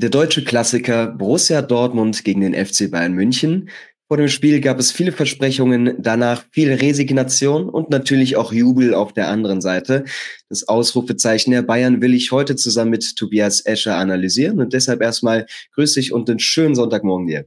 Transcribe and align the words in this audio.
Der 0.00 0.10
deutsche 0.10 0.44
Klassiker 0.44 1.08
Borussia 1.08 1.60
Dortmund 1.60 2.24
gegen 2.24 2.40
den 2.42 2.54
FC 2.54 2.88
Bayern 2.88 3.14
München. 3.14 3.68
Vor 4.06 4.16
dem 4.16 4.28
Spiel 4.28 4.60
gab 4.60 4.78
es 4.78 4.92
viele 4.92 5.10
Versprechungen, 5.10 5.96
danach 5.98 6.44
viel 6.52 6.72
Resignation 6.72 7.68
und 7.68 7.90
natürlich 7.90 8.36
auch 8.36 8.52
Jubel 8.52 8.94
auf 8.94 9.12
der 9.12 9.26
anderen 9.26 9.60
Seite. 9.60 10.04
Das 10.48 10.68
Ausrufezeichen 10.68 11.50
der 11.50 11.62
Bayern 11.62 12.00
will 12.00 12.14
ich 12.14 12.30
heute 12.30 12.54
zusammen 12.54 12.92
mit 12.92 13.16
Tobias 13.16 13.66
Escher 13.66 13.96
analysieren 13.96 14.60
und 14.60 14.72
deshalb 14.72 15.02
erstmal 15.02 15.46
grüß 15.74 15.94
dich 15.94 16.12
und 16.12 16.30
einen 16.30 16.38
schönen 16.38 16.76
Sonntagmorgen 16.76 17.26
dir. 17.26 17.46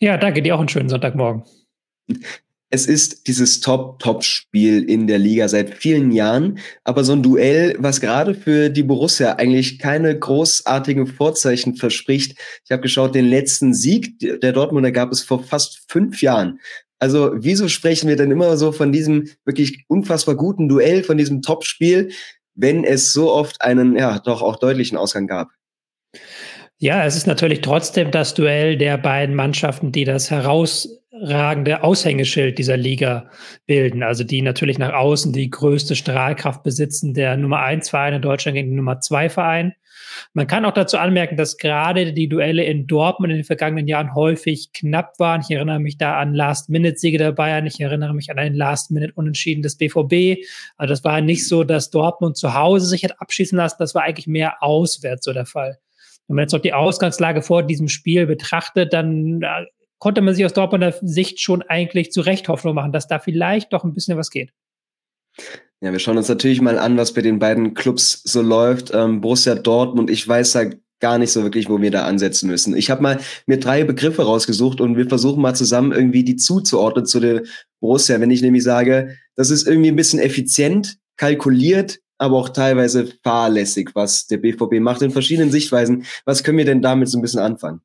Ja, 0.00 0.16
danke 0.16 0.40
dir 0.40 0.54
auch 0.54 0.60
einen 0.60 0.70
schönen 0.70 0.88
Sonntagmorgen. 0.88 1.42
Es 2.70 2.86
ist 2.86 3.26
dieses 3.26 3.60
Top-Top-Spiel 3.60 4.88
in 4.88 5.06
der 5.06 5.18
Liga 5.18 5.48
seit 5.48 5.74
vielen 5.74 6.10
Jahren, 6.10 6.58
aber 6.84 7.02
so 7.02 7.12
ein 7.12 7.22
Duell, 7.22 7.76
was 7.78 8.00
gerade 8.00 8.34
für 8.34 8.68
die 8.68 8.82
Borussia 8.82 9.36
eigentlich 9.36 9.78
keine 9.78 10.18
großartigen 10.18 11.06
Vorzeichen 11.06 11.76
verspricht. 11.76 12.38
Ich 12.64 12.70
habe 12.70 12.82
geschaut, 12.82 13.14
den 13.14 13.28
letzten 13.28 13.72
Sieg 13.72 14.18
der 14.18 14.52
Dortmunder 14.52 14.92
gab 14.92 15.12
es 15.12 15.22
vor 15.22 15.42
fast 15.42 15.84
fünf 15.88 16.20
Jahren. 16.20 16.60
Also 16.98 17.30
wieso 17.34 17.68
sprechen 17.68 18.08
wir 18.08 18.16
denn 18.16 18.30
immer 18.30 18.56
so 18.56 18.72
von 18.72 18.92
diesem 18.92 19.28
wirklich 19.44 19.84
unfassbar 19.88 20.34
guten 20.34 20.68
Duell, 20.68 21.04
von 21.04 21.16
diesem 21.16 21.42
Top-Spiel, 21.42 22.10
wenn 22.54 22.84
es 22.84 23.12
so 23.12 23.32
oft 23.32 23.62
einen, 23.62 23.96
ja, 23.96 24.18
doch 24.18 24.42
auch 24.42 24.56
deutlichen 24.56 24.98
Ausgang 24.98 25.26
gab? 25.26 25.48
Ja, 26.80 27.04
es 27.04 27.16
ist 27.16 27.26
natürlich 27.26 27.60
trotzdem 27.60 28.10
das 28.10 28.34
Duell 28.34 28.76
der 28.76 28.98
beiden 28.98 29.34
Mannschaften, 29.34 29.90
die 29.90 30.04
das 30.04 30.30
herausragende 31.20 31.82
Aushängeschild 31.82 32.58
dieser 32.58 32.76
Liga 32.76 33.30
bilden. 33.66 34.02
Also 34.02 34.24
die 34.24 34.42
natürlich 34.42 34.78
nach 34.78 34.92
außen 34.92 35.32
die 35.32 35.50
größte 35.50 35.96
Strahlkraft 35.96 36.62
besitzen, 36.62 37.14
der 37.14 37.36
Nummer 37.36 37.60
eins 37.60 37.90
Verein 37.90 38.14
in 38.14 38.22
Deutschland 38.22 38.56
gegen 38.56 38.70
den 38.70 38.76
Nummer 38.76 39.00
zwei 39.00 39.28
Verein. 39.28 39.74
Man 40.32 40.46
kann 40.46 40.64
auch 40.64 40.72
dazu 40.72 40.96
anmerken, 40.96 41.36
dass 41.36 41.58
gerade 41.58 42.12
die 42.12 42.28
Duelle 42.28 42.64
in 42.64 42.86
Dortmund 42.86 43.30
in 43.30 43.38
den 43.38 43.44
vergangenen 43.44 43.86
Jahren 43.88 44.14
häufig 44.14 44.72
knapp 44.72 45.18
waren. 45.18 45.42
Ich 45.42 45.50
erinnere 45.50 45.80
mich 45.80 45.98
da 45.98 46.18
an 46.18 46.34
Last-Minute-Siege 46.34 47.18
der 47.18 47.32
Bayern. 47.32 47.66
Ich 47.66 47.80
erinnere 47.80 48.14
mich 48.14 48.30
an 48.30 48.38
einen 48.38 48.54
Last-Minute-Unentschieden 48.54 49.62
des 49.62 49.76
BVB. 49.76 50.44
Also 50.76 50.92
das 50.92 51.04
war 51.04 51.20
nicht 51.20 51.46
so, 51.46 51.62
dass 51.64 51.90
Dortmund 51.90 52.36
zu 52.36 52.54
Hause 52.54 52.86
sich 52.86 53.04
hat 53.04 53.20
abschießen 53.20 53.56
lassen. 53.56 53.76
Das 53.78 53.94
war 53.94 54.02
eigentlich 54.02 54.26
mehr 54.26 54.62
auswärts 54.62 55.24
so 55.24 55.32
der 55.32 55.46
Fall. 55.46 55.78
Wenn 56.26 56.36
man 56.36 56.42
jetzt 56.44 56.54
auch 56.54 56.60
die 56.60 56.74
Ausgangslage 56.74 57.42
vor 57.42 57.62
diesem 57.62 57.88
Spiel 57.88 58.26
betrachtet, 58.26 58.92
dann 58.92 59.42
äh, 59.42 59.66
konnte 59.98 60.20
man 60.20 60.34
sich 60.34 60.44
aus 60.44 60.52
Dortmunder 60.52 60.94
Sicht 61.02 61.40
schon 61.40 61.62
eigentlich 61.62 62.12
zu 62.12 62.20
Recht 62.20 62.48
Hoffnung 62.48 62.74
machen, 62.74 62.92
dass 62.92 63.08
da 63.08 63.18
vielleicht 63.18 63.72
doch 63.72 63.84
ein 63.84 63.94
bisschen 63.94 64.16
was 64.16 64.30
geht. 64.30 64.52
Ja, 65.80 65.92
wir 65.92 65.98
schauen 66.00 66.16
uns 66.16 66.28
natürlich 66.28 66.60
mal 66.60 66.78
an, 66.78 66.96
was 66.96 67.14
bei 67.14 67.22
den 67.22 67.38
beiden 67.38 67.74
Clubs 67.74 68.22
so 68.24 68.42
läuft. 68.42 68.92
Ähm, 68.92 69.20
Borussia 69.20 69.54
Dortmund, 69.54 70.10
ich 70.10 70.26
weiß 70.26 70.52
da 70.52 70.64
gar 71.00 71.18
nicht 71.18 71.30
so 71.30 71.44
wirklich, 71.44 71.68
wo 71.68 71.80
wir 71.80 71.92
da 71.92 72.04
ansetzen 72.04 72.48
müssen. 72.48 72.76
Ich 72.76 72.90
habe 72.90 73.02
mal 73.02 73.20
mir 73.46 73.60
drei 73.60 73.84
Begriffe 73.84 74.22
rausgesucht 74.22 74.80
und 74.80 74.96
wir 74.96 75.08
versuchen 75.08 75.40
mal 75.40 75.54
zusammen 75.54 75.92
irgendwie 75.92 76.24
die 76.24 76.34
zuzuordnen 76.34 77.06
zu 77.06 77.20
der 77.20 77.42
Borussia. 77.80 78.20
Wenn 78.20 78.32
ich 78.32 78.42
nämlich 78.42 78.64
sage, 78.64 79.16
das 79.36 79.50
ist 79.50 79.68
irgendwie 79.68 79.90
ein 79.90 79.96
bisschen 79.96 80.18
effizient, 80.18 80.98
kalkuliert, 81.16 82.00
aber 82.18 82.36
auch 82.36 82.48
teilweise 82.48 83.12
fahrlässig, 83.22 83.90
was 83.94 84.26
der 84.26 84.38
BVB 84.38 84.80
macht 84.80 85.02
in 85.02 85.12
verschiedenen 85.12 85.52
Sichtweisen. 85.52 86.04
Was 86.24 86.42
können 86.42 86.58
wir 86.58 86.64
denn 86.64 86.82
damit 86.82 87.08
so 87.08 87.18
ein 87.18 87.22
bisschen 87.22 87.40
anfangen? 87.40 87.80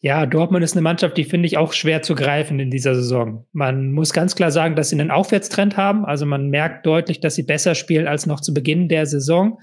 Ja, 0.00 0.26
Dortmund 0.26 0.62
ist 0.62 0.74
eine 0.74 0.82
Mannschaft, 0.82 1.16
die 1.16 1.24
finde 1.24 1.48
ich 1.48 1.56
auch 1.56 1.72
schwer 1.72 2.02
zu 2.02 2.14
greifen 2.14 2.60
in 2.60 2.70
dieser 2.70 2.94
Saison. 2.94 3.46
Man 3.52 3.90
muss 3.90 4.12
ganz 4.12 4.36
klar 4.36 4.52
sagen, 4.52 4.76
dass 4.76 4.90
sie 4.90 5.00
einen 5.00 5.10
Aufwärtstrend 5.10 5.76
haben. 5.76 6.04
Also 6.04 6.24
man 6.24 6.50
merkt 6.50 6.86
deutlich, 6.86 7.18
dass 7.18 7.34
sie 7.34 7.42
besser 7.42 7.74
spielen 7.74 8.06
als 8.06 8.24
noch 8.24 8.40
zu 8.40 8.54
Beginn 8.54 8.88
der 8.88 9.06
Saison. 9.06 9.58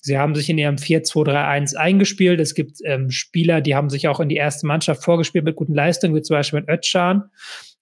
Sie 0.00 0.16
haben 0.16 0.34
sich 0.34 0.48
in 0.48 0.56
ihrem 0.56 0.76
4-2-3-1 0.76 1.76
eingespielt. 1.76 2.40
Es 2.40 2.54
gibt 2.54 2.78
ähm, 2.84 3.10
Spieler, 3.10 3.60
die 3.60 3.74
haben 3.74 3.90
sich 3.90 4.08
auch 4.08 4.20
in 4.20 4.30
die 4.30 4.36
erste 4.36 4.66
Mannschaft 4.66 5.04
vorgespielt 5.04 5.44
mit 5.44 5.56
guten 5.56 5.74
Leistungen, 5.74 6.14
wie 6.14 6.22
zum 6.22 6.36
Beispiel 6.36 6.60
mit 6.60 6.68
Özcan. 6.70 7.24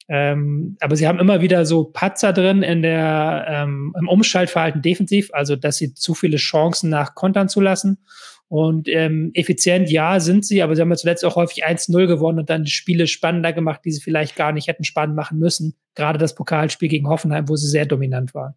Ähm, 0.09 0.77
aber 0.81 0.97
sie 0.97 1.07
haben 1.07 1.21
immer 1.21 1.41
wieder 1.41 1.65
so 1.65 1.85
Patzer 1.85 2.33
drin 2.33 2.63
in 2.63 2.83
der, 2.83 3.47
ähm, 3.49 3.95
im 3.99 4.09
Umschaltverhalten 4.09 4.83
defensiv, 4.83 5.31
also 5.33 5.55
dass 5.55 5.77
sie 5.77 5.95
zu 5.95 6.15
viele 6.15 6.37
Chancen 6.37 6.91
nach 6.91 7.15
Kontern 7.15 7.49
zulassen. 7.49 7.99
Und 8.53 8.87
ähm, 8.87 9.31
effizient, 9.33 9.91
ja, 9.91 10.21
sind 10.21 10.45
sie, 10.45 10.63
aber 10.63 10.77
sie 10.77 10.83
haben 10.83 10.91
ja 10.91 10.97
zuletzt 10.97 11.25
auch 11.25 11.37
häufig 11.37 11.67
1-0 11.67 12.07
gewonnen 12.07 12.41
und 12.41 12.51
dann 12.51 12.67
Spiele 12.67 13.07
spannender 13.07 13.55
gemacht, 13.55 13.81
die 13.83 13.93
sie 13.93 14.03
vielleicht 14.03 14.37
gar 14.37 14.53
nicht 14.53 14.69
hätten 14.69 14.85
spannend 14.85 15.17
machen 15.17 15.39
müssen. 15.39 15.75
Gerade 15.95 16.19
das 16.19 16.35
Pokalspiel 16.35 16.91
gegen 16.91 17.09
Hoffenheim, 17.09 17.49
wo 17.49 17.57
sie 17.57 17.67
sehr 17.67 17.87
dominant 17.87 18.35
waren. 18.35 18.53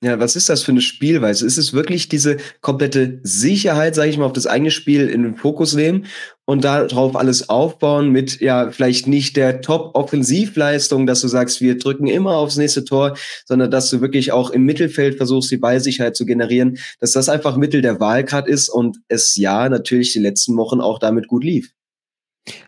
Ja, 0.00 0.18
was 0.18 0.34
ist 0.34 0.48
das 0.48 0.62
für 0.62 0.72
eine 0.72 0.80
Spielweise? 0.80 1.44
Ist 1.44 1.58
es 1.58 1.74
wirklich 1.74 2.08
diese 2.08 2.38
komplette 2.62 3.20
Sicherheit, 3.22 3.94
sage 3.94 4.08
ich 4.08 4.16
mal, 4.16 4.24
auf 4.24 4.32
das 4.32 4.46
eigene 4.46 4.70
Spiel 4.70 5.08
in 5.08 5.22
den 5.22 5.36
Fokus 5.36 5.74
nehmen 5.74 6.06
und 6.46 6.64
darauf 6.64 7.14
alles 7.16 7.50
aufbauen 7.50 8.10
mit 8.10 8.40
ja 8.40 8.70
vielleicht 8.70 9.06
nicht 9.06 9.36
der 9.36 9.60
Top-Offensivleistung, 9.60 11.06
dass 11.06 11.20
du 11.20 11.28
sagst, 11.28 11.60
wir 11.60 11.76
drücken 11.76 12.06
immer 12.06 12.36
aufs 12.36 12.56
nächste 12.56 12.84
Tor, 12.84 13.18
sondern 13.44 13.70
dass 13.70 13.90
du 13.90 14.00
wirklich 14.00 14.32
auch 14.32 14.48
im 14.48 14.64
Mittelfeld 14.64 15.16
versuchst, 15.16 15.50
die 15.50 15.58
Ballsicherheit 15.58 16.16
zu 16.16 16.24
generieren, 16.24 16.78
dass 16.98 17.12
das 17.12 17.28
einfach 17.28 17.58
Mittel 17.58 17.82
der 17.82 18.00
Wahl 18.00 18.24
gerade 18.24 18.50
ist 18.50 18.70
und 18.70 18.98
es 19.08 19.36
ja 19.36 19.68
natürlich 19.68 20.14
die 20.14 20.20
letzten 20.20 20.56
Wochen 20.56 20.80
auch 20.80 20.98
damit 20.98 21.28
gut 21.28 21.44
lief. 21.44 21.74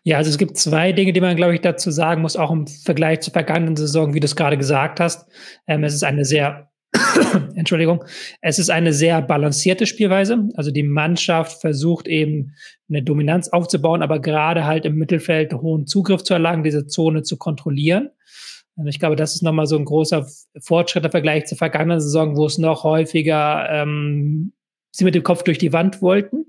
Ja, 0.02 0.18
also 0.18 0.28
es 0.28 0.36
gibt 0.36 0.58
zwei 0.58 0.92
Dinge, 0.92 1.14
die 1.14 1.22
man, 1.22 1.36
glaube 1.36 1.54
ich, 1.54 1.62
dazu 1.62 1.90
sagen 1.90 2.20
muss, 2.20 2.36
auch 2.36 2.50
im 2.50 2.66
Vergleich 2.66 3.20
zur 3.20 3.32
vergangenen 3.32 3.76
Saison, 3.76 4.12
wie 4.12 4.20
du 4.20 4.26
es 4.26 4.36
gerade 4.36 4.58
gesagt 4.58 5.00
hast. 5.00 5.26
Ähm, 5.66 5.84
es 5.84 5.94
ist 5.94 6.04
eine 6.04 6.26
sehr 6.26 6.69
Entschuldigung. 7.54 8.04
Es 8.40 8.58
ist 8.58 8.70
eine 8.70 8.92
sehr 8.92 9.22
balancierte 9.22 9.86
Spielweise. 9.86 10.48
Also 10.54 10.70
die 10.70 10.82
Mannschaft 10.82 11.60
versucht 11.60 12.08
eben 12.08 12.54
eine 12.88 13.02
Dominanz 13.02 13.48
aufzubauen, 13.48 14.02
aber 14.02 14.20
gerade 14.20 14.64
halt 14.64 14.84
im 14.84 14.96
Mittelfeld 14.96 15.52
hohen 15.52 15.86
Zugriff 15.86 16.22
zu 16.22 16.34
erlangen, 16.34 16.64
diese 16.64 16.86
Zone 16.86 17.22
zu 17.22 17.36
kontrollieren. 17.36 18.10
Ich 18.86 18.98
glaube, 18.98 19.16
das 19.16 19.34
ist 19.34 19.42
nochmal 19.42 19.66
so 19.66 19.76
ein 19.76 19.84
großer 19.84 20.26
Fortschritt 20.60 21.04
im 21.04 21.10
Vergleich 21.10 21.46
zur 21.46 21.58
vergangenen 21.58 22.00
Saison, 22.00 22.36
wo 22.36 22.46
es 22.46 22.58
noch 22.58 22.84
häufiger 22.84 23.68
ähm, 23.70 24.52
sie 24.90 25.04
mit 25.04 25.14
dem 25.14 25.22
Kopf 25.22 25.42
durch 25.42 25.58
die 25.58 25.72
Wand 25.72 26.02
wollten. 26.02 26.46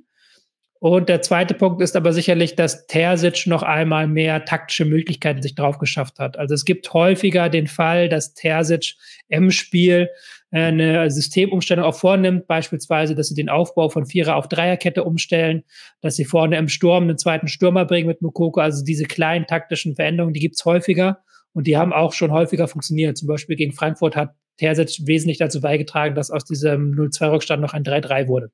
Und 0.84 1.10
der 1.10 1.22
zweite 1.22 1.54
Punkt 1.54 1.80
ist 1.80 1.96
aber 1.96 2.12
sicherlich, 2.12 2.56
dass 2.56 2.88
Terzic 2.88 3.46
noch 3.46 3.62
einmal 3.62 4.08
mehr 4.08 4.46
taktische 4.46 4.84
Möglichkeiten 4.84 5.44
sich 5.44 5.54
drauf 5.54 5.78
geschafft 5.78 6.18
hat. 6.18 6.38
Also 6.40 6.56
es 6.56 6.66
gibt 6.66 6.92
häufiger 6.92 7.50
den 7.50 7.68
Fall, 7.68 8.10
dass 8.10 8.34
Terzic 8.34 8.96
im 9.28 9.52
Spiel 9.52 10.10
eine 10.50 11.12
Systemumstellung 11.12 11.86
auch 11.86 11.94
vornimmt, 11.94 12.48
beispielsweise, 12.48 13.14
dass 13.14 13.28
sie 13.28 13.36
den 13.36 13.48
Aufbau 13.48 13.90
von 13.90 14.08
Vierer 14.08 14.36
auf 14.36 14.48
Dreierkette 14.48 15.04
umstellen, 15.04 15.62
dass 16.02 16.16
sie 16.16 16.26
vorne 16.26 16.58
im 16.58 16.68
Sturm 16.68 17.04
einen 17.04 17.20
zweiten 17.20 17.48
Stürmer 17.48 17.86
bringen 17.86 18.08
mit 18.08 18.24
Mukoko. 18.24 18.60
Also 18.60 18.84
diese 18.84 19.06
kleinen 19.06 19.46
taktischen 19.46 19.94
Veränderungen, 19.94 20.34
die 20.34 20.40
gibt's 20.40 20.66
häufiger 20.66 21.20
und 21.54 21.68
die 21.68 21.78
haben 21.78 21.94
auch 21.94 22.14
schon 22.14 22.32
häufiger 22.32 22.68
funktioniert. 22.68 23.20
Zum 23.20 23.28
Beispiel 23.28 23.56
gegen 23.56 23.74
Frankfurt 23.74 24.16
hat 24.16 24.32
Terzic 24.58 25.06
wesentlich 25.06 25.38
dazu 25.38 25.62
beigetragen, 25.62 26.16
dass 26.16 26.32
aus 26.32 26.44
diesem 26.44 26.94
0-2-Rückstand 26.94 27.62
noch 27.62 27.74
ein 27.74 27.84
3-3 27.84 28.28
wurde. 28.28 28.50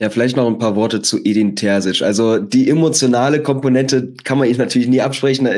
Ja, 0.00 0.08
vielleicht 0.08 0.34
noch 0.34 0.46
ein 0.46 0.58
paar 0.58 0.76
Worte 0.76 1.02
zu 1.02 1.18
Edin 1.22 1.56
Terzic. 1.56 2.00
Also 2.00 2.38
die 2.38 2.70
emotionale 2.70 3.42
Komponente 3.42 4.14
kann 4.24 4.38
man 4.38 4.48
ihm 4.48 4.56
natürlich 4.56 4.88
nie 4.88 5.02
absprechen. 5.02 5.44
Da 5.44 5.52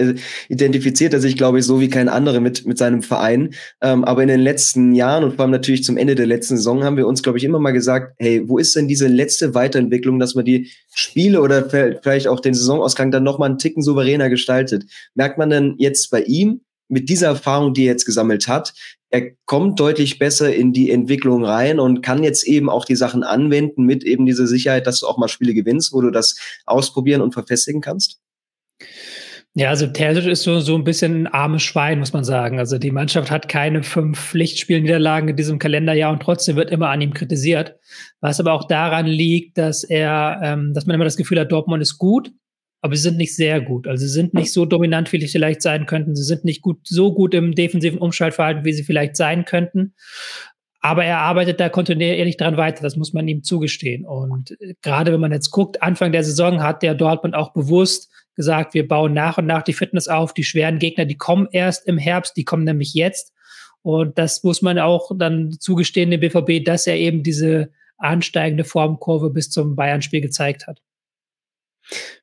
identifiziert 0.48 1.14
er 1.14 1.20
sich, 1.20 1.36
glaube 1.36 1.60
ich, 1.60 1.64
so 1.64 1.80
wie 1.80 1.88
kein 1.88 2.08
anderer 2.08 2.40
mit, 2.40 2.66
mit 2.66 2.76
seinem 2.76 3.02
Verein. 3.02 3.54
Ähm, 3.80 4.02
aber 4.04 4.22
in 4.22 4.28
den 4.28 4.40
letzten 4.40 4.94
Jahren 4.94 5.22
und 5.22 5.36
vor 5.36 5.44
allem 5.44 5.52
natürlich 5.52 5.84
zum 5.84 5.96
Ende 5.96 6.16
der 6.16 6.26
letzten 6.26 6.56
Saison 6.56 6.82
haben 6.82 6.96
wir 6.96 7.06
uns, 7.06 7.22
glaube 7.22 7.38
ich, 7.38 7.44
immer 7.44 7.60
mal 7.60 7.70
gesagt, 7.70 8.14
hey, 8.18 8.42
wo 8.48 8.58
ist 8.58 8.74
denn 8.74 8.88
diese 8.88 9.06
letzte 9.06 9.54
Weiterentwicklung, 9.54 10.18
dass 10.18 10.34
man 10.34 10.44
die 10.44 10.72
Spiele 10.92 11.40
oder 11.40 11.70
vielleicht 11.70 12.26
auch 12.26 12.40
den 12.40 12.54
Saisonausgang 12.54 13.12
dann 13.12 13.22
nochmal 13.22 13.48
einen 13.48 13.58
Ticken 13.58 13.82
souveräner 13.82 14.28
gestaltet? 14.28 14.86
Merkt 15.14 15.38
man 15.38 15.50
denn 15.50 15.76
jetzt 15.78 16.10
bei 16.10 16.22
ihm, 16.22 16.62
mit 16.88 17.08
dieser 17.08 17.28
Erfahrung, 17.28 17.72
die 17.72 17.84
er 17.84 17.92
jetzt 17.92 18.04
gesammelt 18.04 18.48
hat, 18.48 18.74
er 19.12 19.30
kommt 19.44 19.78
deutlich 19.78 20.18
besser 20.18 20.54
in 20.54 20.72
die 20.72 20.90
Entwicklung 20.90 21.44
rein 21.44 21.78
und 21.78 22.02
kann 22.02 22.24
jetzt 22.24 22.44
eben 22.44 22.70
auch 22.70 22.86
die 22.86 22.96
Sachen 22.96 23.22
anwenden 23.22 23.84
mit 23.84 24.04
eben 24.04 24.24
dieser 24.24 24.46
Sicherheit, 24.46 24.86
dass 24.86 25.00
du 25.00 25.06
auch 25.06 25.18
mal 25.18 25.28
Spiele 25.28 25.52
gewinnst, 25.52 25.92
wo 25.92 26.00
du 26.00 26.10
das 26.10 26.36
ausprobieren 26.64 27.20
und 27.20 27.34
verfestigen 27.34 27.82
kannst? 27.82 28.20
Ja, 29.54 29.68
also 29.68 29.86
Terzic 29.86 30.24
ist 30.24 30.44
so, 30.44 30.60
so 30.60 30.74
ein 30.76 30.84
bisschen 30.84 31.24
ein 31.24 31.26
armes 31.26 31.62
Schwein, 31.62 31.98
muss 31.98 32.14
man 32.14 32.24
sagen. 32.24 32.58
Also 32.58 32.78
die 32.78 32.90
Mannschaft 32.90 33.30
hat 33.30 33.50
keine 33.50 33.82
fünf 33.82 34.18
Pflichtspielniederlagen 34.18 35.28
in 35.28 35.36
diesem 35.36 35.58
Kalenderjahr 35.58 36.10
und 36.10 36.22
trotzdem 36.22 36.56
wird 36.56 36.70
immer 36.70 36.88
an 36.88 37.02
ihm 37.02 37.12
kritisiert. 37.12 37.76
Was 38.22 38.40
aber 38.40 38.54
auch 38.54 38.66
daran 38.66 39.04
liegt, 39.04 39.58
dass 39.58 39.84
er, 39.84 40.40
ähm, 40.42 40.72
dass 40.72 40.86
man 40.86 40.94
immer 40.94 41.04
das 41.04 41.18
Gefühl 41.18 41.38
hat, 41.38 41.52
Dortmund 41.52 41.82
ist 41.82 41.98
gut, 41.98 42.32
aber 42.82 42.96
sie 42.96 43.02
sind 43.02 43.16
nicht 43.16 43.34
sehr 43.36 43.60
gut. 43.60 43.86
Also 43.86 44.04
sie 44.04 44.12
sind 44.12 44.34
nicht 44.34 44.52
so 44.52 44.66
dominant, 44.66 45.12
wie 45.12 45.20
sie 45.20 45.28
vielleicht 45.28 45.62
sein 45.62 45.86
könnten. 45.86 46.16
Sie 46.16 46.24
sind 46.24 46.44
nicht 46.44 46.62
gut, 46.62 46.80
so 46.82 47.14
gut 47.14 47.32
im 47.32 47.54
defensiven 47.54 48.00
Umschaltverhalten, 48.00 48.64
wie 48.64 48.72
sie 48.72 48.82
vielleicht 48.82 49.16
sein 49.16 49.44
könnten. 49.44 49.94
Aber 50.80 51.04
er 51.04 51.18
arbeitet 51.18 51.60
da 51.60 51.68
kontinuierlich 51.68 52.36
dran 52.36 52.56
weiter. 52.56 52.82
Das 52.82 52.96
muss 52.96 53.12
man 53.12 53.28
ihm 53.28 53.44
zugestehen. 53.44 54.04
Und 54.04 54.56
gerade 54.82 55.12
wenn 55.12 55.20
man 55.20 55.30
jetzt 55.30 55.52
guckt, 55.52 55.80
Anfang 55.80 56.10
der 56.10 56.24
Saison 56.24 56.60
hat 56.60 56.82
der 56.82 56.96
Dortmund 56.96 57.36
auch 57.36 57.52
bewusst 57.52 58.10
gesagt, 58.34 58.74
wir 58.74 58.88
bauen 58.88 59.12
nach 59.12 59.38
und 59.38 59.46
nach 59.46 59.62
die 59.62 59.74
Fitness 59.74 60.08
auf. 60.08 60.34
Die 60.34 60.42
schweren 60.42 60.80
Gegner, 60.80 61.04
die 61.04 61.16
kommen 61.16 61.46
erst 61.52 61.86
im 61.86 61.98
Herbst, 61.98 62.36
die 62.36 62.44
kommen 62.44 62.64
nämlich 62.64 62.94
jetzt. 62.94 63.32
Und 63.82 64.18
das 64.18 64.42
muss 64.42 64.60
man 64.60 64.80
auch 64.80 65.12
dann 65.16 65.52
zugestehen, 65.52 66.10
dem 66.10 66.18
BVB, 66.18 66.64
dass 66.64 66.88
er 66.88 66.96
eben 66.96 67.22
diese 67.22 67.70
ansteigende 67.96 68.64
Formkurve 68.64 69.30
bis 69.30 69.50
zum 69.50 69.76
Bayern-Spiel 69.76 70.20
gezeigt 70.20 70.66
hat. 70.66 70.80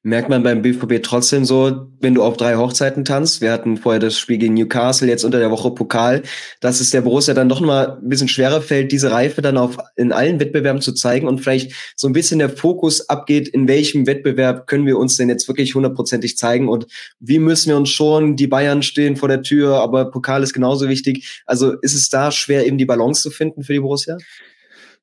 Merkt 0.02 0.30
man 0.30 0.44
beim 0.44 0.62
BVB 0.62 1.04
trotzdem 1.04 1.44
so, 1.44 1.88
wenn 2.00 2.16
du 2.16 2.24
auf 2.24 2.38
drei 2.38 2.56
Hochzeiten 2.56 3.04
tanzt, 3.04 3.42
wir 3.42 3.52
hatten 3.52 3.76
vorher 3.78 4.00
das 4.00 4.18
Spiel 4.18 4.38
gegen 4.38 4.54
Newcastle, 4.54 5.08
jetzt 5.08 5.26
unter 5.26 5.40
der 5.40 5.52
Woche 5.52 5.72
Pokal, 5.72 6.24
dass 6.62 6.80
es 6.80 6.92
der 6.92 7.02
Borussia 7.02 7.34
dann 7.34 7.50
doch 7.50 7.60
mal 7.60 7.98
ein 8.02 8.08
bisschen 8.08 8.30
schwerer 8.30 8.62
fällt, 8.62 8.92
diese 8.94 9.12
Reife 9.12 9.42
dann 9.42 9.58
auf 9.58 9.78
in 9.98 10.14
allen 10.14 10.40
Wettbewerben 10.40 10.82
zu 10.82 10.94
zeigen 10.94 11.28
und 11.28 11.40
vielleicht 11.40 11.74
so 11.98 12.08
ein 12.08 12.14
bisschen 12.14 12.40
der 12.40 12.50
Fokus 12.50 13.10
abgeht, 13.10 13.50
in 13.50 13.68
welchem 13.68 14.08
Wettbewerb 14.08 14.68
können 14.68 14.86
wir 14.86 14.98
uns 14.98 15.18
denn 15.18 15.28
jetzt 15.28 15.48
wirklich 15.50 15.76
hundertprozentig 15.76 16.38
zeigen 16.38 16.70
und 16.70 16.88
wie 17.20 17.40
müssen 17.40 17.70
wir 17.70 17.78
uns 17.78 17.90
schon, 17.90 18.38
die 18.38 18.48
Bayern 18.48 18.82
stehen 18.82 19.18
vor 19.18 19.28
der 19.28 19.42
Tür, 19.42 19.82
aber 19.82 20.10
Pokal 20.10 20.44
ist 20.44 20.54
genauso 20.54 20.88
wichtig. 20.88 21.42
Also 21.46 21.74
ist 21.82 21.94
es 21.94 22.10
da 22.10 22.32
schwer, 22.32 22.66
eben 22.66 22.78
die 22.78 22.86
Balance 22.86 23.22
zu 23.22 23.32
finden 23.32 23.64
für 23.64 23.74
die 23.74 23.80
Borussia? 23.82 24.18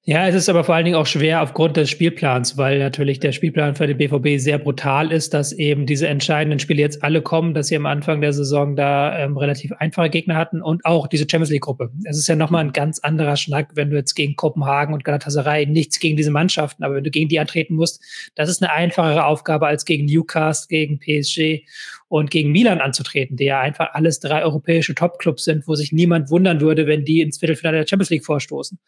Ja, 0.08 0.28
es 0.28 0.36
ist 0.36 0.48
aber 0.48 0.62
vor 0.62 0.76
allen 0.76 0.84
Dingen 0.84 0.96
auch 0.96 1.06
schwer 1.06 1.42
aufgrund 1.42 1.76
des 1.76 1.90
Spielplans, 1.90 2.56
weil 2.56 2.78
natürlich 2.78 3.18
der 3.18 3.32
Spielplan 3.32 3.74
für 3.74 3.88
den 3.88 3.96
BVB 3.96 4.40
sehr 4.40 4.56
brutal 4.56 5.10
ist, 5.10 5.34
dass 5.34 5.50
eben 5.50 5.84
diese 5.84 6.06
entscheidenden 6.06 6.60
Spiele 6.60 6.80
jetzt 6.80 7.02
alle 7.02 7.22
kommen, 7.22 7.54
dass 7.54 7.66
sie 7.66 7.76
am 7.76 7.86
Anfang 7.86 8.20
der 8.20 8.32
Saison 8.32 8.76
da 8.76 9.18
ähm, 9.18 9.36
relativ 9.36 9.72
einfache 9.72 10.08
Gegner 10.08 10.36
hatten 10.36 10.62
und 10.62 10.84
auch 10.84 11.08
diese 11.08 11.26
Champions 11.28 11.50
League-Gruppe. 11.50 11.90
Es 12.04 12.18
ist 12.18 12.28
ja 12.28 12.36
nochmal 12.36 12.64
ein 12.64 12.70
ganz 12.70 13.00
anderer 13.00 13.34
Schnack, 13.34 13.70
wenn 13.74 13.90
du 13.90 13.96
jetzt 13.96 14.14
gegen 14.14 14.36
Kopenhagen 14.36 14.94
und 14.94 15.02
Galatasaray 15.02 15.66
nichts 15.66 15.98
gegen 15.98 16.16
diese 16.16 16.30
Mannschaften, 16.30 16.84
aber 16.84 16.94
wenn 16.94 17.04
du 17.04 17.10
gegen 17.10 17.28
die 17.28 17.40
antreten 17.40 17.74
musst, 17.74 18.00
das 18.36 18.48
ist 18.48 18.62
eine 18.62 18.72
einfachere 18.72 19.26
Aufgabe 19.26 19.66
als 19.66 19.84
gegen 19.84 20.06
Newcastle, 20.06 20.68
gegen 20.68 21.00
PSG 21.00 21.64
und 22.06 22.30
gegen 22.30 22.52
Milan 22.52 22.80
anzutreten, 22.80 23.36
die 23.36 23.46
ja 23.46 23.60
einfach 23.60 23.88
alles 23.92 24.20
drei 24.20 24.44
europäische 24.44 24.94
Topclubs 24.94 25.42
sind, 25.42 25.66
wo 25.66 25.74
sich 25.74 25.90
niemand 25.90 26.30
wundern 26.30 26.60
würde, 26.60 26.86
wenn 26.86 27.04
die 27.04 27.20
ins 27.20 27.38
Viertelfinale 27.38 27.78
der 27.78 27.88
Champions 27.88 28.10
League 28.10 28.24
vorstoßen. 28.24 28.78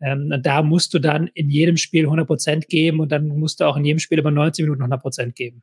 Ähm, 0.00 0.32
da 0.42 0.53
musst 0.62 0.94
du 0.94 0.98
dann 0.98 1.28
in 1.34 1.50
jedem 1.50 1.76
Spiel 1.76 2.04
100 2.04 2.26
Prozent 2.26 2.68
geben 2.68 3.00
und 3.00 3.12
dann 3.12 3.28
musst 3.28 3.60
du 3.60 3.64
auch 3.64 3.76
in 3.76 3.84
jedem 3.84 3.98
Spiel 3.98 4.18
über 4.18 4.30
90 4.30 4.64
Minuten 4.64 4.82
100 4.82 5.00
Prozent 5.00 5.34
geben. 5.34 5.62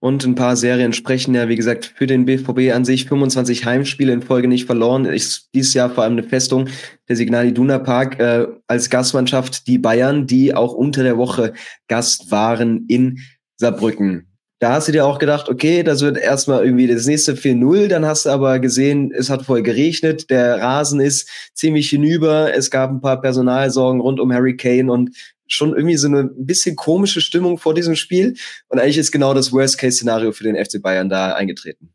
Und 0.00 0.24
ein 0.24 0.36
paar 0.36 0.54
Serien 0.54 0.92
sprechen 0.92 1.34
ja, 1.34 1.48
wie 1.48 1.56
gesagt, 1.56 1.92
für 1.96 2.06
den 2.06 2.24
BVB 2.24 2.72
an 2.72 2.84
sich 2.84 3.06
25 3.06 3.64
Heimspiele 3.64 4.12
in 4.12 4.22
Folge 4.22 4.46
nicht 4.46 4.64
verloren. 4.64 5.04
Ist 5.04 5.50
dieses 5.54 5.74
Jahr 5.74 5.90
vor 5.90 6.04
allem 6.04 6.12
eine 6.12 6.22
Festung 6.22 6.68
der 7.08 7.16
Signal 7.16 7.48
Iduna 7.48 7.80
Park 7.80 8.20
äh, 8.20 8.46
als 8.68 8.90
Gastmannschaft 8.90 9.66
die 9.66 9.78
Bayern, 9.78 10.28
die 10.28 10.54
auch 10.54 10.72
unter 10.72 11.02
der 11.02 11.16
Woche 11.16 11.52
Gast 11.88 12.30
waren 12.30 12.86
in 12.86 13.18
Saarbrücken. 13.56 14.27
Da 14.60 14.72
hast 14.72 14.88
du 14.88 14.92
dir 14.92 15.06
auch 15.06 15.20
gedacht, 15.20 15.48
okay, 15.48 15.84
das 15.84 16.00
wird 16.00 16.18
erstmal 16.18 16.64
irgendwie 16.64 16.88
das 16.88 17.06
nächste 17.06 17.34
4-0. 17.34 17.86
Dann 17.86 18.04
hast 18.04 18.26
du 18.26 18.30
aber 18.30 18.58
gesehen, 18.58 19.12
es 19.14 19.30
hat 19.30 19.44
voll 19.44 19.62
geregnet, 19.62 20.30
der 20.30 20.60
Rasen 20.60 21.00
ist 21.00 21.28
ziemlich 21.54 21.88
hinüber, 21.90 22.52
es 22.52 22.70
gab 22.70 22.90
ein 22.90 23.00
paar 23.00 23.20
Personalsorgen 23.20 24.00
rund 24.00 24.18
um 24.18 24.32
Harry 24.32 24.56
Kane 24.56 24.90
und 24.90 25.10
schon 25.46 25.74
irgendwie 25.74 25.96
so 25.96 26.08
eine 26.08 26.24
bisschen 26.24 26.74
komische 26.74 27.20
Stimmung 27.20 27.58
vor 27.58 27.72
diesem 27.72 27.94
Spiel. 27.94 28.34
Und 28.68 28.80
eigentlich 28.80 28.98
ist 28.98 29.12
genau 29.12 29.32
das 29.32 29.52
Worst-Case-Szenario 29.52 30.32
für 30.32 30.44
den 30.44 30.56
FC 30.56 30.82
Bayern 30.82 31.08
da 31.08 31.34
eingetreten. 31.34 31.94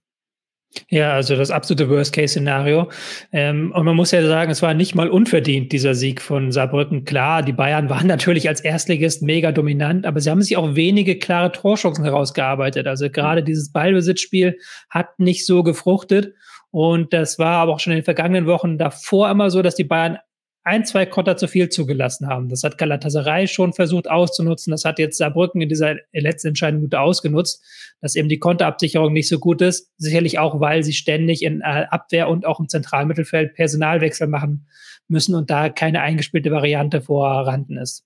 Ja, 0.89 1.13
also 1.13 1.35
das 1.35 1.51
absolute 1.51 1.89
Worst-Case-Szenario. 1.89 2.89
Ähm, 3.31 3.71
und 3.75 3.85
man 3.85 3.95
muss 3.95 4.11
ja 4.11 4.25
sagen, 4.25 4.51
es 4.51 4.61
war 4.61 4.73
nicht 4.73 4.95
mal 4.95 5.07
unverdient, 5.09 5.71
dieser 5.71 5.93
Sieg 5.93 6.21
von 6.21 6.51
Saarbrücken. 6.51 7.05
Klar, 7.05 7.43
die 7.43 7.53
Bayern 7.53 7.89
waren 7.89 8.07
natürlich 8.13 8.47
als 8.47 8.61
Erstligist 8.61 9.21
mega 9.21 9.51
dominant, 9.51 10.05
aber 10.05 10.19
sie 10.19 10.29
haben 10.29 10.41
sich 10.41 10.57
auch 10.57 10.75
wenige 10.75 11.19
klare 11.19 11.51
Torchancen 11.51 12.03
herausgearbeitet. 12.03 12.87
Also 12.87 13.09
gerade 13.09 13.43
dieses 13.43 13.71
Ballbesitzspiel 13.71 14.57
hat 14.89 15.19
nicht 15.19 15.45
so 15.45 15.63
gefruchtet. 15.63 16.33
Und 16.71 17.13
das 17.13 17.37
war 17.37 17.57
aber 17.57 17.73
auch 17.73 17.79
schon 17.79 17.93
in 17.93 17.99
den 17.99 18.05
vergangenen 18.05 18.47
Wochen 18.47 18.79
davor 18.79 19.29
immer 19.29 19.51
so, 19.51 19.61
dass 19.61 19.75
die 19.75 19.83
Bayern 19.83 20.17
ein, 20.63 20.85
zwei 20.85 21.05
Konter 21.05 21.35
zu 21.35 21.47
viel 21.47 21.69
zugelassen 21.69 22.27
haben. 22.27 22.47
Das 22.47 22.63
hat 22.63 22.77
Galatasaray 22.77 23.47
schon 23.47 23.73
versucht 23.73 24.09
auszunutzen. 24.09 24.71
Das 24.71 24.85
hat 24.85 24.97
jetzt 24.97 25.17
Saarbrücken 25.17 25.61
in 25.61 25.69
dieser 25.69 25.95
letzten 26.13 26.49
entscheidenden 26.49 26.81
Minute 26.81 27.01
ausgenutzt, 27.01 27.63
dass 28.01 28.15
eben 28.15 28.29
die 28.29 28.39
Konterabsicherung 28.39 29.11
nicht 29.11 29.27
so 29.27 29.39
gut 29.39 29.61
ist. 29.61 29.91
Sicherlich 29.97 30.39
auch, 30.39 30.59
weil 30.59 30.83
sie 30.83 30.93
ständig 30.93 31.43
in 31.43 31.61
äh, 31.61 31.85
Abwehr 31.89 32.29
und 32.29 32.45
auch 32.45 32.59
im 32.59 32.69
Zentralmittelfeld 32.69 33.55
Personalwechsel 33.55 34.27
machen 34.27 34.67
müssen 35.09 35.35
und 35.35 35.49
da 35.49 35.69
keine 35.69 36.01
eingespielte 36.01 36.51
Variante 36.51 37.01
vorhanden 37.01 37.77
ist. 37.77 38.05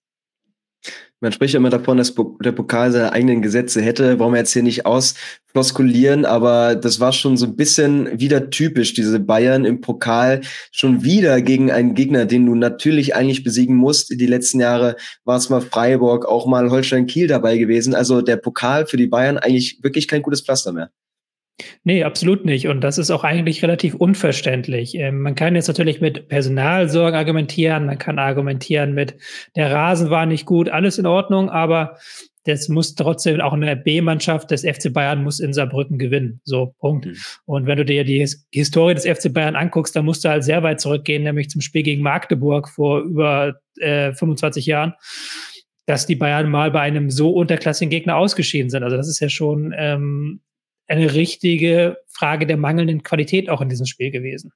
Man 1.20 1.32
spricht 1.32 1.56
immer 1.56 1.72
davon, 1.72 1.98
dass 1.98 2.14
der 2.44 2.52
Pokal 2.52 2.92
seine 2.92 3.12
eigenen 3.12 3.42
Gesetze 3.42 3.82
hätte. 3.82 4.20
Wollen 4.20 4.34
wir 4.34 4.40
jetzt 4.40 4.54
hier 4.54 4.62
nicht 4.62 4.86
ausfloskulieren, 4.86 6.26
aber 6.26 6.76
das 6.76 7.00
war 7.00 7.12
schon 7.12 7.38
so 7.38 7.48
ein 7.48 7.56
bisschen 7.56 8.20
wieder 8.20 8.52
typisch, 8.52 8.94
diese 8.94 9.20
Bayern 9.20 9.66
im 9.66 9.82
Pokal 9.82 10.42
schon 10.72 11.04
wieder 11.04 11.42
gegen 11.42 11.72
einen 11.72 11.96
Gegner, 11.96 12.26
den 12.26 12.46
du 12.46 12.54
natürlich 12.54 13.16
eigentlich 13.16 13.44
besiegen 13.44 13.76
musst. 13.76 14.12
Die 14.12 14.28
letzten 14.28 14.60
Jahre 14.60 14.96
war 15.26 15.38
es 15.38 15.50
mal 15.50 15.62
Freiburg, 15.62 16.26
auch 16.26 16.46
mal 16.46 16.70
Holstein 16.70 17.08
Kiel 17.08 17.26
dabei 17.26 17.58
gewesen. 17.58 17.96
Also 17.96 18.22
der 18.22 18.38
Pokal 18.38 18.86
für 18.86 18.98
die 18.98 19.08
Bayern 19.08 19.40
eigentlich 19.40 19.80
wirklich 19.82 20.08
kein 20.08 20.22
gutes 20.22 20.42
Pflaster 20.42 20.72
mehr. 20.72 20.92
Nee, 21.84 22.04
absolut 22.04 22.46
nicht. 22.46 22.68
Und 22.68 22.82
das 22.82 22.98
ist 22.98 23.10
auch 23.10 23.24
eigentlich 23.24 23.64
relativ 23.64 23.96
unverständlich. 23.96 24.96
Ähm, 24.96 25.22
man 25.22 25.36
kann 25.36 25.56
jetzt 25.56 25.68
natürlich 25.68 26.02
mit 26.02 26.28
Personalsorgen 26.28 27.18
argumentieren, 27.18 27.88
man 27.88 27.98
kann 27.98 28.20
argumentieren 28.20 28.94
mit, 28.94 29.16
der 29.56 29.72
Rasen 29.72 30.10
war 30.10 30.26
nicht 30.26 30.46
gut, 30.46 30.70
alles 30.70 31.00
in 31.00 31.08
Ordnung, 31.08 31.50
aber 31.50 31.98
das 32.48 32.70
muss 32.70 32.96
trotzdem 32.96 33.42
auch 33.42 33.54
eine 33.54 33.76
B-Mannschaft 33.76 34.52
des 34.52 34.62
FC 34.62 34.94
Bayern 34.94 35.24
muss 35.24 35.40
in 35.40 35.52
Saarbrücken 35.52 35.98
gewinnen. 35.98 36.40
So, 36.46 36.76
Punkt. 36.80 37.06
Mhm. 37.06 37.16
Und 37.46 37.66
wenn 37.66 37.78
du 37.78 37.86
dir 37.86 38.06
die 38.06 38.26
Historie 38.52 38.94
des 38.94 39.06
FC 39.06 39.34
Bayern 39.34 39.56
anguckst, 39.56 39.96
dann 39.96 40.06
musst 40.06 40.24
du 40.24 40.30
halt 40.30 40.44
sehr 40.44 40.64
weit 40.64 40.80
zurückgehen, 40.80 41.24
nämlich 41.24 41.50
zum 41.50 41.62
Spiel 41.62 41.84
gegen 41.84 42.02
Magdeburg 42.02 42.70
vor 42.70 43.02
über 43.02 43.56
äh, 43.80 44.14
25 44.14 44.66
Jahren, 44.66 44.94
dass 45.88 46.06
die 46.06 46.16
Bayern 46.16 46.50
mal 46.50 46.72
bei 46.72 46.82
einem 46.82 47.10
so 47.10 47.32
unterklassigen 47.32 47.90
Gegner 47.90 48.16
ausgeschieden 48.16 48.70
sind. 48.70 48.84
Also 48.84 48.96
das 48.96 49.10
ist 49.10 49.20
ja 49.20 49.30
schon 49.30 49.74
ähm, 49.78 50.40
eine 50.88 51.14
richtige 51.14 51.98
Frage 52.08 52.46
der 52.46 52.58
mangelnden 52.58 53.04
Qualität 53.04 53.50
auch 53.50 53.62
in 53.62 53.70
diesem 53.70 53.86
Spiel 53.86 54.12
gewesen. 54.12 54.52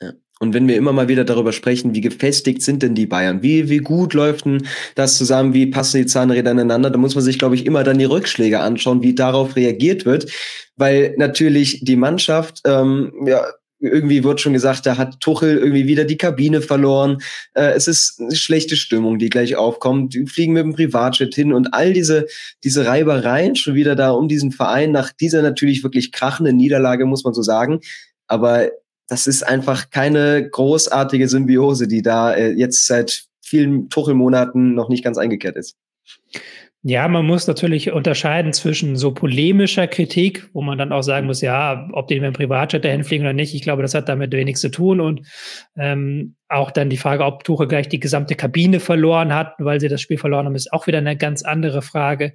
Ja. 0.00 0.12
Und 0.38 0.54
wenn 0.54 0.68
wir 0.68 0.76
immer 0.76 0.92
mal 0.92 1.08
wieder 1.08 1.24
darüber 1.24 1.52
sprechen, 1.52 1.94
wie 1.94 2.00
gefestigt 2.00 2.62
sind 2.62 2.82
denn 2.82 2.94
die 2.94 3.06
Bayern? 3.06 3.42
Wie, 3.42 3.68
wie 3.68 3.78
gut 3.78 4.14
läuft 4.14 4.46
denn 4.46 4.66
das 4.94 5.18
zusammen? 5.18 5.52
Wie 5.52 5.66
passen 5.66 5.98
die 5.98 6.06
Zahnräder 6.06 6.50
aneinander? 6.52 6.90
Da 6.90 6.98
muss 6.98 7.14
man 7.14 7.24
sich, 7.24 7.38
glaube 7.38 7.54
ich, 7.54 7.66
immer 7.66 7.84
dann 7.84 7.98
die 7.98 8.06
Rückschläge 8.06 8.60
anschauen, 8.60 9.02
wie 9.02 9.14
darauf 9.14 9.56
reagiert 9.56 10.06
wird. 10.06 10.32
Weil 10.76 11.14
natürlich 11.18 11.84
die 11.84 11.96
Mannschaft, 11.96 12.62
ähm, 12.64 13.12
ja, 13.26 13.44
irgendwie 13.80 14.22
wird 14.22 14.40
schon 14.40 14.52
gesagt, 14.52 14.86
da 14.86 14.96
hat 14.96 15.20
Tuchel 15.20 15.56
irgendwie 15.56 15.86
wieder 15.86 16.04
die 16.04 16.18
Kabine 16.18 16.60
verloren. 16.60 17.18
Äh, 17.54 17.72
es 17.72 17.88
ist 17.88 18.20
eine 18.20 18.36
schlechte 18.36 18.76
Stimmung, 18.76 19.18
die 19.18 19.30
gleich 19.30 19.56
aufkommt. 19.56 20.14
Die 20.14 20.26
fliegen 20.26 20.52
mit 20.52 20.64
dem 20.64 20.74
Privatjet 20.74 21.34
hin 21.34 21.52
und 21.52 21.72
all 21.72 21.92
diese, 21.92 22.26
diese 22.62 22.86
Reibereien 22.86 23.56
schon 23.56 23.74
wieder 23.74 23.96
da 23.96 24.10
um 24.10 24.28
diesen 24.28 24.52
Verein 24.52 24.92
nach 24.92 25.12
dieser 25.12 25.42
natürlich 25.42 25.82
wirklich 25.82 26.12
krachenden 26.12 26.56
Niederlage, 26.56 27.06
muss 27.06 27.24
man 27.24 27.34
so 27.34 27.42
sagen. 27.42 27.80
Aber 28.26 28.70
das 29.08 29.26
ist 29.26 29.42
einfach 29.42 29.90
keine 29.90 30.48
großartige 30.48 31.28
Symbiose, 31.28 31.88
die 31.88 32.02
da 32.02 32.32
äh, 32.32 32.52
jetzt 32.52 32.86
seit 32.86 33.24
vielen 33.40 33.88
Tuchelmonaten 33.88 34.74
noch 34.74 34.88
nicht 34.88 35.02
ganz 35.02 35.18
eingekehrt 35.18 35.56
ist. 35.56 35.76
Ja, 36.82 37.06
man 37.08 37.26
muss 37.26 37.46
natürlich 37.46 37.92
unterscheiden 37.92 38.54
zwischen 38.54 38.96
so 38.96 39.12
polemischer 39.12 39.86
Kritik, 39.86 40.48
wo 40.54 40.62
man 40.62 40.78
dann 40.78 40.92
auch 40.92 41.02
sagen 41.02 41.26
muss, 41.26 41.42
ja, 41.42 41.86
ob 41.92 42.08
die 42.08 42.14
mit 42.14 42.28
dem 42.28 42.32
Privatjet 42.32 42.86
dahin 42.86 43.04
fliegen 43.04 43.24
oder 43.24 43.34
nicht, 43.34 43.54
ich 43.54 43.60
glaube, 43.60 43.82
das 43.82 43.92
hat 43.92 44.08
damit 44.08 44.32
wenig 44.32 44.56
zu 44.56 44.70
tun. 44.70 44.98
Und 44.98 45.26
ähm, 45.76 46.36
auch 46.48 46.70
dann 46.70 46.88
die 46.88 46.96
Frage, 46.96 47.26
ob 47.26 47.44
Tuche 47.44 47.66
gleich 47.66 47.90
die 47.90 48.00
gesamte 48.00 48.34
Kabine 48.34 48.80
verloren 48.80 49.34
hat, 49.34 49.56
weil 49.58 49.78
sie 49.78 49.88
das 49.88 50.00
Spiel 50.00 50.16
verloren 50.16 50.46
haben, 50.46 50.54
ist 50.54 50.72
auch 50.72 50.86
wieder 50.86 50.98
eine 50.98 51.18
ganz 51.18 51.42
andere 51.42 51.82
Frage. 51.82 52.32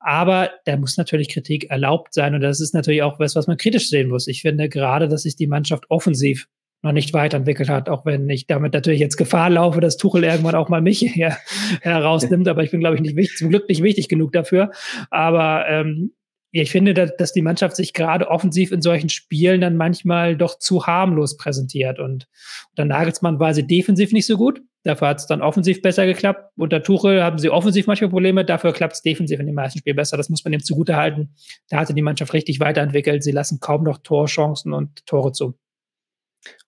Aber 0.00 0.50
da 0.64 0.76
muss 0.76 0.96
natürlich 0.96 1.28
Kritik 1.28 1.70
erlaubt 1.70 2.14
sein. 2.14 2.34
Und 2.34 2.40
das 2.40 2.60
ist 2.60 2.74
natürlich 2.74 3.02
auch 3.02 3.20
was, 3.20 3.36
was 3.36 3.46
man 3.46 3.58
kritisch 3.58 3.90
sehen 3.90 4.08
muss. 4.08 4.26
Ich 4.26 4.42
finde 4.42 4.68
gerade, 4.68 5.06
dass 5.06 5.22
sich 5.22 5.36
die 5.36 5.46
Mannschaft 5.46 5.84
offensiv 5.88 6.48
noch 6.84 6.92
nicht 6.92 7.14
weiterentwickelt 7.14 7.68
hat, 7.68 7.88
auch 7.88 8.04
wenn 8.04 8.28
ich 8.28 8.46
damit 8.46 8.74
natürlich 8.74 9.00
jetzt 9.00 9.16
Gefahr 9.16 9.48
laufe, 9.48 9.80
dass 9.80 9.96
Tuchel 9.96 10.22
irgendwann 10.22 10.54
auch 10.54 10.68
mal 10.68 10.82
mich 10.82 11.00
her, 11.14 11.36
herausnimmt. 11.80 12.46
Aber 12.46 12.62
ich 12.62 12.70
bin, 12.70 12.80
glaube 12.80 12.96
ich, 12.96 13.02
nicht 13.02 13.16
wichtig, 13.16 13.38
zum 13.38 13.48
Glück 13.48 13.68
nicht 13.68 13.82
wichtig 13.82 14.08
genug 14.08 14.32
dafür. 14.32 14.70
Aber 15.10 15.64
ähm, 15.66 16.12
ich 16.52 16.70
finde, 16.70 16.94
dass, 16.94 17.32
die 17.32 17.42
Mannschaft 17.42 17.74
sich 17.74 17.94
gerade 17.94 18.28
offensiv 18.28 18.70
in 18.70 18.82
solchen 18.82 19.08
Spielen 19.08 19.62
dann 19.62 19.76
manchmal 19.76 20.36
doch 20.36 20.58
zu 20.58 20.86
harmlos 20.86 21.36
präsentiert. 21.36 21.98
Und 21.98 22.28
unter 22.70 22.84
Nagelsmann 22.84 23.40
war 23.40 23.54
sie 23.54 23.66
defensiv 23.66 24.12
nicht 24.12 24.26
so 24.26 24.36
gut. 24.36 24.60
Dafür 24.84 25.08
hat 25.08 25.18
es 25.18 25.26
dann 25.26 25.40
offensiv 25.40 25.80
besser 25.80 26.04
geklappt. 26.04 26.52
Unter 26.56 26.82
Tuchel 26.82 27.24
haben 27.24 27.38
sie 27.38 27.48
offensiv 27.48 27.86
manchmal 27.86 28.10
Probleme. 28.10 28.44
Dafür 28.44 28.72
klappt 28.72 28.92
es 28.92 29.02
defensiv 29.02 29.40
in 29.40 29.46
den 29.46 29.54
meisten 29.54 29.78
Spielen 29.78 29.96
besser. 29.96 30.18
Das 30.18 30.28
muss 30.28 30.44
man 30.44 30.52
ihm 30.52 30.62
zugutehalten. 30.62 31.34
Da 31.70 31.78
hatte 31.78 31.94
die 31.94 32.02
Mannschaft 32.02 32.34
richtig 32.34 32.60
weiterentwickelt. 32.60 33.24
Sie 33.24 33.32
lassen 33.32 33.58
kaum 33.58 33.82
noch 33.82 33.98
Torchancen 33.98 34.74
und 34.74 35.06
Tore 35.06 35.32
zu. 35.32 35.54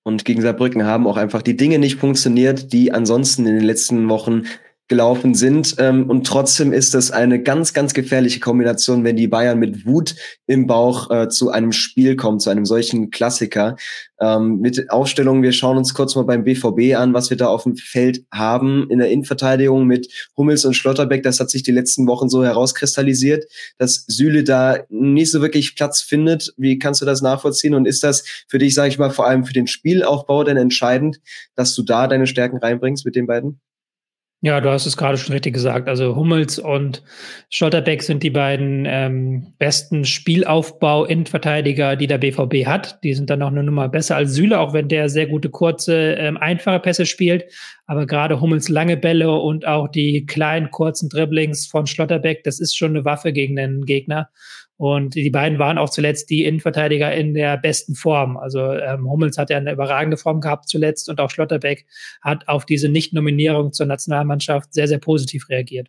Und 0.02 0.25
gegen 0.25 0.40
Saarbrücken 0.40 0.85
haben 0.85 1.06
auch 1.06 1.16
einfach 1.16 1.42
die 1.42 1.56
Dinge 1.56 1.78
nicht 1.78 1.97
funktioniert, 1.97 2.73
die 2.73 2.92
ansonsten 2.92 3.47
in 3.47 3.56
den 3.56 3.64
letzten 3.64 4.09
Wochen 4.09 4.45
gelaufen 4.88 5.35
sind. 5.35 5.75
Ähm, 5.78 6.09
und 6.09 6.26
trotzdem 6.26 6.73
ist 6.73 6.95
das 6.95 7.11
eine 7.11 7.43
ganz, 7.43 7.73
ganz 7.73 7.93
gefährliche 7.93 8.40
Kombination, 8.40 9.02
wenn 9.05 9.16
die 9.16 9.26
Bayern 9.26 9.59
mit 9.59 9.85
Wut 9.85 10.14
im 10.47 10.66
Bauch 10.66 11.11
äh, 11.11 11.28
zu 11.28 11.50
einem 11.50 11.73
Spiel 11.73 12.14
kommen, 12.14 12.38
zu 12.38 12.50
einem 12.50 12.64
solchen 12.64 13.11
Klassiker. 13.11 13.76
Ähm, 14.21 14.61
mit 14.61 14.90
Aufstellungen, 14.90 15.43
wir 15.43 15.52
schauen 15.52 15.76
uns 15.76 15.93
kurz 15.93 16.14
mal 16.14 16.23
beim 16.25 16.45
BVB 16.45 16.97
an, 16.97 17.14
was 17.14 17.31
wir 17.31 17.37
da 17.37 17.49
auf 17.49 17.64
dem 17.64 17.76
Feld 17.76 18.25
haben. 18.33 18.88
In 18.88 18.99
der 18.99 19.11
Innenverteidigung 19.11 19.87
mit 19.87 20.09
Hummels 20.37 20.64
und 20.64 20.75
Schlotterbeck, 20.75 21.23
das 21.23 21.40
hat 21.40 21.50
sich 21.50 21.64
die 21.64 21.73
letzten 21.73 22.07
Wochen 22.07 22.28
so 22.28 22.45
herauskristallisiert, 22.45 23.45
dass 23.78 24.05
Süle 24.07 24.45
da 24.45 24.78
nicht 24.88 25.33
so 25.33 25.43
wirklich 25.43 25.75
Platz 25.75 26.00
findet. 26.00 26.55
Wie 26.57 26.78
kannst 26.78 27.02
du 27.02 27.07
das 27.07 27.23
nachvollziehen? 27.23 27.75
Und 27.75 27.87
ist 27.87 28.05
das 28.05 28.25
für 28.49 28.59
dich, 28.59 28.75
sage 28.75 28.88
ich 28.88 28.99
mal, 28.99 29.11
vor 29.11 29.26
allem 29.26 29.45
für 29.45 29.52
den 29.52 29.66
Spielaufbau 29.66 30.45
denn 30.45 30.57
entscheidend, 30.57 31.21
dass 31.57 31.75
du 31.75 31.83
da 31.83 32.07
deine 32.07 32.26
Stärken 32.26 32.59
reinbringst 32.59 33.05
mit 33.05 33.16
den 33.16 33.26
beiden? 33.26 33.61
Ja, 34.43 34.61
du 34.61 34.71
hast 34.71 34.85
es 34.85 34.99
gerade 34.99 35.16
schon 35.16 35.33
richtig 35.33 35.55
gesagt. 35.55 35.88
Also 35.88 36.14
Hummels 36.14 36.59
und 36.59 37.02
Stolterbeck 37.49 38.02
sind 38.02 38.23
die 38.23 38.31
beiden 38.31 38.85
ähm, 38.87 39.55
besten 39.59 40.05
Spielaufbau-Innenverteidiger, 40.05 41.97
die 41.97 42.07
der 42.07 42.19
BVB 42.19 42.66
hat. 42.66 43.02
Die 43.02 43.14
sind 43.14 43.31
dann 43.31 43.43
auch 43.43 43.50
eine 43.50 43.62
Nummer 43.62 43.88
besser 43.88 44.14
als 44.16 44.35
Süle, 44.35 44.61
auch 44.61 44.75
wenn 44.75 44.88
der 44.88 45.09
sehr 45.09 45.26
gute, 45.26 45.49
kurze, 45.49 46.12
ähm, 46.19 46.37
einfache 46.37 46.81
Pässe 46.81 47.07
spielt. 47.07 47.47
Aber 47.87 48.07
gerade 48.07 48.40
Hummels 48.40 48.69
lange 48.69 48.99
Bälle 48.99 49.33
und 49.33 49.66
auch 49.66 49.88
die 49.88 50.26
kleinen, 50.26 50.71
kurzen 50.71 51.09
Dribblings 51.09 51.66
von 51.66 51.87
Schlotterbeck, 51.87 52.45
das 52.45 52.61
ist 52.61 52.76
schon 52.76 52.90
eine 52.90 53.07
Waffe 53.07 53.33
gegen 53.33 53.57
den 53.57 53.87
Gegner. 53.87 54.28
Und 54.76 55.14
die 55.14 55.30
beiden 55.30 55.59
waren 55.59 55.78
auch 55.78 55.88
zuletzt 55.88 56.28
die 56.28 56.45
Innenverteidiger 56.45 57.12
in 57.14 57.33
der 57.33 57.56
besten 57.56 57.95
Form. 57.95 58.37
Also 58.37 58.73
ähm, 58.73 59.09
Hummels 59.09 59.38
hat 59.38 59.50
ja 59.50 59.56
eine 59.56 59.73
überragende 59.73 60.18
Form 60.18 60.40
gehabt 60.40 60.68
zuletzt 60.68 61.09
und 61.09 61.21
auch 61.21 61.30
Schlotterbeck 61.30 61.87
hat 62.21 62.47
auf 62.49 62.66
diese 62.66 62.88
Nicht-Nominierung 62.88 63.73
zur 63.73 63.87
Nationalmannschaft 63.87 64.75
sehr, 64.75 64.88
sehr 64.88 64.99
positiv 64.99 65.49
reagiert 65.49 65.88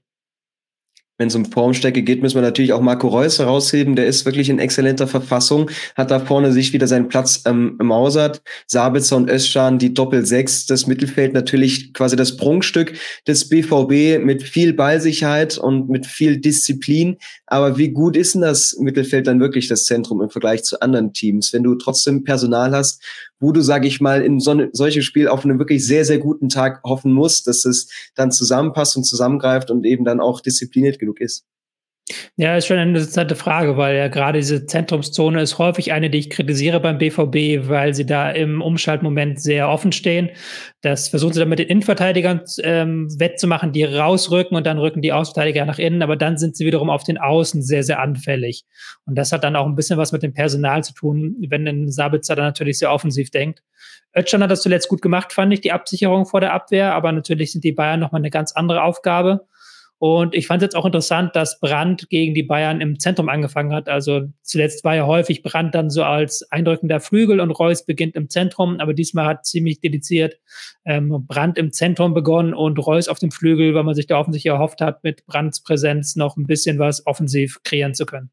wenn 1.17 1.29
es 1.29 1.36
um 1.36 1.45
Formstärke 1.45 2.03
geht, 2.03 2.21
müssen 2.21 2.36
wir 2.36 2.41
natürlich 2.41 2.74
auch 2.74 2.81
Marco 2.81 3.07
Reus 3.07 3.39
herausheben. 3.39 3.95
Der 3.95 4.05
ist 4.05 4.25
wirklich 4.25 4.50
in 4.50 4.59
exzellenter 4.59 5.07
Verfassung, 5.07 5.69
hat 5.95 6.12
da 6.12 6.19
vorne 6.19 6.51
sich 6.51 6.74
wieder 6.74 6.88
seinen 6.88 7.07
Platz 7.07 7.41
ähm, 7.45 7.77
mausert. 7.81 8.41
Sabitzer 8.67 9.17
und 9.17 9.29
Özcan, 9.29 9.79
die 9.79 9.93
Doppel-Sechs, 9.93 10.67
das 10.67 10.88
Mittelfeld 10.88 11.33
natürlich 11.33 11.93
quasi 11.93 12.15
das 12.15 12.38
Prunkstück 12.38 12.93
des 13.27 13.50
BVB 13.50 14.24
mit 14.24 14.43
viel 14.43 14.74
Ballsicherheit 14.74 15.57
und 15.57 15.89
mit 15.89 16.05
viel 16.05 16.38
Disziplin. 16.38 17.17
Aber 17.47 17.77
wie 17.77 17.89
gut 17.89 18.15
ist 18.15 18.36
denn 18.36 18.41
das 18.41 18.77
Mittelfeld 18.79 19.27
dann 19.27 19.39
wirklich 19.39 19.67
das 19.67 19.86
Zentrum 19.86 20.21
im 20.21 20.29
Vergleich 20.29 20.63
zu 20.63 20.81
anderen 20.81 21.13
Teams, 21.13 21.53
wenn 21.53 21.63
du 21.63 21.75
trotzdem 21.75 22.24
Personal 22.24 22.71
hast, 22.71 23.01
wo 23.39 23.51
du, 23.51 23.62
sage 23.62 23.88
ich 23.88 24.01
mal, 24.01 24.22
in 24.24 24.39
so 24.39 24.51
eine, 24.51 24.70
solche 24.74 25.01
Spiel 25.01 25.27
auf 25.27 25.46
einen 25.46 25.60
wirklich 25.60 25.86
sehr, 25.86 26.06
sehr 26.06 26.17
guten 26.17 26.50
Tag 26.50 26.82
hoffen 26.84 27.13
musst, 27.13 27.48
dass 27.48 27.65
es 27.65 27.89
dann 28.15 28.32
zusammenpasst 28.32 28.98
und 28.98 29.03
zusammengreift 29.03 29.72
und 29.72 29.86
eben 29.86 30.06
dann 30.06 30.20
auch 30.20 30.41
diszipliniert 30.41 31.00
genug 31.00 31.22
ist. 31.22 31.46
Ja, 32.38 32.56
ist 32.56 32.68
schon 32.68 32.78
eine 32.78 32.92
interessante 32.92 33.36
Frage, 33.36 33.76
weil 33.76 33.98
ja 33.98 34.08
gerade 34.08 34.40
diese 34.40 34.66
Zentrumszone 34.66 35.42
ist 35.42 35.58
häufig 35.58 35.92
eine, 35.92 36.10
die 36.10 36.20
ich 36.20 36.30
kritisiere 36.30 36.80
beim 36.80 36.98
BVB, 36.98 37.68
weil 37.68 37.94
sie 37.94 38.06
da 38.06 38.32
im 38.32 38.62
Umschaltmoment 38.62 39.42
sehr 39.42 39.68
offen 39.68 39.92
stehen. 39.92 40.30
Das 40.82 41.10
versuchen 41.10 41.34
sie 41.34 41.42
dann 41.42 41.50
mit 41.50 41.60
den 41.60 41.68
Innenverteidigern 41.68 42.42
ähm, 42.64 43.10
wettzumachen, 43.20 43.74
die 43.74 43.84
rausrücken 43.84 44.56
und 44.56 44.66
dann 44.66 44.78
rücken 44.78 45.02
die 45.02 45.12
Außenverteidiger 45.12 45.66
nach 45.66 45.80
innen, 45.80 46.02
aber 46.02 46.16
dann 46.16 46.38
sind 46.38 46.56
sie 46.56 46.66
wiederum 46.66 46.90
auf 46.90 47.04
den 47.04 47.18
Außen 47.18 47.62
sehr, 47.62 47.84
sehr 47.84 48.00
anfällig. 48.00 48.64
Und 49.06 49.18
das 49.18 49.34
hat 49.34 49.44
dann 49.44 49.58
auch 49.58 49.66
ein 49.66 49.76
bisschen 49.76 49.98
was 49.98 50.14
mit 50.14 50.24
dem 50.24 50.34
Personal 50.34 50.86
zu 50.86 50.94
tun, 50.94 51.36
wenn 51.50 51.68
ein 51.68 51.92
Sabitzer 51.92 52.38
dann 52.38 52.46
natürlich 52.46 52.80
sehr 52.80 52.94
offensiv 52.94 53.32
denkt. 53.32 53.64
Özcan 54.16 54.42
hat 54.44 54.52
das 54.52 54.62
zuletzt 54.62 54.88
gut 54.88 55.02
gemacht, 55.02 55.34
fand 55.34 55.54
ich, 55.54 55.60
die 55.60 55.74
Absicherung 55.74 56.26
vor 56.26 56.40
der 56.40 56.54
Abwehr, 56.54 56.94
aber 56.94 57.12
natürlich 57.12 57.52
sind 57.52 57.66
die 57.66 57.74
Bayern 57.74 58.00
nochmal 58.00 58.22
eine 58.22 58.30
ganz 58.30 58.54
andere 58.54 58.84
Aufgabe. 58.84 59.46
Und 60.00 60.36
ich 60.36 60.46
fand 60.46 60.62
es 60.62 60.68
jetzt 60.68 60.75
auch 60.75 60.86
interessant, 60.86 61.36
dass 61.36 61.60
Brandt 61.60 62.10
gegen 62.10 62.36
die 62.36 62.44
Bayern 62.44 62.82
im 62.82 63.00
Zentrum 63.00 63.30
angefangen 63.30 63.74
hat. 63.74 63.89
Also 63.89 64.27
zuletzt 64.44 64.84
war 64.84 64.96
ja 64.96 65.08
häufig 65.08 65.42
Brandt 65.42 65.74
dann 65.74 65.89
so 65.89 66.04
als 66.04 66.44
eindrückender 66.51 67.00
Flügel 67.00 67.39
und 67.39 67.50
Reus 67.51 67.84
beginnt 67.84 68.16
im 68.16 68.30
Zentrum, 68.30 68.80
aber 68.80 68.94
diesmal 68.94 69.25
hat 69.25 69.48
ziemlich 69.48 69.80
dediziert 69.80 70.36
ähm, 70.86 71.25
Brandt 71.27 71.58
im 71.58 71.72
Zentrum 71.72 72.13
begonnen 72.13 72.54
und 72.54 72.77
Reus 72.77 73.08
auf 73.08 73.18
dem 73.18 73.32
Flügel, 73.32 73.74
weil 73.74 73.84
man 73.84 73.96
sich 73.96 74.06
da 74.06 74.20
offensichtlich 74.20 74.51
erhofft 74.51 74.82
hat, 74.82 75.04
mit 75.04 75.25
Brandts 75.25 75.63
Präsenz 75.63 76.16
noch 76.16 76.38
ein 76.38 76.46
bisschen 76.46 76.77
was 76.77 77.06
offensiv 77.08 77.63
kreieren 77.63 77.96
zu 77.96 78.06
können. 78.06 78.30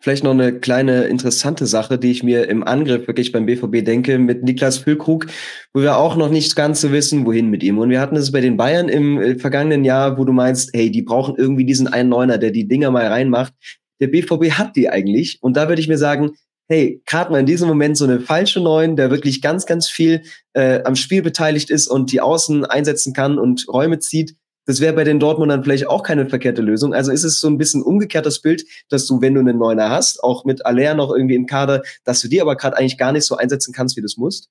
Vielleicht 0.00 0.22
noch 0.22 0.30
eine 0.30 0.60
kleine 0.60 1.04
interessante 1.04 1.66
Sache, 1.66 1.98
die 1.98 2.12
ich 2.12 2.22
mir 2.22 2.48
im 2.48 2.62
Angriff 2.62 3.08
wirklich 3.08 3.32
beim 3.32 3.46
BVB 3.46 3.84
denke, 3.84 4.18
mit 4.18 4.44
Niklas 4.44 4.78
Füllkrug, 4.78 5.26
wo 5.74 5.82
wir 5.82 5.96
auch 5.96 6.16
noch 6.16 6.30
nicht 6.30 6.54
ganz 6.54 6.80
so 6.80 6.92
wissen, 6.92 7.26
wohin 7.26 7.50
mit 7.50 7.62
ihm. 7.64 7.78
Und 7.78 7.90
wir 7.90 8.00
hatten 8.00 8.16
es 8.16 8.30
bei 8.30 8.40
den 8.40 8.56
Bayern 8.56 8.88
im 8.88 9.20
äh, 9.20 9.38
vergangenen 9.38 9.84
Jahr, 9.84 10.16
wo 10.16 10.24
du 10.24 10.32
meinst, 10.32 10.70
hey, 10.72 10.90
die 10.90 11.02
brauchen 11.02 11.34
irgendwie 11.36 11.64
diesen 11.64 11.88
einen 11.88 12.10
Neuner, 12.10 12.38
der 12.38 12.52
die 12.52 12.68
Dinger 12.68 12.90
mal 12.92 13.06
reinmacht. 13.06 13.52
Der 14.00 14.06
BVB 14.06 14.52
hat 14.52 14.76
die 14.76 14.88
eigentlich. 14.88 15.38
Und 15.40 15.56
da 15.56 15.68
würde 15.68 15.80
ich 15.80 15.88
mir 15.88 15.98
sagen, 15.98 16.30
hey, 16.68 17.02
gerade 17.06 17.32
mal 17.32 17.40
in 17.40 17.46
diesem 17.46 17.66
Moment 17.66 17.96
so 17.96 18.04
eine 18.04 18.20
falsche 18.20 18.60
Neun, 18.60 18.94
der 18.94 19.10
wirklich 19.10 19.42
ganz, 19.42 19.66
ganz 19.66 19.88
viel 19.88 20.22
äh, 20.52 20.82
am 20.84 20.96
Spiel 20.96 21.22
beteiligt 21.22 21.70
ist 21.70 21.88
und 21.88 22.12
die 22.12 22.20
Außen 22.20 22.64
einsetzen 22.64 23.14
kann 23.14 23.38
und 23.38 23.66
Räume 23.68 23.98
zieht, 23.98 24.36
das 24.68 24.80
wäre 24.80 24.92
bei 24.92 25.04
den 25.04 25.18
Dortmundern 25.18 25.64
vielleicht 25.64 25.88
auch 25.88 26.02
keine 26.02 26.28
verkehrte 26.28 26.60
Lösung. 26.60 26.92
Also 26.92 27.10
ist 27.10 27.24
es 27.24 27.40
so 27.40 27.48
ein 27.48 27.56
bisschen 27.56 27.82
umgekehrtes 27.82 28.42
Bild, 28.42 28.66
dass 28.90 29.06
du, 29.06 29.22
wenn 29.22 29.32
du 29.32 29.40
einen 29.40 29.56
Neuner 29.56 29.88
hast, 29.88 30.22
auch 30.22 30.44
mit 30.44 30.66
Aller 30.66 30.94
noch 30.94 31.10
irgendwie 31.10 31.36
im 31.36 31.46
Kader, 31.46 31.80
dass 32.04 32.20
du 32.20 32.28
die 32.28 32.42
aber 32.42 32.54
gerade 32.54 32.76
eigentlich 32.76 32.98
gar 32.98 33.12
nicht 33.12 33.24
so 33.24 33.34
einsetzen 33.34 33.72
kannst, 33.72 33.96
wie 33.96 34.02
du 34.02 34.06
es 34.06 34.18
musst? 34.18 34.50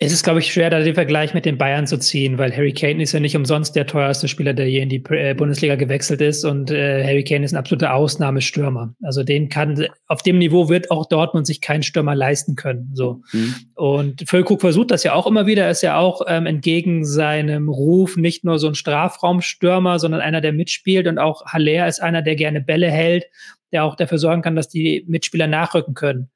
Es 0.00 0.12
ist, 0.12 0.22
glaube 0.22 0.38
ich, 0.38 0.52
schwer, 0.52 0.70
da 0.70 0.78
den 0.78 0.94
Vergleich 0.94 1.34
mit 1.34 1.44
den 1.44 1.58
Bayern 1.58 1.88
zu 1.88 1.98
ziehen, 1.98 2.38
weil 2.38 2.56
Harry 2.56 2.72
Kane 2.72 3.02
ist 3.02 3.10
ja 3.10 3.18
nicht 3.18 3.36
umsonst 3.36 3.74
der 3.74 3.84
teuerste 3.84 4.28
Spieler, 4.28 4.54
der 4.54 4.70
je 4.70 4.80
in 4.80 4.88
die 4.88 5.02
äh, 5.10 5.34
Bundesliga 5.34 5.74
gewechselt 5.74 6.20
ist. 6.20 6.44
Und 6.44 6.70
äh, 6.70 7.02
Harry 7.02 7.24
Kane 7.24 7.44
ist 7.44 7.52
ein 7.52 7.56
absoluter 7.56 7.94
Ausnahmestürmer. 7.94 8.94
Also 9.02 9.24
den 9.24 9.48
kann, 9.48 9.88
auf 10.06 10.22
dem 10.22 10.38
Niveau 10.38 10.68
wird 10.68 10.92
auch 10.92 11.06
Dortmund 11.06 11.48
sich 11.48 11.60
keinen 11.60 11.82
Stürmer 11.82 12.14
leisten 12.14 12.54
können. 12.54 12.90
So. 12.94 13.22
Mhm. 13.32 13.54
Und 13.74 14.28
Füllkrug 14.28 14.60
versucht 14.60 14.92
das 14.92 15.02
ja 15.02 15.14
auch 15.14 15.26
immer 15.26 15.46
wieder. 15.46 15.64
Er 15.64 15.72
ist 15.72 15.82
ja 15.82 15.98
auch 15.98 16.22
ähm, 16.28 16.46
entgegen 16.46 17.04
seinem 17.04 17.68
Ruf 17.68 18.16
nicht 18.16 18.44
nur 18.44 18.60
so 18.60 18.68
ein 18.68 18.76
Strafraumstürmer, 18.76 19.98
sondern 19.98 20.20
einer, 20.20 20.40
der 20.40 20.52
mitspielt. 20.52 21.08
Und 21.08 21.18
auch 21.18 21.44
Haller 21.46 21.88
ist 21.88 22.00
einer, 22.00 22.22
der 22.22 22.36
gerne 22.36 22.60
Bälle 22.60 22.88
hält, 22.88 23.24
der 23.72 23.82
auch 23.82 23.96
dafür 23.96 24.18
sorgen 24.18 24.42
kann, 24.42 24.54
dass 24.54 24.68
die 24.68 25.04
Mitspieler 25.08 25.48
nachrücken 25.48 25.94
können. 25.94 26.30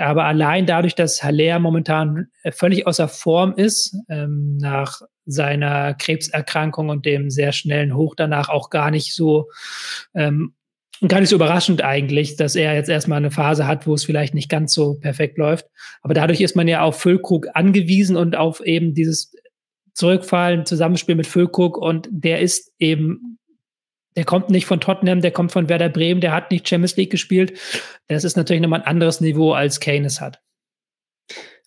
Aber 0.00 0.24
allein 0.24 0.66
dadurch, 0.66 0.94
dass 0.94 1.22
Haller 1.22 1.58
momentan 1.58 2.28
äh, 2.42 2.52
völlig 2.52 2.86
außer 2.86 3.08
Form 3.08 3.54
ist, 3.54 3.96
ähm, 4.08 4.56
nach 4.56 5.00
seiner 5.26 5.94
Krebserkrankung 5.94 6.88
und 6.88 7.06
dem 7.06 7.30
sehr 7.30 7.52
schnellen 7.52 7.94
Hoch 7.94 8.14
danach 8.16 8.48
auch 8.48 8.70
gar 8.70 8.90
nicht 8.90 9.14
so, 9.14 9.48
ähm, 10.14 10.54
gar 11.06 11.20
nicht 11.20 11.30
so 11.30 11.36
überraschend 11.36 11.82
eigentlich, 11.82 12.36
dass 12.36 12.56
er 12.56 12.74
jetzt 12.74 12.90
erstmal 12.90 13.18
eine 13.18 13.30
Phase 13.30 13.66
hat, 13.66 13.86
wo 13.86 13.94
es 13.94 14.04
vielleicht 14.04 14.34
nicht 14.34 14.48
ganz 14.48 14.74
so 14.74 14.94
perfekt 14.94 15.38
läuft. 15.38 15.66
Aber 16.02 16.14
dadurch 16.14 16.40
ist 16.40 16.56
man 16.56 16.68
ja 16.68 16.82
auf 16.82 17.00
Füllkrug 17.00 17.46
angewiesen 17.54 18.16
und 18.16 18.36
auf 18.36 18.60
eben 18.60 18.94
dieses 18.94 19.32
Zurückfallen, 19.94 20.66
Zusammenspiel 20.66 21.14
mit 21.14 21.26
Füllkrug 21.26 21.76
und 21.76 22.08
der 22.10 22.40
ist 22.40 22.72
eben 22.78 23.29
der 24.20 24.26
kommt 24.26 24.50
nicht 24.50 24.66
von 24.66 24.82
Tottenham, 24.82 25.22
der 25.22 25.30
kommt 25.30 25.50
von 25.50 25.70
Werder 25.70 25.88
Bremen, 25.88 26.20
der 26.20 26.32
hat 26.32 26.50
nicht 26.50 26.68
Champions 26.68 26.94
League 26.98 27.08
gespielt. 27.08 27.58
Das 28.06 28.22
ist 28.22 28.36
natürlich 28.36 28.60
nochmal 28.60 28.80
ein 28.80 28.86
anderes 28.86 29.22
Niveau, 29.22 29.54
als 29.54 29.80
Kane 29.80 30.06
es 30.06 30.20
hat. 30.20 30.42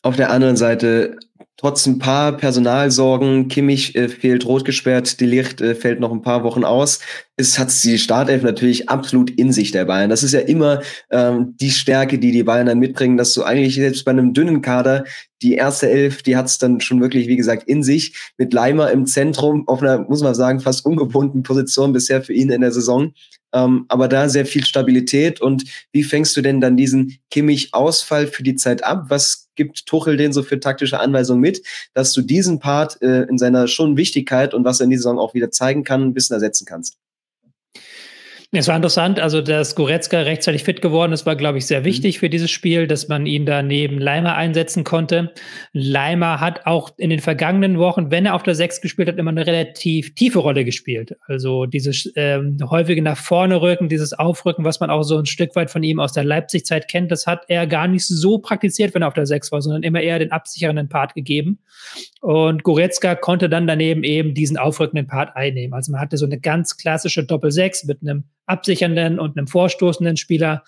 Auf 0.03 0.17
der 0.17 0.31
anderen 0.31 0.57
Seite 0.57 1.17
trotz 1.55 1.86
ein 1.86 1.98
paar 1.98 2.36
Personalsorgen, 2.36 3.48
Kimmich 3.48 3.95
äh, 3.95 4.10
fehlt 4.10 4.45
rot 4.45 4.65
gesperrt, 4.65 5.22
die 5.22 5.25
Licht 5.25 5.62
äh, 5.62 5.75
fällt 5.75 6.01
noch 6.01 6.12
ein 6.12 6.22
paar 6.22 6.43
Wochen 6.43 6.65
aus. 6.65 7.00
Es 7.38 7.57
hat 7.57 7.72
die 7.86 7.98
Startelf 7.98 8.43
natürlich 8.43 8.89
absolut 8.89 9.29
in 9.29 9.53
sich 9.53 9.72
der 9.72 9.86
Bayern. 9.86 10.10
Das 10.10 10.24
ist 10.24 10.33
ja 10.33 10.41
immer 10.41 10.81
ähm, 11.10 11.55
die 11.62 11.72
Stärke, 11.72 12.19
die 12.19 12.31
die 12.31 12.43
Bayern 12.43 12.67
dann 12.67 12.79
mitbringen, 12.79 13.15
dass 13.15 13.33
du 13.33 13.43
eigentlich 13.43 13.75
selbst 13.75 14.03
bei 14.03 14.12
einem 14.12 14.33
dünnen 14.33 14.62
Kader 14.62 15.05
die 15.41 15.55
erste 15.55 15.89
Elf, 15.89 16.22
die 16.22 16.36
hat 16.36 16.48
es 16.48 16.57
dann 16.57 16.81
schon 16.81 17.00
wirklich, 17.00 17.29
wie 17.29 17.38
gesagt, 17.38 17.63
in 17.63 17.81
sich. 17.81 18.33
Mit 18.38 18.53
Leimer 18.53 18.91
im 18.91 19.05
Zentrum 19.05 19.65
auf 19.67 19.81
einer, 19.81 20.00
muss 20.00 20.22
man 20.22 20.36
sagen, 20.36 20.60
fast 20.60 20.86
ungewohnten 20.86 21.43
Position 21.43 21.93
bisher 21.93 22.22
für 22.22 22.33
ihn 22.33 22.50
in 22.50 22.62
der 22.62 22.72
Saison. 22.74 23.13
Ähm, 23.53 23.86
aber 23.88 24.07
da 24.07 24.29
sehr 24.29 24.45
viel 24.45 24.65
Stabilität. 24.65 25.39
Und 25.41 25.63
wie 25.91 26.03
fängst 26.03 26.36
du 26.36 26.41
denn 26.41 26.60
dann 26.60 26.75
diesen 26.75 27.17
Kimmich-Ausfall 27.29 28.27
für 28.27 28.43
die 28.43 28.55
Zeit 28.55 28.83
ab? 28.83 29.05
Was 29.10 29.50
gibt 29.55 29.86
Tuchel 29.86 30.17
denn 30.17 30.33
so 30.33 30.43
für 30.43 30.60
taktische 30.60 31.00
Anweisungen 31.00 31.41
mit, 31.41 31.62
dass 31.93 32.12
du 32.13 32.22
diesen 32.22 32.60
Part 32.60 33.01
äh, 33.01 33.24
in 33.24 33.38
seiner 33.38 33.67
schon 33.67 33.98
Wichtigkeit 33.98 34.53
und 34.53 34.65
was 34.65 34.79
er 34.79 34.86
in 34.86 34.89
dieser 34.89 35.03
Saison 35.03 35.19
auch 35.19 35.33
wieder 35.33 35.51
zeigen 35.51 35.83
kann, 35.83 36.03
ein 36.03 36.13
bisschen 36.13 36.33
ersetzen 36.33 36.65
kannst? 36.65 36.98
Es 38.55 38.67
war 38.67 38.75
interessant, 38.75 39.19
also 39.19 39.41
dass 39.41 39.74
Goretzka 39.74 40.19
rechtzeitig 40.19 40.63
fit 40.63 40.79
geworden 40.83 41.12
ist, 41.12 41.25
war, 41.25 41.36
glaube 41.36 41.57
ich, 41.57 41.65
sehr 41.65 41.79
mhm. 41.79 41.86
wichtig 41.86 42.17
mhm. 42.17 42.19
für 42.19 42.29
dieses 42.29 42.51
Spiel, 42.51 42.86
dass 42.86 43.07
man 43.07 43.25
ihn 43.25 43.48
da 43.48 43.63
neben 43.63 43.98
Leimer 43.98 44.36
einsetzen 44.36 44.83
konnte. 44.83 45.33
Leimer 45.72 46.39
hat 46.39 46.67
auch 46.67 46.91
in 46.98 47.10
den 47.10 47.19
vergangenen 47.19 47.79
Wochen, 47.79 48.12
wenn 48.12 48.27
er 48.27 48.36
auf 48.36 48.43
der 48.43 48.53
Sechs 48.53 48.79
gespielt 48.79 49.07
hat, 49.07 49.17
immer 49.17 49.31
eine 49.31 49.48
relativ 49.48 50.13
tiefe 50.13 50.38
Rolle 50.38 50.65
gespielt. 50.65 51.17
Also 51.25 51.65
dieses 51.65 52.13
ähm, 52.15 52.60
häufige 52.69 53.01
nach 53.01 53.17
vorne 53.17 53.60
rücken, 53.60 53.89
dieses 53.89 54.13
Aufrücken, 54.13 54.63
was 54.63 54.79
man 54.79 54.91
auch 54.91 55.01
so 55.01 55.17
ein 55.17 55.25
Stück 55.25 55.55
weit 55.55 55.72
von 55.72 55.81
ihm 55.81 56.00
aus 56.00 56.13
der 56.13 56.24
Leipzig-Zeit 56.24 56.88
kennt, 56.88 57.12
das 57.12 57.25
hat 57.25 57.45
er 57.48 57.65
gar 57.65 57.88
nicht 57.88 58.05
so 58.05 58.38
praktiziert, 58.38 58.93
wenn 58.93 59.01
er 59.01 59.07
auf 59.07 59.15
der 59.15 59.25
Sechs 59.25 59.51
war, 59.51 59.63
sondern 59.63 59.81
immer 59.81 60.01
eher 60.01 60.19
den 60.19 60.31
absichernden 60.31 60.89
Part 60.89 61.15
gegeben. 61.15 61.57
Und 62.22 62.62
Goretzka 62.62 63.15
konnte 63.15 63.50
dann 63.50 63.65
daneben 63.65 64.03
eben 64.03 64.36
diesen 64.36 64.57
aufrückenden 64.57 65.07
Part 65.07 65.36
einnehmen. 65.36 65.74
Also 65.74 65.91
man 65.91 66.00
hatte 66.00 66.17
so 66.17 66.27
eine 66.27 66.39
ganz 66.39 66.77
klassische 66.77 67.24
Doppel-Sechs 67.24 67.86
mit 67.86 68.03
einem 68.03 68.25
absichernden 68.45 69.19
und 69.19 69.38
einem 69.38 69.47
vorstoßenden 69.47 70.17
Spieler, 70.17 70.63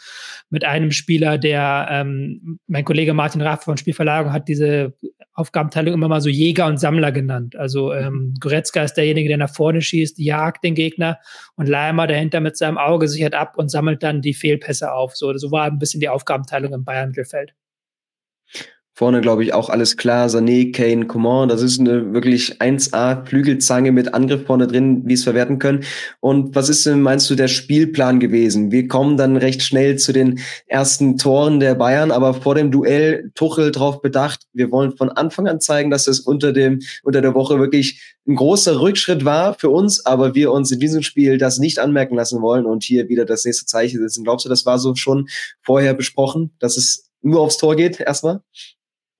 mit 0.49 0.63
einem 0.63 0.91
Spieler, 0.91 1.37
der, 1.37 1.87
ähm, 1.91 2.59
mein 2.67 2.85
Kollege 2.85 3.13
Martin 3.13 3.41
Raff 3.41 3.63
von 3.63 3.77
Spielverlagerung 3.77 4.31
hat 4.31 4.47
diese 4.47 4.93
Aufgabenteilung 5.33 5.93
immer 5.93 6.07
mal 6.07 6.21
so 6.21 6.29
Jäger 6.29 6.67
und 6.67 6.79
Sammler 6.79 7.11
genannt. 7.11 7.55
Also 7.55 7.93
ähm, 7.93 8.33
Goretzka 8.39 8.83
ist 8.83 8.93
derjenige, 8.93 9.27
der 9.27 9.37
nach 9.37 9.53
vorne 9.53 9.81
schießt, 9.81 10.17
jagt 10.19 10.63
den 10.63 10.75
Gegner 10.75 11.19
und 11.55 11.67
Leimer 11.67 12.07
dahinter 12.07 12.39
mit 12.39 12.55
seinem 12.55 12.77
Auge 12.77 13.07
sichert 13.09 13.35
ab 13.35 13.57
und 13.57 13.69
sammelt 13.69 14.01
dann 14.03 14.21
die 14.21 14.33
Fehlpässe 14.33 14.93
auf. 14.93 15.15
So, 15.15 15.35
so 15.37 15.51
war 15.51 15.65
ein 15.65 15.79
bisschen 15.79 15.99
die 15.99 16.09
Aufgabenteilung 16.09 16.73
im 16.73 16.85
Bayern-Mittelfeld. 16.85 17.53
Vorne, 18.97 19.19
glaube 19.19 19.43
ich, 19.43 19.53
auch 19.53 19.69
alles 19.69 19.97
klar. 19.97 20.27
Sané, 20.27 20.71
Kane, 20.71 21.05
Coman, 21.05 21.49
das 21.49 21.61
ist 21.61 21.81
eine 21.81 22.13
wirklich 22.13 22.61
1A 22.61 23.25
Flügelzange 23.25 23.91
mit 23.91 24.13
Angriff 24.13 24.45
vorne 24.45 24.67
drin, 24.67 25.01
wie 25.05 25.15
es 25.15 25.25
verwerten 25.25 25.59
können. 25.59 25.83
Und 26.21 26.55
was 26.55 26.69
ist 26.69 26.85
denn, 26.85 27.01
meinst 27.01 27.29
du, 27.29 27.35
der 27.35 27.49
Spielplan 27.49 28.21
gewesen? 28.21 28.71
Wir 28.71 28.87
kommen 28.87 29.17
dann 29.17 29.35
recht 29.35 29.63
schnell 29.63 29.97
zu 29.97 30.13
den 30.13 30.39
ersten 30.67 31.17
Toren 31.17 31.59
der 31.59 31.75
Bayern, 31.75 32.09
aber 32.09 32.35
vor 32.35 32.55
dem 32.55 32.71
Duell 32.71 33.31
Tuchel 33.35 33.73
drauf 33.73 34.01
bedacht, 34.01 34.43
wir 34.53 34.71
wollen 34.71 34.95
von 34.95 35.09
Anfang 35.09 35.49
an 35.49 35.59
zeigen, 35.59 35.91
dass 35.91 36.07
es 36.07 36.21
unter 36.21 36.53
dem, 36.53 36.79
unter 37.03 37.21
der 37.21 37.35
Woche 37.35 37.59
wirklich 37.59 38.15
ein 38.25 38.35
großer 38.35 38.79
Rückschritt 38.79 39.25
war 39.25 39.55
für 39.55 39.71
uns, 39.71 40.05
aber 40.05 40.35
wir 40.35 40.53
uns 40.53 40.71
in 40.71 40.79
diesem 40.79 41.01
Spiel 41.01 41.37
das 41.37 41.57
nicht 41.57 41.79
anmerken 41.79 42.15
lassen 42.15 42.41
wollen 42.41 42.65
und 42.65 42.85
hier 42.85 43.09
wieder 43.09 43.25
das 43.25 43.43
nächste 43.43 43.65
Zeichen 43.65 43.99
setzen. 43.99 44.23
Glaubst 44.23 44.45
du, 44.45 44.49
das 44.49 44.65
war 44.65 44.79
so 44.79 44.95
schon 44.95 45.27
vorher 45.61 45.93
besprochen, 45.93 46.51
dass 46.59 46.77
es 46.77 47.09
nur 47.21 47.41
aufs 47.41 47.57
Tor 47.57 47.75
geht 47.75 47.99
erstmal? 47.99 48.39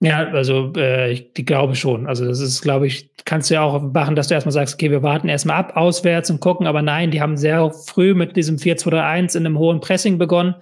Ja, 0.01 0.27
also 0.29 0.73
äh, 0.75 1.11
ich 1.11 1.33
glaube 1.33 1.75
schon. 1.75 2.05
Also 2.05 2.25
das 2.25 2.39
ist, 2.39 2.61
glaube 2.61 2.85
ich, 2.85 3.11
kannst 3.23 3.49
du 3.49 3.55
ja 3.55 3.61
auch 3.61 3.81
machen, 3.81 4.15
dass 4.15 4.27
du 4.27 4.33
erstmal 4.33 4.51
sagst, 4.51 4.75
okay, 4.75 4.91
wir 4.91 5.03
warten 5.03 5.29
erstmal 5.29 5.57
ab, 5.57 5.77
auswärts 5.77 6.29
und 6.29 6.41
gucken, 6.41 6.67
aber 6.67 6.81
nein, 6.81 7.11
die 7.11 7.21
haben 7.21 7.37
sehr 7.37 7.71
früh 7.71 8.13
mit 8.13 8.35
diesem 8.35 8.57
4-2-3-1 8.57 9.37
in 9.37 9.45
einem 9.45 9.57
hohen 9.57 9.79
Pressing 9.79 10.17
begonnen, 10.17 10.55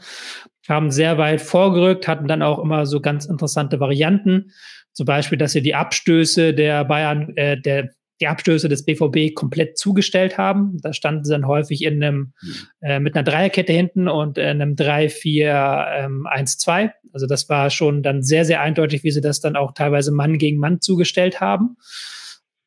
haben 0.70 0.92
sehr 0.92 1.18
weit 1.18 1.42
vorgerückt, 1.42 2.08
hatten 2.08 2.28
dann 2.28 2.44
auch 2.44 2.60
immer 2.60 2.86
so 2.86 3.02
ganz 3.02 3.26
interessante 3.26 3.80
Varianten. 3.80 4.52
Zum 4.94 5.08
Beispiel, 5.08 5.40
dass 5.40 5.54
sie 5.54 5.64
die 5.64 5.76
Abstöße 5.76 6.54
der 6.54 6.86
Bayern, 6.86 7.36
äh, 7.36 7.60
der 7.60 7.90
die 8.24 8.28
Abstöße 8.28 8.70
des 8.70 8.86
BVB 8.86 9.36
komplett 9.36 9.78
zugestellt 9.78 10.38
haben. 10.38 10.78
Da 10.82 10.94
standen 10.94 11.26
sie 11.26 11.34
dann 11.34 11.46
häufig 11.46 11.84
in 11.84 12.02
einem, 12.02 12.34
mhm. 12.42 12.56
äh, 12.82 13.00
mit 13.02 13.16
einer 13.16 13.24
Dreierkette 13.24 13.74
hinten 13.74 14.08
und 14.08 14.38
in 14.38 14.62
einem 14.62 14.76
3-4-1-2. 14.76 16.82
Ähm, 16.82 16.90
also 17.12 17.28
das 17.28 17.50
war 17.50 17.70
schon 17.70 18.02
dann 18.02 18.24
sehr, 18.24 18.46
sehr 18.46 18.62
eindeutig, 18.62 19.04
wie 19.04 19.12
sie 19.12 19.20
das 19.20 19.42
dann 19.42 19.58
auch 19.58 19.74
teilweise 19.74 20.14
Mann 20.14 20.38
gegen 20.38 20.58
Mann 20.58 20.80
zugestellt 20.80 21.42
haben. 21.42 21.76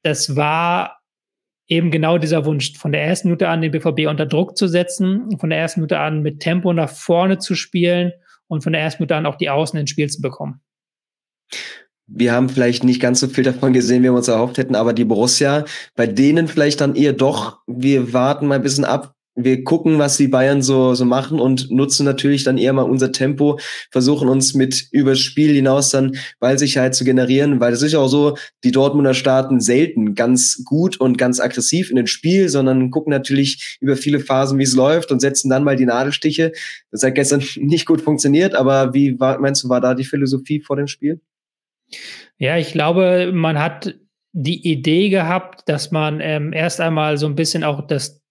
Das 0.02 0.36
war 0.36 1.00
eben 1.68 1.90
genau 1.90 2.18
dieser 2.18 2.44
Wunsch, 2.44 2.76
von 2.76 2.92
der 2.92 3.02
ersten 3.02 3.28
Minute 3.28 3.48
an 3.48 3.62
den 3.62 3.72
BVB 3.72 4.08
unter 4.08 4.26
Druck 4.26 4.58
zu 4.58 4.68
setzen, 4.68 5.38
von 5.38 5.48
der 5.48 5.58
ersten 5.58 5.80
Minute 5.80 5.98
an 5.98 6.20
mit 6.20 6.40
Tempo 6.40 6.74
nach 6.74 6.90
vorne 6.90 7.38
zu 7.38 7.54
spielen 7.54 8.12
und 8.46 8.62
von 8.62 8.74
der 8.74 8.82
ersten 8.82 9.02
Minute 9.02 9.16
an 9.16 9.24
auch 9.24 9.36
die 9.36 9.48
Außen 9.48 9.80
ins 9.80 9.90
Spiel 9.90 10.10
zu 10.10 10.20
bekommen 10.20 10.60
wir 12.06 12.32
haben 12.32 12.48
vielleicht 12.48 12.84
nicht 12.84 13.00
ganz 13.00 13.20
so 13.20 13.28
viel 13.28 13.44
davon 13.44 13.72
gesehen, 13.72 14.02
wie 14.02 14.06
wir 14.06 14.12
uns 14.12 14.28
erhofft 14.28 14.58
hätten, 14.58 14.74
aber 14.74 14.92
die 14.92 15.04
Borussia, 15.04 15.64
bei 15.94 16.06
denen 16.06 16.48
vielleicht 16.48 16.80
dann 16.80 16.94
eher 16.94 17.12
doch, 17.12 17.58
wir 17.66 18.12
warten 18.12 18.46
mal 18.46 18.56
ein 18.56 18.62
bisschen 18.62 18.84
ab, 18.84 19.16
wir 19.38 19.64
gucken, 19.64 19.98
was 19.98 20.16
die 20.16 20.28
Bayern 20.28 20.62
so, 20.62 20.94
so 20.94 21.04
machen 21.04 21.38
und 21.40 21.70
nutzen 21.70 22.04
natürlich 22.04 22.42
dann 22.42 22.56
eher 22.56 22.72
mal 22.72 22.82
unser 22.82 23.12
Tempo, 23.12 23.58
versuchen 23.90 24.28
uns 24.28 24.54
mit 24.54 24.88
übers 24.92 25.18
Spiel 25.18 25.54
hinaus 25.54 25.90
dann 25.90 26.16
Ballsicherheit 26.40 26.94
zu 26.94 27.04
generieren, 27.04 27.60
weil 27.60 27.74
es 27.74 27.82
ist 27.82 27.92
ja 27.92 27.98
auch 27.98 28.08
so, 28.08 28.38
die 28.64 28.72
Dortmunder 28.72 29.12
starten 29.12 29.60
selten 29.60 30.14
ganz 30.14 30.62
gut 30.64 30.98
und 30.98 31.18
ganz 31.18 31.38
aggressiv 31.38 31.90
in 31.90 31.96
den 31.96 32.06
Spiel, 32.06 32.48
sondern 32.48 32.90
gucken 32.90 33.10
natürlich 33.10 33.76
über 33.80 33.96
viele 33.96 34.20
Phasen, 34.20 34.58
wie 34.58 34.64
es 34.64 34.74
läuft 34.74 35.12
und 35.12 35.20
setzen 35.20 35.50
dann 35.50 35.64
mal 35.64 35.76
die 35.76 35.86
Nadelstiche. 35.86 36.52
Das 36.90 37.02
hat 37.02 37.14
gestern 37.14 37.44
nicht 37.56 37.84
gut 37.84 38.00
funktioniert, 38.00 38.54
aber 38.54 38.94
wie 38.94 39.20
war, 39.20 39.38
meinst 39.38 39.64
du, 39.64 39.68
war 39.68 39.82
da 39.82 39.92
die 39.92 40.04
Philosophie 40.04 40.60
vor 40.60 40.76
dem 40.76 40.86
Spiel? 40.86 41.20
Ja, 42.38 42.56
ich 42.56 42.72
glaube, 42.72 43.32
man 43.32 43.58
hat 43.58 43.94
die 44.32 44.70
Idee 44.70 45.08
gehabt, 45.08 45.68
dass 45.68 45.90
man 45.90 46.20
ähm, 46.20 46.52
erst 46.52 46.80
einmal 46.80 47.16
so 47.16 47.26
ein 47.26 47.34
bisschen 47.34 47.64
auch 47.64 47.86
das 47.86 48.22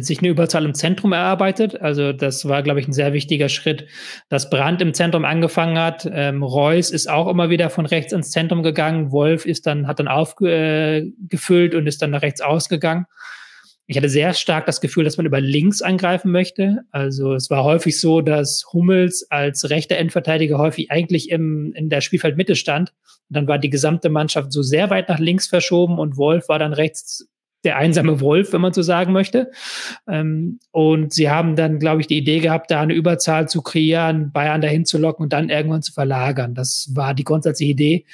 sich 0.00 0.18
eine 0.18 0.28
Überzahl 0.28 0.66
im 0.66 0.74
Zentrum 0.74 1.12
erarbeitet. 1.12 1.80
Also 1.80 2.12
das 2.12 2.46
war, 2.46 2.62
glaube 2.62 2.80
ich, 2.80 2.88
ein 2.88 2.92
sehr 2.92 3.14
wichtiger 3.14 3.48
Schritt, 3.48 3.86
dass 4.28 4.50
Brandt 4.50 4.82
im 4.82 4.92
Zentrum 4.92 5.24
angefangen 5.24 5.78
hat. 5.78 6.08
Ähm, 6.12 6.42
Reus 6.42 6.90
ist 6.90 7.08
auch 7.08 7.26
immer 7.28 7.48
wieder 7.48 7.70
von 7.70 7.86
rechts 7.86 8.12
ins 8.12 8.30
Zentrum 8.30 8.62
gegangen. 8.62 9.12
Wolf 9.12 9.46
ist 9.46 9.66
dann, 9.66 9.86
hat 9.86 9.98
dann 9.98 10.08
aufgefüllt 10.08 11.72
äh, 11.72 11.76
und 11.76 11.86
ist 11.86 12.02
dann 12.02 12.10
nach 12.10 12.20
rechts 12.20 12.42
ausgegangen. 12.42 13.06
Ich 13.86 13.96
hatte 13.96 14.08
sehr 14.08 14.32
stark 14.32 14.66
das 14.66 14.80
Gefühl, 14.80 15.04
dass 15.04 15.16
man 15.16 15.26
über 15.26 15.40
links 15.40 15.82
angreifen 15.82 16.30
möchte. 16.30 16.82
Also 16.90 17.34
es 17.34 17.50
war 17.50 17.64
häufig 17.64 18.00
so, 18.00 18.20
dass 18.20 18.64
Hummels 18.72 19.26
als 19.30 19.70
rechter 19.70 19.96
Endverteidiger 19.96 20.58
häufig 20.58 20.90
eigentlich 20.90 21.30
im, 21.30 21.72
in 21.74 21.88
der 21.88 22.00
Spielfeldmitte 22.00 22.54
stand. 22.54 22.92
Und 23.28 23.36
dann 23.36 23.48
war 23.48 23.58
die 23.58 23.70
gesamte 23.70 24.08
Mannschaft 24.08 24.52
so 24.52 24.62
sehr 24.62 24.90
weit 24.90 25.08
nach 25.08 25.18
links 25.18 25.48
verschoben 25.48 25.98
und 25.98 26.16
Wolf 26.16 26.48
war 26.48 26.58
dann 26.58 26.72
rechts 26.72 27.26
der 27.64 27.76
einsame 27.76 28.20
Wolf, 28.20 28.52
wenn 28.52 28.60
man 28.60 28.72
so 28.72 28.82
sagen 28.82 29.12
möchte. 29.12 29.50
Ähm, 30.08 30.58
und 30.70 31.12
sie 31.12 31.30
haben 31.30 31.56
dann, 31.56 31.78
glaube 31.78 32.00
ich, 32.00 32.06
die 32.06 32.18
Idee 32.18 32.40
gehabt, 32.40 32.70
da 32.70 32.80
eine 32.80 32.94
Überzahl 32.94 33.48
zu 33.48 33.62
kreieren, 33.62 34.32
Bayern 34.32 34.60
dahin 34.60 34.84
zu 34.84 34.98
locken 34.98 35.24
und 35.24 35.32
dann 35.32 35.48
irgendwann 35.48 35.82
zu 35.82 35.92
verlagern. 35.92 36.54
Das 36.54 36.90
war 36.94 37.14
die 37.14 37.24
grundsätzliche 37.24 37.72
Idee 37.72 38.04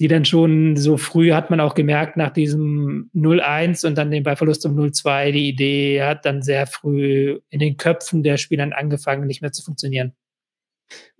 die 0.00 0.08
dann 0.08 0.24
schon 0.24 0.76
so 0.76 0.96
früh 0.96 1.32
hat 1.32 1.50
man 1.50 1.60
auch 1.60 1.74
gemerkt, 1.74 2.16
nach 2.16 2.30
diesem 2.30 3.10
0-1 3.14 3.86
und 3.86 3.98
dann 3.98 4.10
den 4.10 4.22
Ballverlust 4.22 4.64
um 4.64 4.74
0-2, 4.76 5.30
die 5.30 5.48
Idee 5.50 6.02
hat 6.02 6.24
dann 6.24 6.40
sehr 6.42 6.66
früh 6.66 7.38
in 7.50 7.60
den 7.60 7.76
Köpfen 7.76 8.22
der 8.22 8.38
Spielern 8.38 8.72
angefangen, 8.72 9.26
nicht 9.26 9.42
mehr 9.42 9.52
zu 9.52 9.62
funktionieren. 9.62 10.14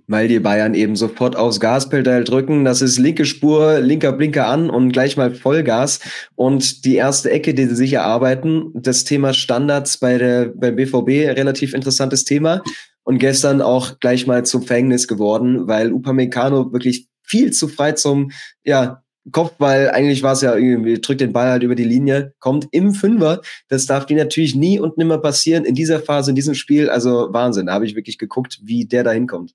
Weil 0.06 0.28
die 0.28 0.40
Bayern 0.40 0.74
eben 0.74 0.96
sofort 0.96 1.36
aufs 1.36 1.60
Gaspedal 1.60 2.24
drücken. 2.24 2.64
Das 2.64 2.80
ist 2.80 2.98
linke 2.98 3.26
Spur, 3.26 3.80
linker 3.80 4.12
Blinker 4.12 4.46
an 4.46 4.70
und 4.70 4.92
gleich 4.92 5.16
mal 5.16 5.34
Vollgas. 5.34 6.00
Und 6.34 6.84
die 6.84 6.96
erste 6.96 7.30
Ecke, 7.30 7.52
die 7.54 7.66
sie 7.66 7.76
sich 7.76 7.92
erarbeiten, 7.92 8.72
das 8.74 9.04
Thema 9.04 9.34
Standards 9.34 9.98
bei 9.98 10.16
der, 10.18 10.46
beim 10.46 10.74
BVB, 10.74 11.36
relativ 11.36 11.74
interessantes 11.74 12.24
Thema. 12.24 12.62
Und 13.04 13.18
gestern 13.18 13.60
auch 13.60 14.00
gleich 14.00 14.26
mal 14.26 14.44
zum 14.44 14.62
Verhängnis 14.62 15.06
geworden, 15.06 15.68
weil 15.68 15.92
Upamecano 15.92 16.72
wirklich 16.72 17.09
viel 17.30 17.52
zu 17.52 17.68
frei 17.68 17.92
zum, 17.92 18.32
ja, 18.64 19.02
Kopfball, 19.32 19.90
eigentlich 19.90 20.22
war 20.22 20.32
es 20.32 20.40
ja 20.40 20.56
irgendwie, 20.56 21.00
drückt 21.00 21.20
den 21.20 21.32
Ball 21.32 21.50
halt 21.50 21.62
über 21.62 21.74
die 21.74 21.84
Linie, 21.84 22.32
kommt 22.38 22.68
im 22.72 22.94
Fünfer. 22.94 23.42
Das 23.68 23.86
darf 23.86 24.06
die 24.06 24.14
natürlich 24.14 24.54
nie 24.54 24.80
und 24.80 24.96
nimmer 24.96 25.18
passieren 25.18 25.64
in 25.64 25.74
dieser 25.74 26.00
Phase, 26.00 26.30
in 26.30 26.36
diesem 26.36 26.54
Spiel. 26.54 26.88
Also 26.88 27.28
Wahnsinn. 27.30 27.66
Da 27.66 27.74
habe 27.74 27.86
ich 27.86 27.94
wirklich 27.94 28.18
geguckt, 28.18 28.60
wie 28.62 28.86
der 28.86 29.04
da 29.04 29.12
hinkommt. 29.12 29.54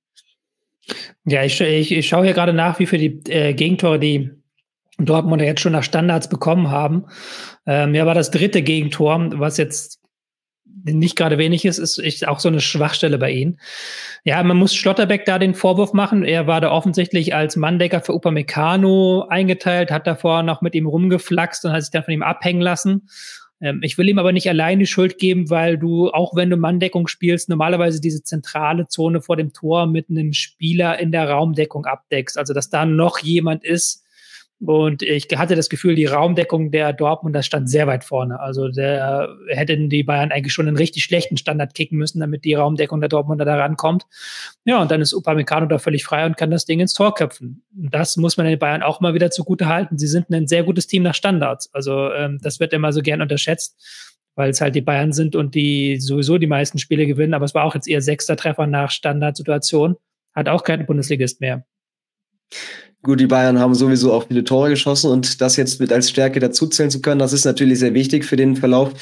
Ja, 1.25 1.43
ich, 1.43 1.59
ich, 1.59 1.91
ich 1.91 2.07
schaue 2.07 2.25
hier 2.25 2.33
gerade 2.33 2.53
nach, 2.53 2.79
wie 2.79 2.85
viele 2.85 3.09
die 3.09 3.31
äh, 3.31 3.53
Gegentore 3.53 3.99
die 3.99 4.29
Dortmunder 4.99 5.45
jetzt 5.45 5.61
schon 5.61 5.73
nach 5.73 5.83
Standards 5.83 6.29
bekommen 6.29 6.69
haben. 6.69 7.05
Ähm, 7.65 7.95
ja, 7.95 8.05
war 8.05 8.13
das 8.13 8.31
dritte 8.31 8.61
Gegentor, 8.61 9.31
was 9.39 9.57
jetzt 9.57 9.99
nicht 10.83 11.15
gerade 11.15 11.37
wenig 11.37 11.65
ist, 11.65 11.79
ist, 11.79 12.27
auch 12.27 12.39
so 12.39 12.49
eine 12.49 12.59
Schwachstelle 12.59 13.17
bei 13.17 13.31
ihnen. 13.31 13.59
Ja, 14.23 14.41
man 14.43 14.57
muss 14.57 14.75
Schlotterbeck 14.75 15.25
da 15.25 15.39
den 15.39 15.55
Vorwurf 15.55 15.93
machen. 15.93 16.23
Er 16.23 16.47
war 16.47 16.61
da 16.61 16.71
offensichtlich 16.71 17.33
als 17.33 17.55
Manndecker 17.55 18.01
für 18.01 18.13
Upamecano 18.13 19.25
eingeteilt, 19.29 19.91
hat 19.91 20.07
davor 20.07 20.43
noch 20.43 20.61
mit 20.61 20.75
ihm 20.75 20.87
rumgeflaxt 20.87 21.65
und 21.65 21.71
hat 21.71 21.81
sich 21.81 21.91
dann 21.91 22.03
von 22.03 22.13
ihm 22.13 22.23
abhängen 22.23 22.61
lassen. 22.61 23.07
Ähm, 23.61 23.79
ich 23.83 23.97
will 23.97 24.09
ihm 24.09 24.19
aber 24.19 24.31
nicht 24.31 24.49
allein 24.49 24.79
die 24.79 24.87
Schuld 24.87 25.17
geben, 25.17 25.49
weil 25.49 25.77
du, 25.77 26.09
auch 26.09 26.35
wenn 26.35 26.49
du 26.49 26.57
Manndeckung 26.57 27.07
spielst, 27.07 27.49
normalerweise 27.49 28.01
diese 28.01 28.23
zentrale 28.23 28.87
Zone 28.87 29.21
vor 29.21 29.37
dem 29.37 29.53
Tor 29.53 29.87
mit 29.87 30.09
einem 30.09 30.33
Spieler 30.33 30.99
in 30.99 31.11
der 31.11 31.29
Raumdeckung 31.29 31.85
abdeckst. 31.85 32.37
Also, 32.37 32.53
dass 32.53 32.69
da 32.69 32.85
noch 32.85 33.19
jemand 33.19 33.63
ist, 33.63 34.04
und 34.59 35.03
ich 35.03 35.27
hatte 35.35 35.55
das 35.55 35.67
Gefühl, 35.67 35.95
die 35.95 36.05
Raumdeckung 36.05 36.71
der 36.71 36.93
Dortmunder 36.93 37.43
stand 37.43 37.69
sehr 37.69 37.87
weit 37.87 38.05
vorne. 38.05 38.39
Also 38.39 38.69
der 38.69 39.29
hätten 39.49 39.89
die 39.89 40.03
Bayern 40.03 40.31
eigentlich 40.31 40.53
schon 40.53 40.67
einen 40.67 40.77
richtig 40.77 41.03
schlechten 41.03 41.35
Standard 41.35 41.73
kicken 41.73 41.97
müssen, 41.97 42.21
damit 42.21 42.45
die 42.45 42.53
Raumdeckung 42.53 43.01
der 43.01 43.09
Dortmunder 43.09 43.43
da 43.43 43.57
rankommt. 43.57 44.05
Ja, 44.63 44.81
und 44.81 44.91
dann 44.91 45.01
ist 45.01 45.13
Upamecano 45.13 45.65
da 45.65 45.77
völlig 45.77 46.05
frei 46.05 46.25
und 46.25 46.37
kann 46.37 46.51
das 46.51 46.65
Ding 46.65 46.79
ins 46.79 46.93
Tor 46.93 47.13
köpfen. 47.13 47.63
Das 47.71 48.15
muss 48.15 48.37
man 48.37 48.45
den 48.45 48.57
Bayern 48.57 48.81
auch 48.81 49.01
mal 49.01 49.13
wieder 49.13 49.29
zugute 49.29 49.67
halten. 49.67 49.97
Sie 49.97 50.07
sind 50.07 50.29
ein 50.29 50.47
sehr 50.47 50.63
gutes 50.63 50.87
Team 50.87 51.03
nach 51.03 51.15
Standards. 51.15 51.73
Also 51.73 52.13
ähm, 52.13 52.39
das 52.41 52.61
wird 52.61 52.71
immer 52.71 52.93
so 52.93 53.01
gern 53.01 53.21
unterschätzt 53.21 53.77
weil 54.37 54.49
es 54.49 54.59
halt 54.59 54.75
die 54.75 54.81
Bayern 54.81 55.13
sind 55.13 55.35
und 55.35 55.55
die 55.55 55.97
sowieso 55.97 56.37
die 56.37 56.45
meisten 56.45 56.77
Spiele 56.77 57.07
gewinnen. 57.07 57.33
Aber 57.33 57.45
es 57.45 57.55
war 57.55 57.63
auch 57.63 57.73
jetzt 57.73 57.87
eher 57.87 58.01
sechster 58.01 58.35
Treffer 58.35 58.67
nach 58.67 58.91
Standardsituation. 58.91 59.95
Hat 60.33 60.49
auch 60.49 60.63
kein 60.63 60.85
Bundesligist 60.85 61.39
mehr. 61.39 61.65
Gut, 63.05 63.19
die 63.19 63.27
Bayern 63.27 63.59
haben 63.59 63.75
sowieso 63.75 64.11
auch 64.13 64.25
viele 64.27 64.43
Tore 64.43 64.69
geschossen 64.69 65.11
und 65.11 65.39
das 65.39 65.57
jetzt 65.57 65.79
mit 65.79 65.93
als 65.93 66.09
Stärke 66.09 66.39
dazuzählen 66.39 66.89
zu 66.89 67.01
können, 67.01 67.19
das 67.19 67.33
ist 67.33 67.45
natürlich 67.45 67.77
sehr 67.77 67.93
wichtig 67.93 68.25
für 68.25 68.35
den 68.35 68.55
Verlauf 68.55 68.93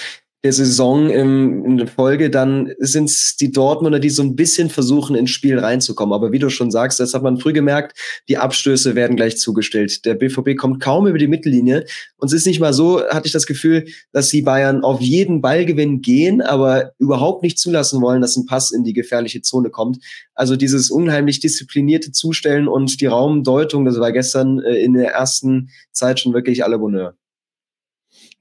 der 0.43 0.51
Saison 0.51 1.09
im, 1.09 1.63
in 1.63 1.77
der 1.77 1.87
Folge, 1.87 2.29
dann 2.29 2.73
sind 2.79 3.05
es 3.05 3.37
die 3.37 3.51
Dortmunder, 3.51 3.99
die 3.99 4.09
so 4.09 4.21
ein 4.21 4.35
bisschen 4.35 4.69
versuchen, 4.69 5.15
ins 5.15 5.29
Spiel 5.29 5.57
reinzukommen. 5.57 6.13
Aber 6.13 6.33
wie 6.33 6.39
du 6.39 6.49
schon 6.49 6.69
sagst, 6.69 6.99
das 6.99 7.13
hat 7.13 7.23
man 7.23 7.39
früh 7.39 7.53
gemerkt, 7.53 7.97
die 8.27 8.37
Abstöße 8.37 8.93
werden 8.93 9.15
gleich 9.15 9.37
zugestellt. 9.37 10.03
Der 10.03 10.15
BVB 10.15 10.57
kommt 10.57 10.81
kaum 10.81 11.07
über 11.07 11.17
die 11.17 11.29
Mittellinie. 11.29 11.85
Und 12.17 12.27
es 12.27 12.33
ist 12.33 12.45
nicht 12.45 12.59
mal 12.59 12.73
so, 12.73 13.01
hatte 13.07 13.27
ich 13.27 13.31
das 13.31 13.45
Gefühl, 13.45 13.85
dass 14.11 14.29
die 14.29 14.41
Bayern 14.41 14.83
auf 14.83 14.99
jeden 14.99 15.39
Ballgewinn 15.39 16.01
gehen, 16.01 16.41
aber 16.41 16.91
überhaupt 16.99 17.41
nicht 17.41 17.57
zulassen 17.57 18.01
wollen, 18.01 18.21
dass 18.21 18.35
ein 18.35 18.45
Pass 18.45 18.71
in 18.71 18.83
die 18.83 18.93
gefährliche 18.93 19.41
Zone 19.41 19.69
kommt. 19.69 19.99
Also 20.35 20.57
dieses 20.57 20.91
unheimlich 20.91 21.39
disziplinierte 21.39 22.11
Zustellen 22.11 22.67
und 22.67 22.99
die 22.99 23.05
Raumdeutung, 23.05 23.85
das 23.85 23.97
war 23.97 24.11
gestern 24.11 24.59
äh, 24.59 24.75
in 24.75 24.93
der 24.93 25.13
ersten 25.13 25.69
Zeit 25.93 26.19
schon 26.19 26.33
wirklich 26.33 26.65
alle 26.65 26.79
Bonheur. 26.79 27.15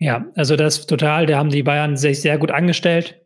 Ja, 0.02 0.26
also 0.34 0.56
das 0.56 0.86
total, 0.86 1.26
da 1.26 1.38
haben 1.38 1.50
die 1.50 1.62
Bayern 1.62 1.96
sich 1.96 2.20
sehr 2.20 2.36
gut 2.36 2.50
angestellt, 2.50 3.20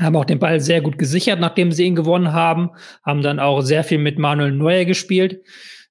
haben 0.00 0.16
auch 0.16 0.24
den 0.24 0.40
Ball 0.40 0.58
sehr 0.58 0.80
gut 0.80 0.98
gesichert, 0.98 1.38
nachdem 1.38 1.70
sie 1.70 1.84
ihn 1.84 1.94
gewonnen 1.94 2.32
haben, 2.32 2.70
haben 3.06 3.22
dann 3.22 3.38
auch 3.38 3.60
sehr 3.60 3.84
viel 3.84 3.98
mit 3.98 4.18
Manuel 4.18 4.50
Neuer 4.50 4.84
gespielt. 4.86 5.44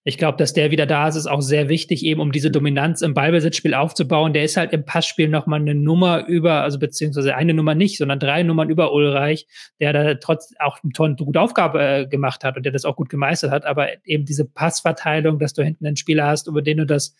Ich 0.03 0.17
glaube, 0.17 0.37
dass 0.37 0.51
der 0.51 0.71
wieder 0.71 0.85
da 0.85 1.07
ist, 1.07 1.15
ist 1.15 1.27
auch 1.27 1.39
sehr 1.39 1.69
wichtig, 1.69 2.03
eben 2.03 2.19
um 2.19 2.33
diese 2.33 2.51
Dominanz 2.51 3.01
im 3.01 3.13
Ballbesitzspiel 3.13 3.73
aufzubauen. 3.73 4.33
Der 4.33 4.43
ist 4.43 4.57
halt 4.57 4.73
im 4.73 4.83
Passspiel 4.83 5.29
nochmal 5.29 5.61
eine 5.61 5.73
Nummer 5.73 6.27
über, 6.27 6.63
also 6.63 6.79
beziehungsweise 6.79 7.35
eine 7.35 7.53
Nummer 7.53 7.73
nicht, 7.73 7.97
sondern 7.97 8.19
drei 8.19 8.43
Nummern 8.43 8.69
über 8.69 8.91
Ulreich, 8.91 9.47
der 9.79 9.93
da 9.93 10.15
trotz 10.15 10.53
auch 10.59 10.79
eine 10.83 11.15
gute 11.15 11.39
Aufgabe 11.39 11.81
äh, 11.81 12.07
gemacht 12.07 12.43
hat 12.43 12.57
und 12.57 12.63
der 12.63 12.73
das 12.73 12.83
auch 12.83 12.97
gut 12.97 13.09
gemeistert 13.09 13.51
hat. 13.51 13.65
Aber 13.65 13.87
eben 14.03 14.25
diese 14.25 14.43
Passverteilung, 14.43 15.39
dass 15.39 15.53
du 15.53 15.63
hinten 15.63 15.85
einen 15.85 15.95
Spieler 15.95 16.27
hast, 16.27 16.47
über 16.47 16.61
den 16.61 16.79
du 16.79 16.85
das 16.85 17.15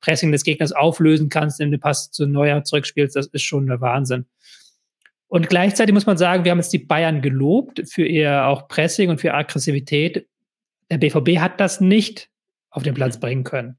Pressing 0.00 0.32
des 0.32 0.44
Gegners 0.44 0.72
auflösen 0.72 1.28
kannst, 1.28 1.60
indem 1.60 1.72
du 1.72 1.78
Pass 1.78 2.10
zu 2.10 2.26
Neuer 2.26 2.64
zurückspielst, 2.64 3.16
das 3.16 3.26
ist 3.26 3.42
schon 3.42 3.66
der 3.66 3.80
Wahnsinn. 3.80 4.26
Und 5.28 5.48
gleichzeitig 5.48 5.92
muss 5.92 6.06
man 6.06 6.16
sagen, 6.16 6.44
wir 6.44 6.52
haben 6.52 6.58
jetzt 6.58 6.72
die 6.72 6.78
Bayern 6.78 7.22
gelobt 7.22 7.82
für 7.90 8.06
ihr 8.06 8.46
auch 8.46 8.68
Pressing 8.68 9.10
und 9.10 9.20
für 9.20 9.34
Aggressivität. 9.34 10.26
Der 10.90 10.98
BVB 10.98 11.38
hat 11.38 11.60
das 11.60 11.80
nicht 11.80 12.30
auf 12.70 12.82
den 12.82 12.94
Platz 12.94 13.18
bringen 13.18 13.44
können. 13.44 13.78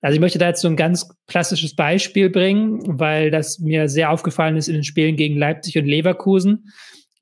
Also 0.00 0.14
ich 0.14 0.20
möchte 0.20 0.38
da 0.38 0.48
jetzt 0.48 0.60
so 0.60 0.68
ein 0.68 0.76
ganz 0.76 1.08
klassisches 1.28 1.76
Beispiel 1.76 2.28
bringen, 2.28 2.80
weil 2.98 3.30
das 3.30 3.60
mir 3.60 3.88
sehr 3.88 4.10
aufgefallen 4.10 4.56
ist 4.56 4.68
in 4.68 4.74
den 4.74 4.84
Spielen 4.84 5.16
gegen 5.16 5.36
Leipzig 5.36 5.78
und 5.78 5.86
Leverkusen 5.86 6.70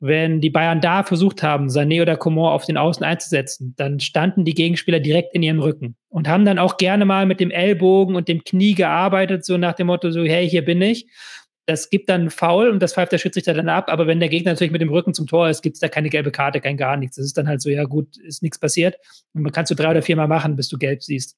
wenn 0.01 0.41
die 0.41 0.49
Bayern 0.49 0.81
da 0.81 1.05
versucht 1.05 1.43
haben, 1.43 1.69
Sané 1.69 2.01
oder 2.01 2.17
Coman 2.17 2.53
auf 2.53 2.65
den 2.65 2.79
Außen 2.79 3.05
einzusetzen, 3.05 3.75
dann 3.77 4.01
standen 4.01 4.47
die 4.47 4.55
Gegenspieler 4.55 4.99
direkt 4.99 5.35
in 5.35 5.43
ihrem 5.43 5.61
Rücken 5.61 5.95
und 6.09 6.27
haben 6.27 6.47
dann 6.47 6.59
auch 6.59 6.79
gerne 6.79 7.05
mal 7.05 7.27
mit 7.27 7.39
dem 7.39 7.51
Ellbogen 7.51 8.17
und 8.17 8.27
dem 8.27 8.43
Knie 8.43 8.75
gearbeitet, 8.75 9.45
so 9.45 9.59
nach 9.59 9.75
dem 9.75 9.89
Motto, 9.89 10.11
so, 10.11 10.25
hey, 10.25 10.49
hier 10.49 10.65
bin 10.65 10.81
ich. 10.81 11.07
Das 11.67 11.91
gibt 11.91 12.09
dann 12.09 12.31
Foul 12.31 12.71
und 12.71 12.81
das 12.83 12.95
pfeift 12.95 13.13
der 13.13 13.19
Schiedsrichter 13.19 13.53
dann 13.53 13.69
ab. 13.69 13.91
Aber 13.91 14.07
wenn 14.07 14.19
der 14.19 14.31
Gegner 14.31 14.53
natürlich 14.53 14.73
mit 14.73 14.81
dem 14.81 14.89
Rücken 14.89 15.13
zum 15.13 15.27
Tor 15.27 15.51
ist, 15.51 15.63
gibt 15.63 15.75
es 15.75 15.81
da 15.81 15.89
keine 15.89 16.09
gelbe 16.09 16.33
Karte, 16.33 16.61
kein 16.61 16.79
gar 16.79 16.97
nichts. 16.97 17.17
Das 17.17 17.27
ist 17.27 17.37
dann 17.37 17.47
halt 17.47 17.61
so, 17.61 17.69
ja 17.69 17.85
gut, 17.85 18.17
ist 18.17 18.43
nichts 18.43 18.59
passiert. 18.59 18.97
Und 19.35 19.43
man 19.43 19.53
kannst 19.53 19.71
du 19.71 19.77
drei 19.77 19.91
oder 19.91 20.03
viermal 20.03 20.27
machen, 20.27 20.57
bis 20.57 20.69
du 20.69 20.79
gelb 20.79 21.03
siehst. 21.03 21.37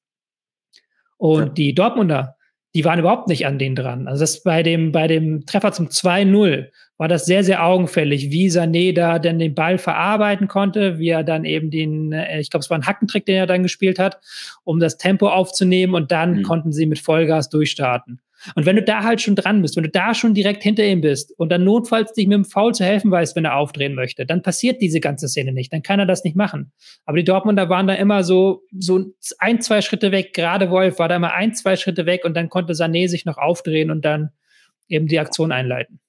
Und 1.17 1.43
ja. 1.43 1.49
die 1.49 1.75
Dortmunder, 1.75 2.35
die 2.75 2.85
waren 2.85 2.99
überhaupt 2.99 3.27
nicht 3.27 3.45
an 3.45 3.59
denen 3.59 3.75
dran. 3.75 4.07
Also 4.07 4.21
das 4.21 4.41
bei 4.41 4.63
dem, 4.63 4.91
bei 4.91 5.07
dem 5.07 5.45
Treffer 5.45 5.71
zum 5.71 5.87
2-0 5.87 6.69
war 6.97 7.07
das 7.07 7.25
sehr, 7.25 7.43
sehr 7.43 7.63
augenfällig, 7.63 8.31
wie 8.31 8.47
Sané 8.47 8.93
da 8.93 9.19
denn 9.19 9.39
den 9.39 9.55
Ball 9.55 9.77
verarbeiten 9.77 10.47
konnte, 10.47 10.99
wie 10.99 11.09
er 11.09 11.23
dann 11.23 11.45
eben 11.45 11.69
den, 11.69 12.11
äh, 12.13 12.39
ich 12.39 12.49
glaube, 12.49 12.63
es 12.63 12.69
war 12.69 12.77
ein 12.77 12.87
Hackentrick, 12.87 13.25
den 13.25 13.35
er 13.35 13.47
dann 13.47 13.63
gespielt 13.63 13.99
hat, 13.99 14.19
um 14.63 14.79
das 14.79 14.97
Tempo 14.97 15.29
aufzunehmen 15.29 15.93
und 15.95 16.11
dann 16.11 16.37
mhm. 16.37 16.43
konnten 16.43 16.71
sie 16.71 16.85
mit 16.85 16.99
Vollgas 16.99 17.49
durchstarten. 17.49 18.21
Und 18.55 18.65
wenn 18.65 18.75
du 18.75 18.83
da 18.83 19.03
halt 19.03 19.21
schon 19.21 19.35
dran 19.35 19.61
bist, 19.61 19.75
wenn 19.75 19.83
du 19.83 19.89
da 19.89 20.13
schon 20.13 20.33
direkt 20.33 20.63
hinter 20.63 20.85
ihm 20.85 21.01
bist 21.01 21.33
und 21.37 21.49
dann 21.49 21.63
notfalls 21.63 22.13
dich 22.13 22.27
mit 22.27 22.35
dem 22.35 22.45
Foul 22.45 22.73
zu 22.73 22.83
helfen 22.83 23.11
weißt, 23.11 23.35
wenn 23.35 23.45
er 23.45 23.55
aufdrehen 23.55 23.95
möchte, 23.95 24.25
dann 24.25 24.41
passiert 24.41 24.81
diese 24.81 24.99
ganze 24.99 25.27
Szene 25.27 25.53
nicht. 25.53 25.71
Dann 25.71 25.83
kann 25.83 25.99
er 25.99 26.05
das 26.05 26.23
nicht 26.23 26.35
machen. 26.35 26.71
Aber 27.05 27.17
die 27.17 27.23
Dortmunder 27.23 27.69
waren 27.69 27.87
da 27.87 27.93
immer 27.93 28.23
so, 28.23 28.63
so 28.77 29.05
ein, 29.39 29.61
zwei 29.61 29.81
Schritte 29.81 30.11
weg. 30.11 30.33
Gerade 30.33 30.69
Wolf 30.69 30.99
war 30.99 31.07
da 31.07 31.15
immer 31.15 31.33
ein, 31.33 31.53
zwei 31.53 31.75
Schritte 31.75 32.05
weg 32.05 32.25
und 32.25 32.35
dann 32.35 32.49
konnte 32.49 32.73
Sané 32.73 33.07
sich 33.07 33.25
noch 33.25 33.37
aufdrehen 33.37 33.91
und 33.91 34.05
dann 34.05 34.29
eben 34.87 35.07
die 35.07 35.19
Aktion 35.19 35.51
einleiten. 35.51 35.99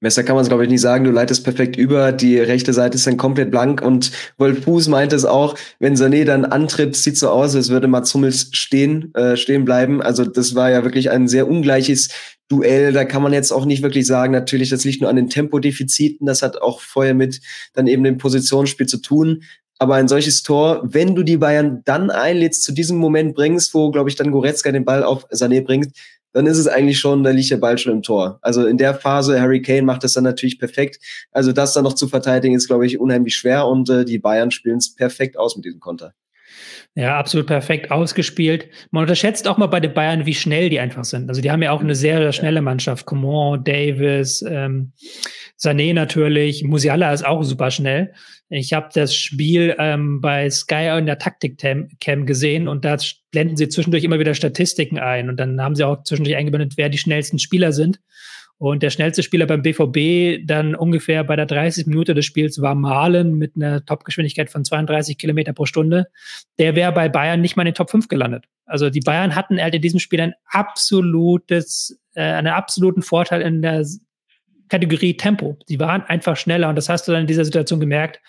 Besser 0.00 0.22
kann 0.22 0.36
man 0.36 0.42
es, 0.42 0.48
glaube 0.48 0.62
ich, 0.62 0.70
nicht 0.70 0.80
sagen. 0.80 1.04
Du 1.04 1.10
leitest 1.10 1.42
perfekt 1.42 1.76
über. 1.76 2.12
Die 2.12 2.38
rechte 2.38 2.72
Seite 2.72 2.96
ist 2.96 3.06
dann 3.06 3.16
komplett 3.16 3.50
blank. 3.50 3.82
Und 3.82 4.12
Wolf 4.36 4.62
Fuß 4.62 4.86
meinte 4.88 5.16
es 5.16 5.24
auch, 5.24 5.56
wenn 5.80 5.96
Sané 5.96 6.24
dann 6.24 6.44
antritt, 6.44 6.94
sieht 6.94 7.18
so 7.18 7.30
aus, 7.30 7.56
als 7.56 7.68
würde 7.68 7.88
Mats 7.88 8.14
Hummels 8.14 8.50
stehen, 8.52 9.12
äh, 9.14 9.36
stehen 9.36 9.64
bleiben. 9.64 10.00
Also 10.00 10.24
das 10.24 10.54
war 10.54 10.70
ja 10.70 10.84
wirklich 10.84 11.10
ein 11.10 11.26
sehr 11.26 11.48
ungleiches 11.48 12.10
Duell. 12.48 12.92
Da 12.92 13.04
kann 13.04 13.22
man 13.22 13.32
jetzt 13.32 13.52
auch 13.52 13.64
nicht 13.64 13.82
wirklich 13.82 14.06
sagen, 14.06 14.32
natürlich, 14.32 14.70
das 14.70 14.84
liegt 14.84 15.00
nur 15.00 15.10
an 15.10 15.16
den 15.16 15.28
Tempodefiziten. 15.28 16.26
Das 16.26 16.42
hat 16.42 16.62
auch 16.62 16.80
vorher 16.80 17.14
mit 17.14 17.40
dann 17.72 17.88
eben 17.88 18.04
dem 18.04 18.18
Positionsspiel 18.18 18.86
zu 18.86 18.98
tun. 18.98 19.42
Aber 19.80 19.94
ein 19.94 20.08
solches 20.08 20.42
Tor, 20.42 20.82
wenn 20.84 21.14
du 21.14 21.22
die 21.22 21.36
Bayern 21.36 21.82
dann 21.84 22.10
einlädst, 22.10 22.64
zu 22.64 22.72
diesem 22.72 22.98
Moment 22.98 23.34
bringst, 23.34 23.74
wo, 23.74 23.90
glaube 23.90 24.10
ich, 24.10 24.16
dann 24.16 24.32
Goretzka 24.32 24.72
den 24.72 24.84
Ball 24.84 25.04
auf 25.04 25.28
Sané 25.30 25.62
bringt, 25.62 25.92
dann 26.38 26.46
ist 26.46 26.58
es 26.58 26.68
eigentlich 26.68 27.00
schon, 27.00 27.24
da 27.24 27.30
liegt 27.30 27.50
der 27.50 27.56
Ball 27.56 27.76
schon 27.78 27.92
im 27.92 28.02
Tor. 28.02 28.38
Also 28.42 28.64
in 28.64 28.78
der 28.78 28.94
Phase, 28.94 29.40
Harry 29.40 29.60
Kane 29.60 29.82
macht 29.82 30.04
das 30.04 30.12
dann 30.12 30.22
natürlich 30.22 30.60
perfekt. 30.60 31.00
Also 31.32 31.50
das 31.50 31.72
dann 31.74 31.82
noch 31.82 31.94
zu 31.94 32.06
verteidigen, 32.06 32.54
ist, 32.54 32.68
glaube 32.68 32.86
ich, 32.86 33.00
unheimlich 33.00 33.34
schwer 33.34 33.66
und 33.66 33.90
äh, 33.90 34.04
die 34.04 34.20
Bayern 34.20 34.52
spielen 34.52 34.78
es 34.78 34.94
perfekt 34.94 35.36
aus 35.36 35.56
mit 35.56 35.64
diesem 35.64 35.80
Konter. 35.80 36.14
Ja, 36.94 37.16
absolut 37.16 37.46
perfekt 37.46 37.92
ausgespielt. 37.92 38.68
Man 38.90 39.02
unterschätzt 39.02 39.46
auch 39.46 39.56
mal 39.56 39.66
bei 39.66 39.78
den 39.78 39.94
Bayern, 39.94 40.26
wie 40.26 40.34
schnell 40.34 40.68
die 40.68 40.80
einfach 40.80 41.04
sind. 41.04 41.28
Also 41.28 41.40
die 41.40 41.50
haben 41.50 41.62
ja 41.62 41.70
auch 41.70 41.80
eine 41.80 41.94
sehr, 41.94 42.18
sehr 42.18 42.32
schnelle 42.32 42.60
Mannschaft. 42.60 43.06
Coman, 43.06 43.62
Davis, 43.62 44.42
ähm, 44.42 44.92
Sané 45.56 45.94
natürlich, 45.94 46.64
Musiala 46.64 47.12
ist 47.12 47.24
auch 47.24 47.42
super 47.44 47.70
schnell. 47.70 48.12
Ich 48.48 48.72
habe 48.72 48.88
das 48.92 49.14
Spiel 49.14 49.76
ähm, 49.78 50.20
bei 50.20 50.48
Sky 50.50 50.96
in 50.98 51.06
der 51.06 51.18
Taktik-Cam 51.18 52.26
gesehen 52.26 52.66
und 52.66 52.84
da 52.84 52.96
blenden 53.30 53.56
sie 53.56 53.68
zwischendurch 53.68 54.04
immer 54.04 54.18
wieder 54.18 54.34
Statistiken 54.34 54.98
ein 54.98 55.28
und 55.28 55.36
dann 55.38 55.60
haben 55.60 55.74
sie 55.74 55.84
auch 55.84 56.02
zwischendurch 56.02 56.36
eingeblendet, 56.36 56.78
wer 56.78 56.88
die 56.88 56.98
schnellsten 56.98 57.38
Spieler 57.38 57.72
sind. 57.72 58.00
Und 58.58 58.82
der 58.82 58.90
schnellste 58.90 59.22
Spieler 59.22 59.46
beim 59.46 59.62
BVB 59.62 60.44
dann 60.44 60.74
ungefähr 60.74 61.22
bei 61.22 61.36
der 61.36 61.46
30 61.46 61.86
Minute 61.86 62.14
des 62.14 62.24
Spiels 62.24 62.60
war 62.60 62.74
Malen 62.74 63.34
mit 63.34 63.54
einer 63.54 63.84
Topgeschwindigkeit 63.84 64.50
von 64.50 64.64
32 64.64 65.16
Kilometer 65.16 65.52
pro 65.52 65.64
Stunde. 65.64 66.08
Der 66.58 66.74
wäre 66.74 66.92
bei 66.92 67.08
Bayern 67.08 67.40
nicht 67.40 67.56
mal 67.56 67.62
in 67.62 67.68
den 67.68 67.74
Top 67.74 67.90
5 67.90 68.08
gelandet. 68.08 68.46
Also 68.66 68.90
die 68.90 69.00
Bayern 69.00 69.36
hatten 69.36 69.62
halt 69.62 69.76
in 69.76 69.82
diesem 69.82 70.00
Spiel 70.00 70.20
ein 70.20 70.34
absolutes, 70.46 72.00
äh, 72.14 72.22
einen 72.22 72.48
absoluten 72.48 73.02
Vorteil 73.02 73.42
in 73.42 73.62
der 73.62 73.86
Kategorie 74.68 75.16
Tempo. 75.16 75.56
Sie 75.66 75.78
waren 75.80 76.02
einfach 76.02 76.36
schneller 76.36 76.68
und 76.68 76.76
das 76.76 76.88
hast 76.88 77.08
du 77.08 77.12
dann 77.12 77.22
in 77.22 77.26
dieser 77.26 77.44
Situation 77.44 77.80
gemerkt. 77.80 78.20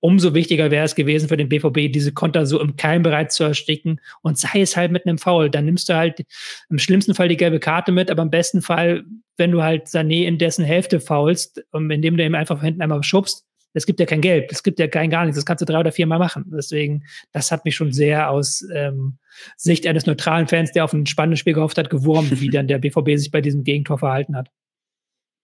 Umso 0.00 0.34
wichtiger 0.34 0.70
wäre 0.70 0.84
es 0.84 0.94
gewesen 0.94 1.28
für 1.28 1.36
den 1.36 1.48
BVB, 1.48 1.92
diese 1.92 2.12
Konter 2.12 2.46
so 2.46 2.60
im 2.60 2.76
Keim 2.76 3.02
bereits 3.02 3.34
zu 3.34 3.44
ersticken 3.44 4.00
und 4.22 4.38
sei 4.38 4.60
es 4.60 4.76
halt 4.76 4.92
mit 4.92 5.06
einem 5.06 5.18
Foul. 5.18 5.50
Dann 5.50 5.64
nimmst 5.64 5.88
du 5.88 5.94
halt 5.94 6.24
im 6.70 6.78
schlimmsten 6.78 7.14
Fall 7.14 7.28
die 7.28 7.36
gelbe 7.36 7.58
Karte 7.58 7.92
mit, 7.92 8.10
aber 8.10 8.22
im 8.22 8.30
besten 8.30 8.62
Fall, 8.62 9.04
wenn 9.36 9.50
du 9.50 9.62
halt 9.62 9.86
Sané 9.86 10.26
in 10.26 10.38
dessen 10.38 10.64
Hälfte 10.64 11.00
faulst, 11.00 11.64
indem 11.72 12.16
du 12.16 12.24
ihm 12.24 12.34
einfach 12.34 12.62
hinten 12.62 12.82
einmal 12.82 13.02
schubst, 13.02 13.44
es 13.74 13.86
gibt 13.86 14.00
ja 14.00 14.06
kein 14.06 14.20
Gelb, 14.20 14.50
es 14.50 14.62
gibt 14.62 14.78
ja 14.78 14.88
kein 14.88 15.10
gar 15.10 15.24
nichts, 15.24 15.36
das 15.36 15.44
kannst 15.44 15.62
du 15.62 15.66
drei 15.66 15.80
oder 15.80 15.92
vier 15.92 16.06
Mal 16.06 16.18
machen. 16.18 16.44
Deswegen, 16.48 17.04
das 17.32 17.52
hat 17.52 17.64
mich 17.64 17.76
schon 17.76 17.92
sehr 17.92 18.30
aus 18.30 18.66
ähm, 18.74 19.18
Sicht 19.56 19.86
eines 19.86 20.06
neutralen 20.06 20.48
Fans, 20.48 20.72
der 20.72 20.84
auf 20.84 20.92
ein 20.92 21.06
spannendes 21.06 21.40
Spiel 21.40 21.54
gehofft 21.54 21.78
hat, 21.78 21.90
gewurmt, 21.90 22.40
wie 22.40 22.50
dann 22.50 22.66
der 22.66 22.78
BVB 22.78 23.16
sich 23.16 23.30
bei 23.30 23.40
diesem 23.40 23.64
Gegentor 23.64 23.98
verhalten 23.98 24.36
hat. 24.36 24.48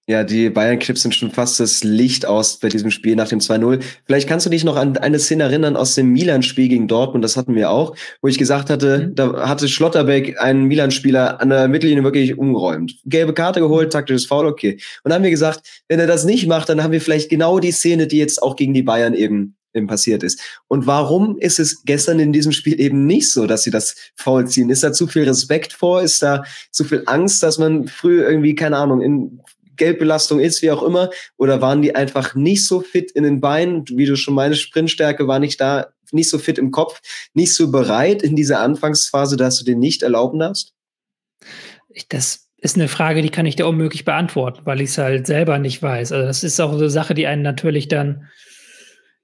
Ja, 0.06 0.22
die 0.22 0.50
Bayern-Clips 0.50 1.00
sind 1.00 1.14
schon 1.14 1.30
fast 1.30 1.58
das 1.60 1.82
Licht 1.82 2.26
aus 2.26 2.58
bei 2.58 2.68
diesem 2.68 2.90
Spiel 2.90 3.16
nach 3.16 3.28
dem 3.28 3.38
2-0. 3.38 3.82
Vielleicht 4.04 4.28
kannst 4.28 4.44
du 4.44 4.50
dich 4.50 4.62
noch 4.62 4.76
an 4.76 4.98
eine 4.98 5.18
Szene 5.18 5.44
erinnern 5.44 5.76
aus 5.76 5.94
dem 5.94 6.12
Milan-Spiel 6.12 6.68
gegen 6.68 6.88
Dortmund, 6.88 7.24
das 7.24 7.38
hatten 7.38 7.54
wir 7.54 7.70
auch, 7.70 7.96
wo 8.20 8.28
ich 8.28 8.36
gesagt 8.36 8.68
hatte, 8.68 8.98
mhm. 8.98 9.14
da 9.14 9.48
hatte 9.48 9.66
Schlotterbeck 9.66 10.38
einen 10.38 10.64
Milan-Spieler 10.64 11.40
an 11.40 11.48
der 11.48 11.68
Mittellinie 11.68 12.04
wirklich 12.04 12.36
umgeräumt. 12.36 12.96
Gelbe 13.06 13.32
Karte 13.32 13.60
geholt, 13.60 13.94
taktisches 13.94 14.26
Foul, 14.26 14.46
okay. 14.46 14.74
Und 14.74 15.08
dann 15.08 15.14
haben 15.14 15.22
wir 15.22 15.30
gesagt, 15.30 15.66
wenn 15.88 16.00
er 16.00 16.06
das 16.06 16.26
nicht 16.26 16.46
macht, 16.46 16.68
dann 16.68 16.82
haben 16.82 16.92
wir 16.92 17.00
vielleicht 17.00 17.30
genau 17.30 17.58
die 17.58 17.72
Szene, 17.72 18.06
die 18.06 18.18
jetzt 18.18 18.42
auch 18.42 18.56
gegen 18.56 18.74
die 18.74 18.82
Bayern 18.82 19.14
eben 19.14 19.56
eben 19.74 19.86
passiert 19.88 20.22
ist. 20.22 20.40
Und 20.68 20.86
warum 20.86 21.36
ist 21.38 21.58
es 21.58 21.82
gestern 21.84 22.20
in 22.20 22.32
diesem 22.32 22.52
Spiel 22.52 22.80
eben 22.80 23.06
nicht 23.06 23.32
so, 23.32 23.46
dass 23.46 23.64
sie 23.64 23.72
das 23.72 23.96
Foul 24.14 24.46
ziehen? 24.46 24.70
Ist 24.70 24.84
da 24.84 24.92
zu 24.92 25.08
viel 25.08 25.24
Respekt 25.24 25.72
vor? 25.72 26.00
Ist 26.00 26.22
da 26.22 26.44
zu 26.70 26.84
viel 26.84 27.02
Angst, 27.06 27.42
dass 27.42 27.58
man 27.58 27.88
früh 27.88 28.22
irgendwie, 28.22 28.54
keine 28.54 28.76
Ahnung, 28.76 29.00
in 29.00 29.40
Geldbelastung 29.76 30.40
ist, 30.40 30.62
wie 30.62 30.70
auch 30.70 30.82
immer, 30.82 31.10
oder 31.36 31.60
waren 31.60 31.82
die 31.82 31.94
einfach 31.94 32.34
nicht 32.34 32.66
so 32.66 32.80
fit 32.80 33.10
in 33.12 33.24
den 33.24 33.40
Beinen, 33.40 33.84
wie 33.88 34.06
du 34.06 34.16
schon 34.16 34.34
meinst, 34.34 34.60
Sprintstärke 34.60 35.26
war 35.26 35.38
nicht 35.38 35.60
da, 35.60 35.88
nicht 36.12 36.30
so 36.30 36.38
fit 36.38 36.58
im 36.58 36.70
Kopf, 36.70 37.00
nicht 37.34 37.54
so 37.54 37.70
bereit 37.70 38.22
in 38.22 38.36
dieser 38.36 38.60
Anfangsphase, 38.60 39.36
dass 39.36 39.58
du 39.58 39.64
den 39.64 39.78
nicht 39.78 40.02
erlauben 40.02 40.38
darfst? 40.38 40.72
Das 42.08 42.48
ist 42.58 42.76
eine 42.76 42.88
Frage, 42.88 43.22
die 43.22 43.28
kann 43.28 43.46
ich 43.46 43.56
dir 43.56 43.66
unmöglich 43.66 44.04
beantworten, 44.04 44.62
weil 44.64 44.80
ich 44.80 44.90
es 44.90 44.98
halt 44.98 45.26
selber 45.26 45.58
nicht 45.58 45.82
weiß. 45.82 46.12
Also 46.12 46.26
das 46.26 46.44
ist 46.44 46.60
auch 46.60 46.72
so 46.72 46.78
eine 46.78 46.90
Sache, 46.90 47.14
die 47.14 47.26
einen 47.26 47.42
natürlich 47.42 47.88
dann 47.88 48.28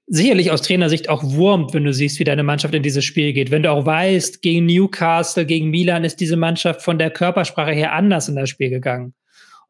sicherlich 0.05 0.51
aus 0.51 0.61
Trainersicht 0.61 1.09
auch 1.09 1.23
wurmt, 1.23 1.73
wenn 1.73 1.85
du 1.85 1.93
siehst, 1.93 2.19
wie 2.19 2.25
deine 2.25 2.43
Mannschaft 2.43 2.73
in 2.73 2.83
dieses 2.83 3.05
Spiel 3.05 3.33
geht. 3.33 3.49
Wenn 3.49 3.63
du 3.63 3.71
auch 3.71 3.85
weißt, 3.85 4.41
gegen 4.41 4.65
Newcastle, 4.65 5.45
gegen 5.45 5.69
Milan 5.69 6.03
ist 6.03 6.17
diese 6.17 6.35
Mannschaft 6.35 6.81
von 6.81 6.99
der 6.99 7.11
Körpersprache 7.11 7.71
her 7.71 7.93
anders 7.93 8.27
in 8.27 8.35
das 8.35 8.49
Spiel 8.49 8.69
gegangen. 8.69 9.13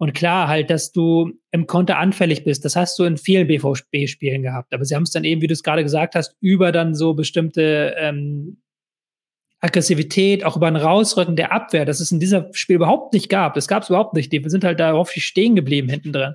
Und 0.01 0.15
klar, 0.15 0.47
halt, 0.47 0.71
dass 0.71 0.91
du 0.91 1.33
im 1.51 1.67
Konter 1.67 1.99
anfällig 1.99 2.43
bist, 2.43 2.65
das 2.65 2.75
hast 2.75 2.97
du 2.97 3.03
in 3.03 3.17
vielen 3.17 3.45
BVB-Spielen 3.45 4.41
gehabt. 4.41 4.73
Aber 4.73 4.83
sie 4.83 4.95
haben 4.95 5.03
es 5.03 5.11
dann 5.11 5.23
eben, 5.23 5.43
wie 5.43 5.47
du 5.47 5.53
es 5.53 5.61
gerade 5.61 5.83
gesagt 5.83 6.15
hast, 6.15 6.35
über 6.41 6.71
dann 6.71 6.95
so 6.95 7.13
bestimmte 7.13 7.93
ähm, 7.99 8.57
Aggressivität, 9.59 10.43
auch 10.43 10.57
über 10.57 10.65
ein 10.65 10.75
Rausrücken 10.75 11.35
der 11.35 11.51
Abwehr, 11.51 11.85
das 11.85 11.99
es 11.99 12.11
in 12.11 12.19
diesem 12.19 12.51
Spiel 12.53 12.77
überhaupt 12.77 13.13
nicht 13.13 13.29
gab. 13.29 13.53
Das 13.53 13.67
gab 13.67 13.83
es 13.83 13.89
überhaupt 13.89 14.15
nicht. 14.15 14.33
Die 14.33 14.41
sind 14.47 14.63
halt 14.63 14.79
darauf 14.79 15.11
stehen 15.11 15.55
geblieben 15.55 15.87
hinten 15.87 16.13
drin. 16.13 16.33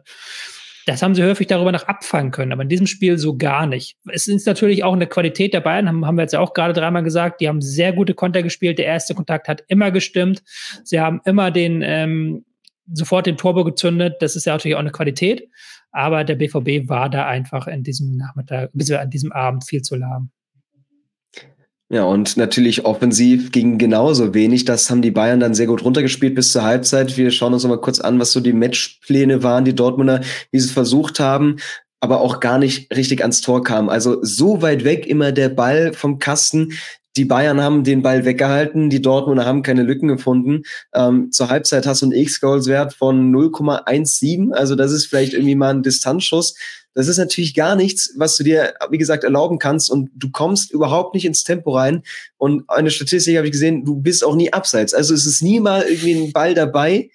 Das 0.86 1.02
haben 1.02 1.16
sie 1.16 1.24
häufig 1.24 1.48
darüber 1.48 1.72
noch 1.72 1.88
abfangen 1.88 2.30
können, 2.30 2.52
aber 2.52 2.62
in 2.62 2.68
diesem 2.68 2.86
Spiel 2.86 3.18
so 3.18 3.36
gar 3.36 3.66
nicht. 3.66 3.96
Es 4.12 4.28
ist 4.28 4.46
natürlich 4.46 4.84
auch 4.84 4.92
eine 4.92 5.08
Qualität 5.08 5.52
der 5.52 5.60
Bayern, 5.60 5.88
haben, 5.88 6.06
haben 6.06 6.14
wir 6.14 6.22
jetzt 6.22 6.34
ja 6.34 6.38
auch 6.38 6.54
gerade 6.54 6.72
dreimal 6.72 7.02
gesagt. 7.02 7.40
Die 7.40 7.48
haben 7.48 7.60
sehr 7.60 7.92
gute 7.92 8.14
Konter 8.14 8.44
gespielt. 8.44 8.78
Der 8.78 8.86
erste 8.86 9.16
Kontakt 9.16 9.48
hat 9.48 9.64
immer 9.66 9.90
gestimmt. 9.90 10.44
Sie 10.84 11.00
haben 11.00 11.20
immer 11.24 11.50
den 11.50 11.82
ähm, 11.82 12.44
sofort 12.92 13.26
den 13.26 13.36
Turbo 13.36 13.64
gezündet. 13.64 14.16
Das 14.20 14.36
ist 14.36 14.44
ja 14.46 14.52
natürlich 14.52 14.74
auch 14.74 14.80
eine 14.80 14.92
Qualität. 14.92 15.48
Aber 15.92 16.24
der 16.24 16.34
BVB 16.34 16.88
war 16.88 17.08
da 17.08 17.26
einfach 17.26 17.66
in 17.66 17.82
diesem 17.82 18.16
Nachmittag, 18.16 18.70
bis 18.72 18.90
an 18.90 19.10
diesem 19.10 19.32
Abend 19.32 19.64
viel 19.64 19.82
zu 19.82 19.96
lahm. 19.96 20.30
Ja, 21.88 22.02
und 22.02 22.36
natürlich 22.36 22.84
offensiv 22.84 23.52
ging 23.52 23.78
genauso 23.78 24.34
wenig. 24.34 24.64
Das 24.64 24.90
haben 24.90 25.02
die 25.02 25.12
Bayern 25.12 25.38
dann 25.38 25.54
sehr 25.54 25.68
gut 25.68 25.84
runtergespielt 25.84 26.34
bis 26.34 26.50
zur 26.50 26.64
Halbzeit. 26.64 27.16
Wir 27.16 27.30
schauen 27.30 27.54
uns 27.54 27.62
noch 27.62 27.70
mal 27.70 27.80
kurz 27.80 28.00
an, 28.00 28.18
was 28.18 28.32
so 28.32 28.40
die 28.40 28.52
Matchpläne 28.52 29.44
waren, 29.44 29.64
die 29.64 29.74
Dortmunder, 29.74 30.20
wie 30.50 30.58
sie 30.58 30.72
versucht 30.72 31.20
haben, 31.20 31.56
aber 32.00 32.20
auch 32.20 32.40
gar 32.40 32.58
nicht 32.58 32.94
richtig 32.94 33.22
ans 33.22 33.40
Tor 33.40 33.62
kamen. 33.62 33.88
Also 33.88 34.18
so 34.22 34.62
weit 34.62 34.82
weg 34.82 35.06
immer 35.06 35.30
der 35.30 35.48
Ball 35.48 35.92
vom 35.92 36.18
Kasten. 36.18 36.72
Die 37.16 37.24
Bayern 37.24 37.60
haben 37.62 37.82
den 37.82 38.02
Ball 38.02 38.24
weggehalten, 38.24 38.90
die 38.90 39.00
Dortmunder 39.00 39.46
haben 39.46 39.62
keine 39.62 39.82
Lücken 39.82 40.08
gefunden. 40.08 40.62
Ähm, 40.94 41.32
zur 41.32 41.48
Halbzeit 41.48 41.86
hast 41.86 42.02
du 42.02 42.06
einen 42.06 42.12
X-Goals-Wert 42.12 42.92
von 42.92 43.34
0,17. 43.34 44.52
Also 44.52 44.74
das 44.74 44.92
ist 44.92 45.06
vielleicht 45.06 45.32
irgendwie 45.32 45.54
mal 45.54 45.70
ein 45.70 45.82
Distanzschuss. 45.82 46.54
Das 46.94 47.08
ist 47.08 47.18
natürlich 47.18 47.54
gar 47.54 47.76
nichts, 47.76 48.14
was 48.16 48.36
du 48.36 48.44
dir, 48.44 48.74
wie 48.90 48.98
gesagt, 48.98 49.24
erlauben 49.24 49.58
kannst 49.58 49.90
und 49.90 50.10
du 50.14 50.30
kommst 50.30 50.72
überhaupt 50.72 51.14
nicht 51.14 51.26
ins 51.26 51.44
Tempo 51.44 51.76
rein. 51.76 52.02
Und 52.38 52.64
eine 52.68 52.90
Statistik 52.90 53.36
habe 53.36 53.46
ich 53.46 53.52
gesehen, 53.52 53.84
du 53.84 53.96
bist 53.96 54.24
auch 54.24 54.34
nie 54.34 54.52
abseits. 54.52 54.94
Also 54.94 55.12
es 55.12 55.26
ist 55.26 55.42
nie 55.42 55.60
mal 55.60 55.82
irgendwie 55.82 56.14
ein 56.14 56.32
Ball 56.32 56.54
dabei, 56.54 57.10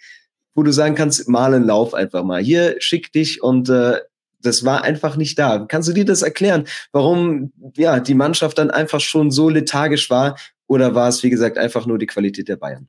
wo 0.53 0.63
du 0.63 0.71
sagen 0.71 0.95
kannst, 0.95 1.27
mal 1.27 1.53
einen 1.53 1.65
Lauf 1.65 1.93
einfach 1.93 2.23
mal. 2.23 2.43
Hier 2.43 2.75
schick 2.79 3.11
dich 3.11 3.41
und 3.41 3.69
äh, 3.69 3.97
das 4.41 4.65
war 4.65 4.83
einfach 4.83 5.17
nicht 5.17 5.37
da. 5.39 5.65
Kannst 5.67 5.89
du 5.89 5.93
dir 5.93 6.05
das 6.05 6.21
erklären, 6.21 6.65
warum 6.91 7.51
ja 7.75 7.99
die 7.99 8.13
Mannschaft 8.13 8.57
dann 8.57 8.71
einfach 8.71 8.99
schon 8.99 9.31
so 9.31 9.49
lethargisch 9.49 10.09
war? 10.09 10.37
Oder 10.67 10.95
war 10.95 11.09
es, 11.09 11.21
wie 11.23 11.29
gesagt, 11.29 11.57
einfach 11.57 11.85
nur 11.85 11.97
die 11.97 12.07
Qualität 12.07 12.47
der 12.47 12.55
Bayern? 12.55 12.87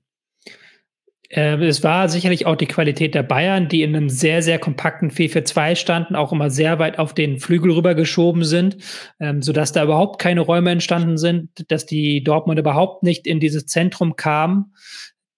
Äh, 1.33 1.65
es 1.65 1.83
war 1.83 2.09
sicherlich 2.09 2.47
auch 2.47 2.57
die 2.57 2.67
Qualität 2.67 3.15
der 3.15 3.23
Bayern, 3.23 3.69
die 3.69 3.83
in 3.83 3.97
einem 3.97 4.09
sehr, 4.11 4.43
sehr 4.43 4.59
kompakten 4.59 5.11
4-4-2 5.11 5.77
standen, 5.77 6.15
auch 6.15 6.33
immer 6.33 6.51
sehr 6.51 6.79
weit 6.79 6.99
auf 6.99 7.15
den 7.15 7.41
Flügel 7.41 7.73
rübergeschoben 7.73 8.45
sind, 8.45 8.77
ähm, 9.19 9.41
sodass 9.41 9.73
da 9.73 9.83
überhaupt 9.83 10.21
keine 10.21 10.43
Räume 10.43 10.71
entstanden 10.71 11.17
sind, 11.17 11.49
dass 11.71 11.87
die 11.87 12.23
Dortmund 12.23 12.59
überhaupt 12.59 13.03
nicht 13.03 13.27
in 13.27 13.41
dieses 13.41 13.67
Zentrum 13.67 14.17
kamen. 14.17 14.75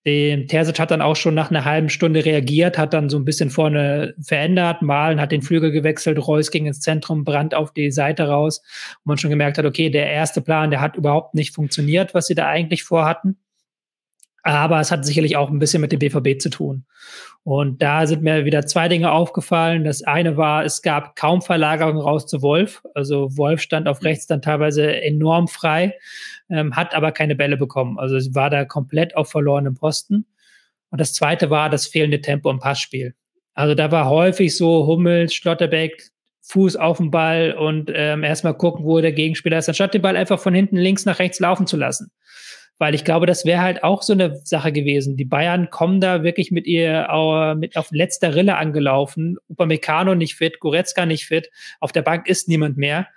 Der 0.06 0.46
Terzic 0.46 0.78
hat 0.78 0.90
dann 0.90 1.00
auch 1.00 1.16
schon 1.16 1.34
nach 1.34 1.50
einer 1.50 1.64
halben 1.64 1.88
Stunde 1.88 2.24
reagiert, 2.24 2.76
hat 2.76 2.92
dann 2.92 3.08
so 3.08 3.18
ein 3.18 3.24
bisschen 3.24 3.48
vorne 3.48 4.14
verändert, 4.20 4.82
Malen 4.82 5.18
hat 5.18 5.32
den 5.32 5.40
Flügel 5.40 5.70
gewechselt, 5.70 6.18
Reus 6.26 6.50
ging 6.50 6.66
ins 6.66 6.80
Zentrum, 6.80 7.24
Brand 7.24 7.54
auf 7.54 7.72
die 7.72 7.90
Seite 7.90 8.28
raus, 8.28 8.62
wo 9.04 9.10
man 9.10 9.18
schon 9.18 9.30
gemerkt 9.30 9.56
hat, 9.56 9.64
okay, 9.64 9.88
der 9.88 10.10
erste 10.10 10.42
Plan, 10.42 10.70
der 10.70 10.82
hat 10.82 10.96
überhaupt 10.96 11.34
nicht 11.34 11.54
funktioniert, 11.54 12.12
was 12.12 12.26
sie 12.26 12.34
da 12.34 12.46
eigentlich 12.46 12.84
vorhatten. 12.84 13.38
Aber 14.46 14.78
es 14.78 14.90
hat 14.90 15.06
sicherlich 15.06 15.38
auch 15.38 15.48
ein 15.48 15.58
bisschen 15.58 15.80
mit 15.80 15.90
dem 15.90 16.00
BVB 16.00 16.38
zu 16.38 16.50
tun. 16.50 16.84
Und 17.44 17.80
da 17.80 18.06
sind 18.06 18.22
mir 18.22 18.44
wieder 18.44 18.66
zwei 18.66 18.88
Dinge 18.88 19.10
aufgefallen. 19.10 19.84
Das 19.84 20.02
eine 20.02 20.36
war, 20.36 20.66
es 20.66 20.82
gab 20.82 21.16
kaum 21.16 21.40
Verlagerung 21.40 21.96
raus 21.96 22.26
zu 22.26 22.42
Wolf. 22.42 22.82
Also 22.94 23.34
Wolf 23.38 23.62
stand 23.62 23.88
auf 23.88 24.02
rechts 24.02 24.26
dann 24.26 24.42
teilweise 24.42 25.00
enorm 25.00 25.48
frei, 25.48 25.94
ähm, 26.50 26.76
hat 26.76 26.94
aber 26.94 27.12
keine 27.12 27.34
Bälle 27.34 27.56
bekommen. 27.56 27.98
Also 27.98 28.16
es 28.16 28.34
war 28.34 28.50
da 28.50 28.64
komplett 28.64 29.16
auf 29.16 29.30
verlorenem 29.30 29.74
Posten. 29.74 30.26
Und 30.90 31.00
das 31.00 31.14
zweite 31.14 31.50
war 31.50 31.70
das 31.70 31.86
fehlende 31.86 32.20
Tempo 32.20 32.50
im 32.50 32.58
Passspiel. 32.58 33.14
Also 33.54 33.74
da 33.74 33.90
war 33.90 34.08
häufig 34.08 34.56
so 34.56 34.86
Hummels, 34.86 35.34
Schlotterbeck, 35.34 36.10
Fuß 36.42 36.76
auf 36.76 36.98
den 36.98 37.10
Ball 37.10 37.54
und 37.58 37.90
ähm, 37.94 38.22
erstmal 38.22 38.54
gucken, 38.54 38.84
wo 38.84 39.00
der 39.00 39.12
Gegenspieler 39.12 39.58
ist, 39.58 39.68
anstatt 39.68 39.94
den 39.94 40.02
Ball 40.02 40.16
einfach 40.16 40.38
von 40.38 40.54
hinten 40.54 40.76
links 40.76 41.06
nach 41.06 41.18
rechts 41.18 41.40
laufen 41.40 41.66
zu 41.66 41.76
lassen 41.76 42.10
weil 42.78 42.94
ich 42.94 43.04
glaube, 43.04 43.26
das 43.26 43.44
wäre 43.44 43.62
halt 43.62 43.84
auch 43.84 44.02
so 44.02 44.12
eine 44.12 44.40
Sache 44.44 44.72
gewesen. 44.72 45.16
Die 45.16 45.24
Bayern 45.24 45.70
kommen 45.70 46.00
da 46.00 46.22
wirklich 46.22 46.50
mit 46.50 46.66
ihr 46.66 47.06
mit 47.56 47.76
auf 47.76 47.88
letzter 47.92 48.34
Rille 48.34 48.56
angelaufen. 48.56 49.36
Upamecano 49.48 50.14
nicht 50.14 50.34
fit, 50.34 50.58
Goretzka 50.60 51.06
nicht 51.06 51.26
fit, 51.26 51.50
auf 51.80 51.92
der 51.92 52.02
Bank 52.02 52.26
ist 52.26 52.48
niemand 52.48 52.76
mehr. 52.76 53.08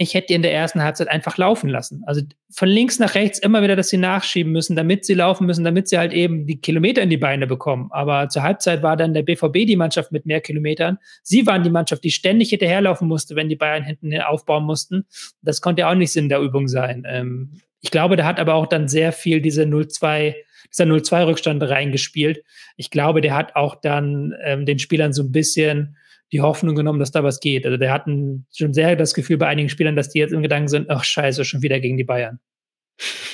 Ich 0.00 0.14
hätte 0.14 0.28
die 0.28 0.34
in 0.34 0.42
der 0.42 0.54
ersten 0.54 0.80
Halbzeit 0.80 1.08
einfach 1.08 1.36
laufen 1.38 1.68
lassen. 1.68 2.04
Also 2.06 2.22
von 2.50 2.68
links 2.68 3.00
nach 3.00 3.16
rechts 3.16 3.40
immer 3.40 3.62
wieder, 3.64 3.74
dass 3.74 3.88
sie 3.88 3.96
nachschieben 3.96 4.52
müssen, 4.52 4.76
damit 4.76 5.04
sie 5.04 5.14
laufen 5.14 5.44
müssen, 5.44 5.64
damit 5.64 5.88
sie 5.88 5.98
halt 5.98 6.12
eben 6.12 6.46
die 6.46 6.60
Kilometer 6.60 7.02
in 7.02 7.10
die 7.10 7.16
Beine 7.16 7.48
bekommen. 7.48 7.88
Aber 7.90 8.28
zur 8.28 8.44
Halbzeit 8.44 8.84
war 8.84 8.96
dann 8.96 9.12
der 9.12 9.24
BVB 9.24 9.66
die 9.66 9.74
Mannschaft 9.74 10.12
mit 10.12 10.24
mehr 10.24 10.40
Kilometern. 10.40 10.98
Sie 11.24 11.46
waren 11.48 11.64
die 11.64 11.70
Mannschaft, 11.70 12.04
die 12.04 12.12
ständig 12.12 12.50
hinterherlaufen 12.50 13.08
musste, 13.08 13.34
wenn 13.34 13.48
die 13.48 13.56
Bayern 13.56 13.82
hinten 13.82 14.16
aufbauen 14.20 14.64
mussten. 14.64 15.04
Das 15.42 15.60
konnte 15.60 15.80
ja 15.80 15.90
auch 15.90 15.96
nicht 15.96 16.12
Sinn 16.12 16.28
der 16.28 16.40
Übung 16.40 16.68
sein. 16.68 17.04
Ähm, 17.04 17.60
ich 17.80 17.90
glaube, 17.90 18.14
der 18.14 18.24
hat 18.24 18.38
aber 18.38 18.54
auch 18.54 18.66
dann 18.66 18.88
sehr 18.88 19.12
viel 19.12 19.40
diese 19.40 19.64
0-2, 19.64 20.34
dieser 20.72 20.84
0-2-Rückstand 20.84 21.62
reingespielt. 21.62 22.44
Ich 22.76 22.90
glaube, 22.90 23.20
der 23.20 23.34
hat 23.34 23.56
auch 23.56 23.74
dann 23.74 24.34
ähm, 24.44 24.64
den 24.64 24.78
Spielern 24.78 25.12
so 25.12 25.22
ein 25.22 25.32
bisschen 25.32 25.96
die 26.32 26.40
Hoffnung 26.40 26.74
genommen, 26.74 26.98
dass 26.98 27.10
da 27.10 27.24
was 27.24 27.40
geht. 27.40 27.64
Also 27.64 27.76
der 27.76 27.92
hatten 27.92 28.46
schon 28.54 28.74
sehr 28.74 28.96
das 28.96 29.14
Gefühl 29.14 29.38
bei 29.38 29.46
einigen 29.46 29.68
Spielern, 29.68 29.96
dass 29.96 30.10
die 30.10 30.18
jetzt 30.18 30.32
im 30.32 30.42
Gedanken 30.42 30.68
sind, 30.68 30.90
ach 30.90 31.04
scheiße, 31.04 31.44
schon 31.44 31.62
wieder 31.62 31.80
gegen 31.80 31.96
die 31.96 32.04
Bayern. 32.04 32.40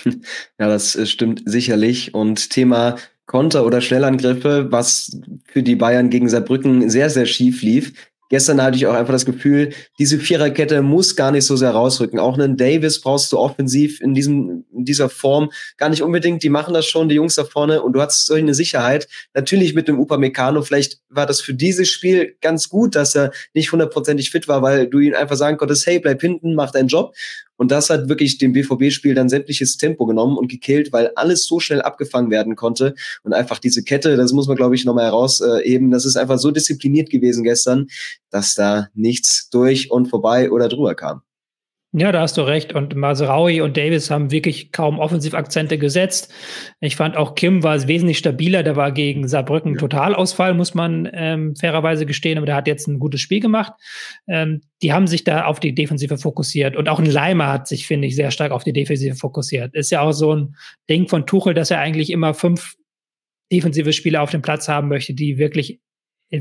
Ja, 0.59 0.68
das 0.68 0.94
äh, 0.94 1.07
stimmt 1.07 1.42
sicherlich. 1.46 2.14
Und 2.14 2.50
Thema 2.50 2.96
Konter 3.26 3.64
oder 3.64 3.80
Schnellangriffe, 3.80 4.70
was 4.70 5.18
für 5.44 5.62
die 5.62 5.76
Bayern 5.76 6.11
gegen 6.11 6.28
Saarbrücken 6.28 6.90
sehr, 6.90 7.09
sehr 7.09 7.24
schief 7.24 7.62
lief, 7.62 7.94
Gestern 8.30 8.62
hatte 8.62 8.76
ich 8.76 8.87
auch 8.87 8.94
einfach 8.94 9.12
das 9.12 9.26
Gefühl, 9.26 9.72
diese 9.98 10.18
Viererkette 10.18 10.82
muss 10.82 11.14
gar 11.14 11.30
nicht 11.30 11.44
so 11.44 11.56
sehr 11.56 11.70
rausrücken. 11.70 12.18
Auch 12.18 12.38
einen 12.38 12.56
Davis 12.56 13.00
brauchst 13.00 13.32
du 13.32 13.38
offensiv 13.38 14.00
in, 14.00 14.14
diesem, 14.14 14.64
in 14.72 14.84
dieser 14.84 15.08
Form 15.08 15.50
gar 15.76 15.90
nicht 15.90 16.02
unbedingt. 16.02 16.42
Die 16.42 16.48
machen 16.48 16.74
das 16.74 16.87
schon, 16.87 17.08
die 17.08 17.16
Jungs 17.16 17.34
da 17.34 17.44
vorne. 17.44 17.82
Und 17.82 17.92
du 17.92 18.00
hast 18.00 18.26
solch 18.26 18.42
eine 18.42 18.54
Sicherheit. 18.54 19.08
Natürlich 19.34 19.74
mit 19.74 19.88
dem 19.88 20.00
Upamecano. 20.00 20.62
Vielleicht 20.62 21.00
war 21.08 21.26
das 21.26 21.40
für 21.40 21.54
dieses 21.54 21.90
Spiel 21.90 22.37
ganz 22.40 22.68
gut, 22.68 22.96
dass 22.96 23.14
er 23.14 23.30
nicht 23.52 23.72
hundertprozentig 23.72 24.30
fit 24.30 24.48
war, 24.48 24.62
weil 24.62 24.87
du 24.88 24.98
ihn 24.98 25.14
einfach 25.14 25.37
sagen 25.37 25.56
konntest, 25.56 25.87
hey, 25.87 25.98
bleib 25.98 26.20
hinten, 26.20 26.54
mach 26.54 26.70
deinen 26.70 26.88
Job. 26.88 27.14
Und 27.57 27.71
das 27.71 27.90
hat 27.90 28.09
wirklich 28.09 28.38
dem 28.38 28.53
BVB-Spiel 28.53 29.14
dann 29.14 29.29
sämtliches 29.29 29.77
Tempo 29.77 30.07
genommen 30.07 30.37
und 30.37 30.49
gekillt, 30.49 30.93
weil 30.93 31.12
alles 31.14 31.47
so 31.47 31.61
schnell 31.61 31.83
abgefangen 31.83 32.31
werden 32.31 32.57
konnte. 32.57 32.95
Und 33.23 33.33
einfach 33.33 33.59
diese 33.59 33.85
Kette, 33.85 34.17
das 34.17 34.33
muss 34.33 34.49
man, 34.49 34.57
glaube 34.57 34.75
ich, 34.75 34.85
nochmal 34.85 35.05
herausheben, 35.05 35.90
das 35.90 36.05
ist 36.05 36.17
einfach 36.17 36.38
so 36.38 36.51
diszipliniert 36.51 37.11
gewesen 37.11 37.45
gestern, 37.45 37.87
dass 38.31 38.55
da 38.55 38.88
nichts 38.95 39.49
durch 39.51 39.90
und 39.90 40.07
vorbei 40.07 40.51
oder 40.51 40.69
drüber 40.69 40.95
kam. 40.95 41.23
Ja, 41.96 42.11
da 42.11 42.22
hast 42.22 42.37
du 42.37 42.42
recht. 42.42 42.72
Und 42.72 42.96
Masraui 42.96 43.61
und 43.61 43.76
Davis 43.76 44.11
haben 44.11 44.33
wirklich 44.33 44.72
kaum 44.72 44.98
Offensivakzente 44.98 45.78
gesetzt. 45.78 46.35
Ich 46.80 46.96
fand 46.96 47.16
auch 47.16 47.37
Kim 47.37 47.62
war 47.62 47.87
wesentlich 47.87 48.18
stabiler. 48.18 48.64
Der 48.64 48.74
war 48.74 48.90
gegen 48.90 49.28
Saarbrücken 49.28 49.78
Totalausfall, 49.78 50.54
muss 50.54 50.74
man 50.74 51.09
ähm, 51.12 51.54
fairerweise 51.54 52.04
gestehen. 52.04 52.37
Aber 52.37 52.46
der 52.46 52.57
hat 52.57 52.66
jetzt 52.66 52.88
ein 52.88 52.98
gutes 52.98 53.20
Spiel 53.20 53.38
gemacht. 53.38 53.74
Ähm, 54.26 54.62
die 54.83 54.92
haben 54.92 55.07
sich 55.07 55.22
da 55.22 55.44
auf 55.44 55.61
die 55.61 55.72
Defensive 55.72 56.18
fokussiert. 56.18 56.74
Und 56.74 56.88
auch 56.88 56.98
ein 56.98 57.07
Leimer 57.07 57.52
hat 57.52 57.68
sich, 57.68 57.87
finde 57.87 58.09
ich, 58.09 58.16
sehr 58.16 58.33
stark 58.33 58.50
auf 58.50 58.64
die 58.64 58.72
Defensive 58.72 59.14
fokussiert. 59.14 59.72
Ist 59.72 59.92
ja 59.92 60.00
auch 60.00 60.11
so 60.11 60.35
ein 60.35 60.57
Ding 60.90 61.07
von 61.07 61.26
Tuchel, 61.26 61.54
dass 61.54 61.70
er 61.70 61.78
eigentlich 61.78 62.11
immer 62.11 62.35
fünf 62.35 62.74
defensive 63.52 63.92
Spieler 63.92 64.22
auf 64.22 64.33
dem 64.33 64.42
Platz 64.42 64.66
haben 64.66 64.88
möchte, 64.88 65.14
die 65.14 65.38
wirklich 65.38 65.78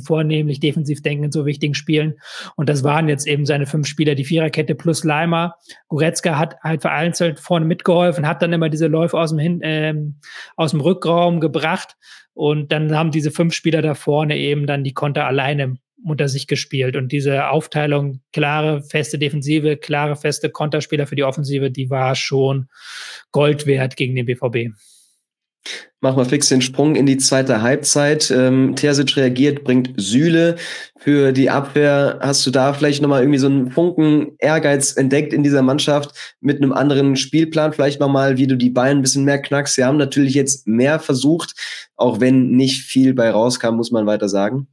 vornehmlich 0.01 0.59
defensiv 0.59 1.01
denken 1.01 1.25
in 1.25 1.31
so 1.31 1.45
wichtigen 1.45 1.73
Spielen. 1.73 2.15
Und 2.55 2.69
das 2.69 2.83
waren 2.83 3.09
jetzt 3.09 3.27
eben 3.27 3.45
seine 3.45 3.65
fünf 3.65 3.87
Spieler, 3.87 4.15
die 4.15 4.25
Viererkette 4.25 4.75
plus 4.75 5.03
Leimer. 5.03 5.55
Goretzka 5.87 6.37
hat 6.37 6.57
halt 6.63 6.81
vereinzelt 6.81 7.39
vorne 7.39 7.65
mitgeholfen, 7.65 8.27
hat 8.27 8.41
dann 8.41 8.53
immer 8.53 8.69
diese 8.69 8.87
Läufe 8.87 9.17
aus 9.17 9.29
dem, 9.31 9.39
Hin 9.39 9.59
ähm, 9.63 10.15
aus 10.55 10.71
dem 10.71 10.81
Rückraum 10.81 11.39
gebracht. 11.39 11.95
Und 12.33 12.71
dann 12.71 12.95
haben 12.95 13.11
diese 13.11 13.31
fünf 13.31 13.53
Spieler 13.53 13.81
da 13.81 13.93
vorne 13.93 14.37
eben 14.37 14.65
dann 14.65 14.83
die 14.83 14.93
Konter 14.93 15.25
alleine 15.25 15.77
unter 16.03 16.27
sich 16.27 16.47
gespielt. 16.47 16.95
Und 16.95 17.11
diese 17.11 17.49
Aufteilung, 17.49 18.21
klare, 18.33 18.81
feste 18.81 19.17
Defensive, 19.17 19.77
klare, 19.77 20.15
feste 20.15 20.49
Konterspieler 20.49 21.07
für 21.07 21.15
die 21.15 21.23
Offensive, 21.23 21.71
die 21.71 21.89
war 21.89 22.15
schon 22.15 22.67
Gold 23.31 23.65
wert 23.65 23.95
gegen 23.95 24.15
den 24.15 24.25
BVB. 24.25 24.75
Machen 26.01 26.17
wir 26.17 26.25
fix 26.25 26.49
den 26.49 26.61
Sprung 26.61 26.95
in 26.95 27.05
die 27.05 27.17
zweite 27.17 27.61
Halbzeit. 27.61 28.29
Ähm, 28.29 28.75
Terzic 28.75 29.15
reagiert, 29.15 29.63
bringt 29.63 29.93
Sühle 29.95 30.57
für 30.97 31.31
die 31.31 31.49
Abwehr. 31.49 32.19
Hast 32.21 32.45
du 32.45 32.51
da 32.51 32.73
vielleicht 32.73 33.01
nochmal 33.01 33.21
irgendwie 33.21 33.39
so 33.39 33.47
einen 33.47 33.71
Funken 33.71 34.33
Ehrgeiz 34.39 34.97
entdeckt 34.97 35.31
in 35.31 35.43
dieser 35.43 35.61
Mannschaft 35.61 36.35
mit 36.41 36.57
einem 36.57 36.73
anderen 36.73 37.15
Spielplan? 37.15 37.71
Vielleicht 37.71 38.01
nochmal, 38.01 38.37
wie 38.37 38.47
du 38.47 38.57
die 38.57 38.69
Beine 38.69 38.99
ein 38.99 39.01
bisschen 39.01 39.23
mehr 39.23 39.41
knackst. 39.41 39.75
Sie 39.75 39.85
haben 39.85 39.97
natürlich 39.97 40.33
jetzt 40.33 40.67
mehr 40.67 40.99
versucht, 40.99 41.53
auch 41.95 42.19
wenn 42.19 42.49
nicht 42.49 42.81
viel 42.81 43.13
bei 43.13 43.29
rauskam, 43.29 43.75
muss 43.75 43.91
man 43.91 44.05
weiter 44.05 44.27
sagen. 44.27 44.67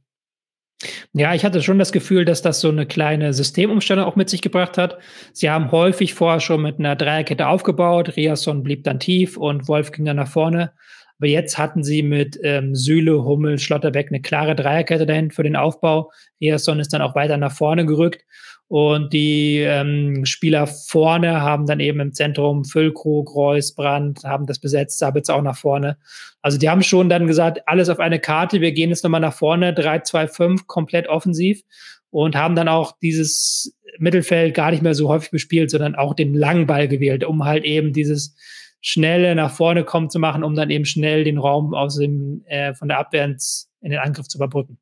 Ja, 1.13 1.33
ich 1.33 1.45
hatte 1.45 1.61
schon 1.61 1.79
das 1.79 1.91
Gefühl, 1.91 2.25
dass 2.25 2.41
das 2.41 2.59
so 2.59 2.69
eine 2.69 2.85
kleine 2.85 3.33
Systemumstellung 3.33 4.05
auch 4.05 4.15
mit 4.15 4.29
sich 4.29 4.41
gebracht 4.41 4.77
hat. 4.77 4.97
Sie 5.33 5.49
haben 5.49 5.71
häufig 5.71 6.13
vorher 6.13 6.39
schon 6.39 6.61
mit 6.61 6.79
einer 6.79 6.95
Dreierkette 6.95 7.47
aufgebaut. 7.47 8.15
Riasson 8.15 8.63
blieb 8.63 8.83
dann 8.83 8.99
tief 8.99 9.37
und 9.37 9.67
Wolf 9.67 9.91
ging 9.91 10.05
dann 10.05 10.17
nach 10.17 10.27
vorne. 10.27 10.71
Aber 11.19 11.27
jetzt 11.27 11.59
hatten 11.59 11.83
sie 11.83 12.01
mit 12.01 12.39
ähm, 12.41 12.73
Süle, 12.73 13.23
Hummel, 13.23 13.59
Schlotterbeck 13.59 14.07
eine 14.07 14.21
klare 14.21 14.55
Dreierkette 14.55 15.05
dahin 15.05 15.29
für 15.29 15.43
den 15.43 15.55
Aufbau. 15.55 16.11
Riasson 16.41 16.79
ist 16.79 16.93
dann 16.93 17.03
auch 17.03 17.13
weiter 17.13 17.37
nach 17.37 17.51
vorne 17.51 17.85
gerückt. 17.85 18.25
Und 18.67 19.11
die 19.11 19.57
ähm, 19.57 20.23
Spieler 20.25 20.65
vorne 20.65 21.41
haben 21.41 21.67
dann 21.67 21.81
eben 21.81 21.99
im 21.99 22.13
Zentrum 22.13 22.63
Füllkrug, 22.63 23.35
Reus, 23.35 23.75
Brandt, 23.75 24.23
haben 24.23 24.45
das 24.45 24.59
besetzt, 24.59 24.97
Sabitz 24.97 25.29
auch 25.29 25.41
nach 25.41 25.57
vorne. 25.57 25.97
Also 26.41 26.57
die 26.57 26.69
haben 26.69 26.83
schon 26.83 27.09
dann 27.09 27.27
gesagt, 27.27 27.61
alles 27.67 27.89
auf 27.89 27.99
eine 27.99 28.19
Karte, 28.19 28.61
wir 28.61 28.71
gehen 28.71 28.89
jetzt 28.89 29.03
nochmal 29.03 29.21
nach 29.21 29.33
vorne, 29.33 29.73
3-2-5, 29.73 30.65
komplett 30.65 31.07
offensiv 31.07 31.61
und 32.09 32.35
haben 32.35 32.55
dann 32.55 32.67
auch 32.67 32.97
dieses 33.01 33.77
Mittelfeld 33.99 34.53
gar 34.53 34.71
nicht 34.71 34.83
mehr 34.83 34.95
so 34.95 35.09
häufig 35.09 35.31
bespielt, 35.31 35.69
sondern 35.69 35.95
auch 35.95 36.13
den 36.13 36.33
langen 36.33 36.65
Ball 36.65 36.87
gewählt, 36.87 37.23
um 37.23 37.45
halt 37.45 37.63
eben 37.63 37.93
dieses 37.93 38.35
schnelle 38.81 39.35
nach 39.35 39.51
vorne 39.51 39.83
kommen 39.83 40.09
zu 40.09 40.17
machen, 40.17 40.43
um 40.43 40.55
dann 40.55 40.71
eben 40.71 40.85
schnell 40.85 41.23
den 41.23 41.37
Raum 41.37 41.73
aus 41.73 41.97
dem, 41.97 42.43
äh, 42.47 42.73
von 42.73 42.87
der 42.87 42.97
Abwehr 42.97 43.25
ins, 43.25 43.69
in 43.81 43.91
den 43.91 43.99
Angriff 43.99 44.27
zu 44.27 44.39
überbrücken. 44.39 44.79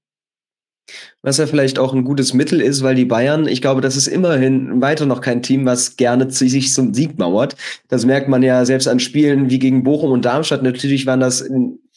Was 1.21 1.37
ja 1.37 1.47
vielleicht 1.47 1.79
auch 1.79 1.93
ein 1.93 2.03
gutes 2.03 2.33
Mittel 2.33 2.61
ist, 2.61 2.81
weil 2.81 2.95
die 2.95 3.05
Bayern, 3.05 3.47
ich 3.47 3.61
glaube, 3.61 3.81
das 3.81 3.97
ist 3.97 4.07
immerhin 4.07 4.81
weiter 4.81 5.05
noch 5.05 5.21
kein 5.21 5.43
Team, 5.43 5.65
was 5.65 5.97
gerne 5.97 6.31
sich 6.31 6.73
zum 6.73 6.93
Sieg 6.93 7.17
mauert. 7.17 7.55
Das 7.89 8.05
merkt 8.05 8.29
man 8.29 8.41
ja 8.43 8.63
selbst 8.65 8.87
an 8.87 8.99
Spielen 8.99 9.49
wie 9.49 9.59
gegen 9.59 9.83
Bochum 9.83 10.11
und 10.11 10.25
Darmstadt. 10.25 10.63
Natürlich 10.63 11.05
waren 11.05 11.19
das 11.19 11.49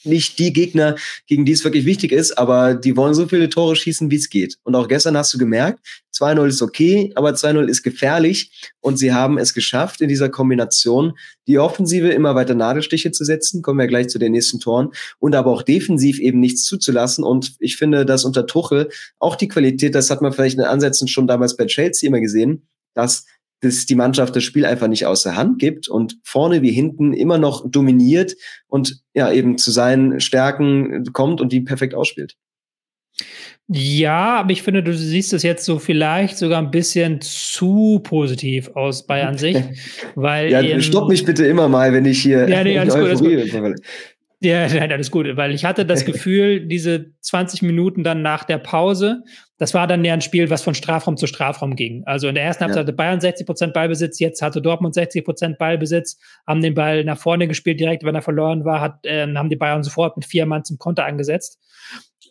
nicht 0.05 0.39
die 0.39 0.53
Gegner, 0.53 0.97
gegen 1.27 1.45
die 1.45 1.53
es 1.53 1.65
wirklich 1.65 1.85
wichtig 1.85 2.13
ist, 2.13 2.39
aber 2.39 2.75
die 2.75 2.97
wollen 2.97 3.15
so 3.15 3.27
viele 3.27 3.49
Tore 3.49 3.77
schießen, 3.77 4.11
wie 4.11 4.17
es 4.17 4.31
geht. 4.31 4.57
Und 4.63 4.75
auch 4.75 4.89
gestern 4.89 5.17
hast 5.17 5.33
du 5.35 5.39
gemerkt, 5.39 5.81
2-0 6.15 6.47
ist 6.47 6.63
okay, 6.63 7.13
aber 7.15 7.31
2-0 7.31 7.67
ist 7.69 7.83
gefährlich 7.83 8.71
und 8.81 8.99
sie 8.99 9.13
haben 9.13 9.39
es 9.39 9.55
geschafft, 9.55 10.01
in 10.01 10.09
dieser 10.09 10.29
Kombination 10.29 11.15
die 11.47 11.59
Offensive 11.59 12.09
immer 12.09 12.35
weiter 12.35 12.55
Nadelstiche 12.55 13.13
zu 13.13 13.25
setzen, 13.25 13.63
kommen 13.63 13.79
wir 13.79 13.87
gleich 13.87 14.09
zu 14.09 14.19
den 14.19 14.33
nächsten 14.33 14.61
Toren, 14.61 14.91
und 15.19 15.35
aber 15.35 15.51
auch 15.51 15.63
defensiv 15.63 16.19
eben 16.21 16.41
nichts 16.41 16.65
zuzulassen. 16.65 17.25
Und 17.25 17.55
ich 17.59 17.77
finde, 17.77 18.05
dass 18.05 18.25
unter 18.25 18.47
Tuchel 18.47 18.91
auch 19.19 19.37
die 19.37 19.49
Qualität, 19.49 19.95
das 19.95 20.11
hat 20.11 20.23
man 20.23 20.33
vielleicht 20.33 20.57
in 20.57 20.65
Ansätzen 20.65 21.09
schon 21.09 21.27
damals 21.27 21.57
bei 21.57 21.67
Chelsea 21.67 22.09
immer 22.09 22.21
gesehen, 22.21 22.67
dass 22.95 23.25
dass 23.63 23.87
die 23.87 23.95
Mannschaft 23.95 24.37
das 24.37 24.45
Spiel 24.45 24.67
einfach 24.67 24.89
nicht 24.89 25.07
aus 25.07 25.23
der 25.23 25.37
Hand 25.37 25.59
gibt 25.59 25.89
und 25.89 26.19
vorne 26.25 26.63
wie 26.63 26.73
hinten 26.73 27.15
immer 27.15 27.39
noch 27.39 27.69
dominiert 27.71 28.35
und 28.67 29.01
ja 29.15 29.33
eben 29.33 29.57
zu 29.57 29.71
seinen 29.71 30.21
Stärken 30.21 31.05
kommt 31.13 31.41
und 31.41 31.53
die 31.53 31.61
perfekt 31.61 31.95
ausspielt. 31.95 32.37
Ja, 33.69 34.41
aber 34.41 34.51
ich 34.51 34.63
finde, 34.63 34.83
du 34.83 34.93
siehst 34.93 35.33
es 35.33 35.43
jetzt 35.43 35.65
so 35.65 35.79
vielleicht 35.79 36.37
sogar 36.37 36.61
ein 36.61 36.71
bisschen 36.71 37.21
zu 37.21 38.01
positiv 38.03 38.71
aus 38.75 39.07
Bayern 39.07 39.39
Sicht, 39.39 39.63
weil 40.15 40.51
ja, 40.51 40.81
stopp 40.81 41.09
mich 41.09 41.25
bitte 41.25 41.47
immer 41.47 41.69
mal, 41.69 41.93
wenn 41.93 42.05
ich 42.05 42.21
hier 42.21 42.49
ja, 42.49 42.65
nee, 42.65 42.79
alles 42.79 42.95
gut, 42.95 43.03
alles 43.03 43.53
gut. 43.53 43.81
Ja, 44.43 44.67
nein, 44.75 44.91
alles 44.91 45.11
gut, 45.11 45.27
weil 45.37 45.55
ich 45.55 45.65
hatte 45.65 45.87
das 45.87 46.05
Gefühl, 46.07 46.67
diese 46.67 47.13
20 47.21 47.63
Minuten 47.63 48.03
dann 48.03 48.23
nach 48.23 48.45
der 48.45 48.59
Pause, 48.59 49.23
das 49.59 49.75
war 49.75 49.87
dann 49.87 50.05
ja 50.05 50.13
ein 50.13 50.21
Spiel, 50.21 50.51
was 50.51 50.63
von 50.63 50.75
Strafraum 50.75 51.17
zu 51.17 51.29
Strafraum 51.29 51.77
ging. 51.77 52.03
Also 52.05 52.27
in 52.27 52.35
der 52.35 52.45
ersten 52.45 52.65
Halbzeit 52.65 52.79
ja. 52.79 52.83
hatte 52.83 52.93
Bayern 52.93 53.21
60 53.21 53.47
Prozent 53.47 53.73
Ballbesitz, 53.73 54.19
jetzt 54.19 54.43
hatte 54.43 54.61
Dortmund 54.61 54.95
60 54.95 55.25
Prozent 55.25 55.59
Ballbesitz, 55.59 56.19
haben 56.47 56.61
den 56.61 56.75
Ball 56.75 57.05
nach 57.05 57.19
vorne 57.19 57.47
gespielt, 57.47 57.79
direkt, 57.79 58.03
wenn 58.05 58.15
er 58.15 58.23
verloren 58.23 58.65
war, 58.65 58.81
hat, 58.81 59.07
äh, 59.07 59.33
haben 59.35 59.51
die 59.51 59.57
Bayern 59.57 59.85
sofort 59.85 60.17
mit 60.17 60.27
vier 60.27 60.47
Mann 60.47 60.65
zum 60.65 60.79
Konter 60.79 61.05
angesetzt. 61.05 61.59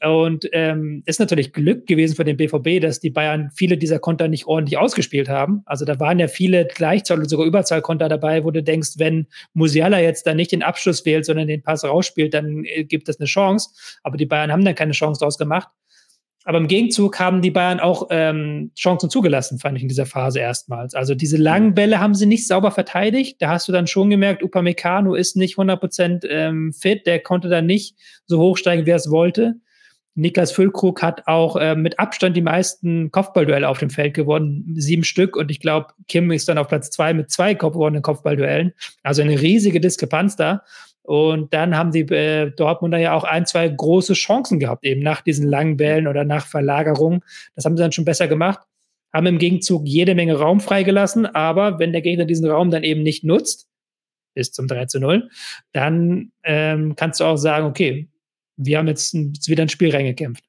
Und 0.03 0.49
ähm, 0.51 1.03
ist 1.05 1.19
natürlich 1.19 1.53
Glück 1.53 1.85
gewesen 1.85 2.15
für 2.15 2.23
den 2.23 2.35
BVB, 2.35 2.81
dass 2.81 2.99
die 2.99 3.11
Bayern 3.11 3.51
viele 3.53 3.77
dieser 3.77 3.99
Konter 3.99 4.27
nicht 4.27 4.47
ordentlich 4.47 4.79
ausgespielt 4.79 5.29
haben. 5.29 5.61
Also 5.65 5.85
da 5.85 5.99
waren 5.99 6.17
ja 6.17 6.27
viele 6.27 6.65
Gleichzahl- 6.65 7.19
oder 7.19 7.29
sogar 7.29 7.45
Überzahlkonter 7.45 8.09
dabei, 8.09 8.43
wo 8.43 8.49
du 8.49 8.63
denkst, 8.63 8.93
wenn 8.97 9.27
Musiala 9.53 9.99
jetzt 9.99 10.25
da 10.25 10.33
nicht 10.33 10.51
den 10.51 10.63
Abschluss 10.63 11.05
wählt, 11.05 11.25
sondern 11.25 11.47
den 11.47 11.61
Pass 11.61 11.83
rausspielt, 11.83 12.33
dann 12.33 12.65
äh, 12.65 12.83
gibt 12.83 13.09
es 13.09 13.19
eine 13.19 13.27
Chance. 13.27 13.69
Aber 14.01 14.17
die 14.17 14.25
Bayern 14.25 14.51
haben 14.51 14.65
dann 14.65 14.73
keine 14.73 14.93
Chance 14.93 15.19
daraus 15.19 15.37
gemacht. 15.37 15.69
Aber 16.43 16.57
im 16.57 16.67
Gegenzug 16.67 17.19
haben 17.19 17.43
die 17.43 17.51
Bayern 17.51 17.79
auch 17.79 18.07
ähm, 18.09 18.71
Chancen 18.75 19.11
zugelassen, 19.11 19.59
fand 19.59 19.77
ich 19.77 19.83
in 19.83 19.89
dieser 19.89 20.07
Phase 20.07 20.39
erstmals. 20.39 20.95
Also 20.95 21.13
diese 21.13 21.37
langen 21.37 21.75
Bälle 21.75 21.99
haben 21.99 22.15
sie 22.15 22.25
nicht 22.25 22.47
sauber 22.47 22.71
verteidigt. 22.71 23.39
Da 23.39 23.49
hast 23.49 23.67
du 23.67 23.71
dann 23.71 23.85
schon 23.85 24.09
gemerkt, 24.09 24.41
Upamecano 24.41 25.13
ist 25.13 25.35
nicht 25.35 25.57
100% 25.57 26.27
ähm, 26.27 26.73
fit. 26.73 27.05
Der 27.05 27.19
konnte 27.19 27.47
dann 27.47 27.67
nicht 27.67 27.95
so 28.25 28.39
hochsteigen, 28.39 28.87
wie 28.87 28.89
er 28.89 28.95
es 28.95 29.11
wollte. 29.11 29.57
Niklas 30.15 30.51
Füllkrug 30.51 31.01
hat 31.01 31.27
auch 31.27 31.55
äh, 31.55 31.75
mit 31.75 31.99
Abstand 31.99 32.35
die 32.35 32.41
meisten 32.41 33.11
Kopfballduelle 33.11 33.67
auf 33.67 33.79
dem 33.79 33.89
Feld 33.89 34.13
gewonnen, 34.13 34.73
sieben 34.75 35.03
Stück. 35.03 35.37
Und 35.37 35.51
ich 35.51 35.59
glaube, 35.59 35.87
Kim 36.07 36.31
ist 36.31 36.49
dann 36.49 36.57
auf 36.57 36.67
Platz 36.67 36.89
zwei 36.89 37.13
mit 37.13 37.31
zwei 37.31 37.53
gewonnenen 37.53 38.01
Kopfballduellen. 38.01 38.73
Also 39.03 39.21
eine 39.21 39.39
riesige 39.39 39.79
Diskrepanz 39.79 40.35
da. 40.35 40.63
Und 41.03 41.53
dann 41.53 41.75
haben 41.75 41.91
die 41.91 42.01
äh, 42.01 42.51
Dortmunder 42.51 42.97
ja 42.97 43.13
auch 43.13 43.23
ein, 43.23 43.45
zwei 43.45 43.67
große 43.67 44.13
Chancen 44.13 44.59
gehabt, 44.59 44.85
eben 44.85 45.01
nach 45.01 45.21
diesen 45.21 45.47
langen 45.47 45.77
Bällen 45.77 46.07
oder 46.07 46.25
nach 46.25 46.45
Verlagerungen. 46.45 47.21
Das 47.55 47.65
haben 47.65 47.77
sie 47.77 47.83
dann 47.83 47.91
schon 47.91 48.05
besser 48.05 48.27
gemacht. 48.27 48.59
Haben 49.13 49.27
im 49.27 49.39
Gegenzug 49.39 49.85
jede 49.85 50.13
Menge 50.13 50.37
Raum 50.37 50.59
freigelassen. 50.59 51.25
Aber 51.25 51.79
wenn 51.79 51.91
der 51.91 52.01
Gegner 52.01 52.25
diesen 52.25 52.49
Raum 52.49 52.69
dann 52.69 52.83
eben 52.83 53.01
nicht 53.01 53.23
nutzt, 53.23 53.67
bis 54.33 54.51
zum 54.51 54.67
3 54.67 54.85
zu 54.85 54.99
0, 54.99 55.29
dann 55.73 56.31
ähm, 56.43 56.95
kannst 56.95 57.19
du 57.19 57.25
auch 57.25 57.37
sagen, 57.37 57.65
okay, 57.65 58.07
wir 58.57 58.77
haben 58.77 58.87
jetzt, 58.87 59.13
jetzt 59.13 59.47
wieder 59.47 59.63
ein 59.63 59.69
Spiel 59.69 59.91
reingekämpft. 59.91 60.43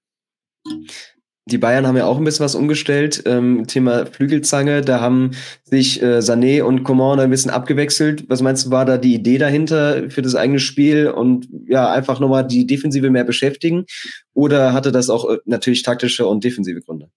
Die 1.46 1.58
Bayern 1.58 1.88
haben 1.88 1.96
ja 1.96 2.06
auch 2.06 2.18
ein 2.18 2.24
bisschen 2.24 2.44
was 2.44 2.54
umgestellt. 2.54 3.24
Ähm, 3.26 3.66
Thema 3.66 4.06
Flügelzange, 4.06 4.80
da 4.80 5.00
haben 5.00 5.32
sich 5.64 6.00
äh, 6.00 6.18
Sané 6.18 6.62
und 6.62 6.84
Coman 6.84 7.18
ein 7.18 7.30
bisschen 7.30 7.50
abgewechselt. 7.50 8.24
Was 8.28 8.42
meinst 8.42 8.66
du, 8.66 8.70
war 8.70 8.84
da 8.84 8.96
die 8.96 9.14
Idee 9.14 9.38
dahinter 9.38 10.08
für 10.08 10.22
das 10.22 10.36
eigene 10.36 10.60
Spiel 10.60 11.08
und 11.08 11.48
ja, 11.66 11.90
einfach 11.90 12.20
nochmal 12.20 12.46
die 12.46 12.64
Defensive 12.64 13.10
mehr 13.10 13.24
beschäftigen? 13.24 13.86
Oder 14.34 14.72
hatte 14.72 14.92
das 14.92 15.10
auch 15.10 15.28
äh, 15.28 15.38
natürlich 15.44 15.82
taktische 15.82 16.28
und 16.28 16.44
defensive 16.44 16.80
Gründe? 16.80 17.10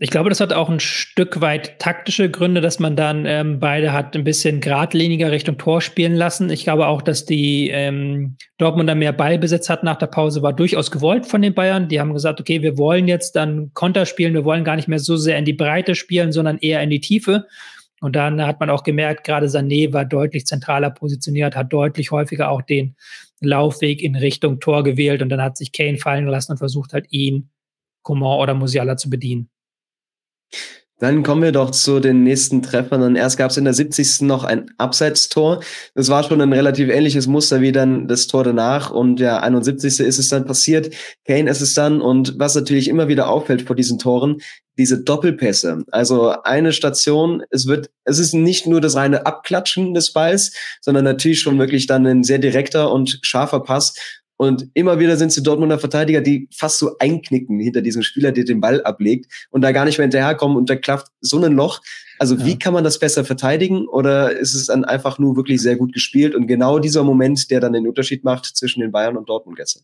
Ich 0.00 0.10
glaube, 0.10 0.28
das 0.28 0.38
hat 0.40 0.52
auch 0.52 0.70
ein 0.70 0.78
Stück 0.78 1.40
weit 1.40 1.80
taktische 1.80 2.30
Gründe, 2.30 2.60
dass 2.60 2.78
man 2.78 2.94
dann 2.94 3.26
ähm, 3.26 3.58
beide 3.58 3.92
hat 3.92 4.14
ein 4.14 4.22
bisschen 4.22 4.60
geradliniger 4.60 5.32
Richtung 5.32 5.58
Tor 5.58 5.80
spielen 5.80 6.14
lassen. 6.14 6.50
Ich 6.50 6.62
glaube 6.62 6.86
auch, 6.86 7.02
dass 7.02 7.24
die 7.24 7.68
ähm, 7.70 8.36
Dortmunder 8.58 8.94
mehr 8.94 9.12
Ballbesitz 9.12 9.68
hat 9.68 9.82
nach 9.82 9.96
der 9.96 10.06
Pause, 10.06 10.40
war 10.40 10.52
durchaus 10.52 10.92
gewollt 10.92 11.26
von 11.26 11.42
den 11.42 11.52
Bayern. 11.52 11.88
Die 11.88 11.98
haben 11.98 12.12
gesagt, 12.12 12.40
okay, 12.40 12.62
wir 12.62 12.78
wollen 12.78 13.08
jetzt 13.08 13.34
dann 13.34 13.72
Konter 13.74 14.06
spielen, 14.06 14.34
wir 14.34 14.44
wollen 14.44 14.62
gar 14.62 14.76
nicht 14.76 14.86
mehr 14.86 15.00
so 15.00 15.16
sehr 15.16 15.36
in 15.36 15.44
die 15.44 15.52
Breite 15.52 15.96
spielen, 15.96 16.30
sondern 16.30 16.58
eher 16.58 16.80
in 16.80 16.90
die 16.90 17.00
Tiefe. 17.00 17.48
Und 18.00 18.14
dann 18.14 18.40
hat 18.46 18.60
man 18.60 18.70
auch 18.70 18.84
gemerkt, 18.84 19.24
gerade 19.24 19.46
Sané 19.46 19.92
war 19.92 20.04
deutlich 20.04 20.46
zentraler 20.46 20.90
positioniert, 20.90 21.56
hat 21.56 21.72
deutlich 21.72 22.12
häufiger 22.12 22.52
auch 22.52 22.62
den 22.62 22.94
Laufweg 23.40 24.00
in 24.00 24.14
Richtung 24.14 24.60
Tor 24.60 24.84
gewählt 24.84 25.22
und 25.22 25.28
dann 25.28 25.42
hat 25.42 25.56
sich 25.56 25.72
Kane 25.72 25.98
fallen 25.98 26.28
lassen 26.28 26.52
und 26.52 26.58
versucht 26.58 26.92
halt 26.92 27.06
ihn, 27.10 27.50
Coman 28.02 28.38
oder 28.38 28.54
Musiala 28.54 28.96
zu 28.96 29.10
bedienen. 29.10 29.50
Dann 31.00 31.22
kommen 31.22 31.42
wir 31.42 31.52
doch 31.52 31.70
zu 31.70 32.00
den 32.00 32.24
nächsten 32.24 32.60
Treffern. 32.60 33.02
Und 33.02 33.14
erst 33.14 33.38
gab 33.38 33.50
es 33.50 33.56
in 33.56 33.64
der 33.64 33.74
70. 33.74 34.22
noch 34.22 34.42
ein 34.42 34.70
Abseitstor. 34.78 35.60
Das 35.94 36.08
war 36.08 36.24
schon 36.24 36.40
ein 36.40 36.52
relativ 36.52 36.88
ähnliches 36.88 37.28
Muster 37.28 37.60
wie 37.60 37.70
dann 37.70 38.08
das 38.08 38.26
Tor 38.26 38.42
danach. 38.42 38.90
Und 38.90 39.20
ja, 39.20 39.38
71. 39.38 40.00
ist 40.00 40.18
es 40.18 40.28
dann 40.28 40.44
passiert. 40.44 40.92
Kane 41.24 41.48
ist 41.48 41.60
es 41.60 41.74
dann. 41.74 42.00
Und 42.00 42.34
was 42.38 42.56
natürlich 42.56 42.88
immer 42.88 43.06
wieder 43.06 43.28
auffällt 43.28 43.62
vor 43.62 43.76
diesen 43.76 44.00
Toren, 44.00 44.38
diese 44.76 45.02
Doppelpässe. 45.02 45.84
Also 45.90 46.30
eine 46.42 46.72
Station, 46.72 47.42
es 47.50 47.66
wird, 47.66 47.90
es 48.04 48.18
ist 48.18 48.32
nicht 48.32 48.66
nur 48.66 48.80
das 48.80 48.94
reine 48.94 49.26
Abklatschen 49.26 49.92
des 49.92 50.12
Balls, 50.12 50.52
sondern 50.80 51.04
natürlich 51.04 51.40
schon 51.40 51.58
wirklich 51.58 51.86
dann 51.86 52.06
ein 52.06 52.24
sehr 52.24 52.38
direkter 52.38 52.92
und 52.92 53.18
scharfer 53.22 53.60
Pass. 53.60 53.94
Und 54.38 54.70
immer 54.74 55.00
wieder 55.00 55.16
sind 55.16 55.28
es 55.28 55.34
die 55.34 55.42
Dortmunder 55.42 55.80
Verteidiger, 55.80 56.20
die 56.20 56.48
fast 56.54 56.78
so 56.78 56.96
einknicken 56.98 57.58
hinter 57.58 57.82
diesem 57.82 58.02
Spieler, 58.02 58.30
der 58.30 58.44
den 58.44 58.60
Ball 58.60 58.80
ablegt 58.84 59.26
und 59.50 59.62
da 59.62 59.72
gar 59.72 59.84
nicht 59.84 59.98
mehr 59.98 60.04
hinterherkommen 60.04 60.56
und 60.56 60.70
da 60.70 60.76
klafft 60.76 61.08
so 61.20 61.42
ein 61.42 61.52
Loch. 61.52 61.80
Also 62.20 62.36
ja. 62.36 62.46
wie 62.46 62.56
kann 62.56 62.72
man 62.72 62.84
das 62.84 63.00
besser 63.00 63.24
verteidigen? 63.24 63.88
Oder 63.88 64.30
ist 64.38 64.54
es 64.54 64.66
dann 64.66 64.84
einfach 64.84 65.18
nur 65.18 65.36
wirklich 65.36 65.60
sehr 65.60 65.74
gut 65.74 65.92
gespielt 65.92 66.36
und 66.36 66.46
genau 66.46 66.78
dieser 66.78 67.02
Moment, 67.02 67.50
der 67.50 67.58
dann 67.58 67.72
den 67.72 67.88
Unterschied 67.88 68.22
macht 68.22 68.46
zwischen 68.46 68.80
den 68.80 68.92
Bayern 68.92 69.16
und 69.16 69.28
Dortmund 69.28 69.58
gestern? 69.58 69.82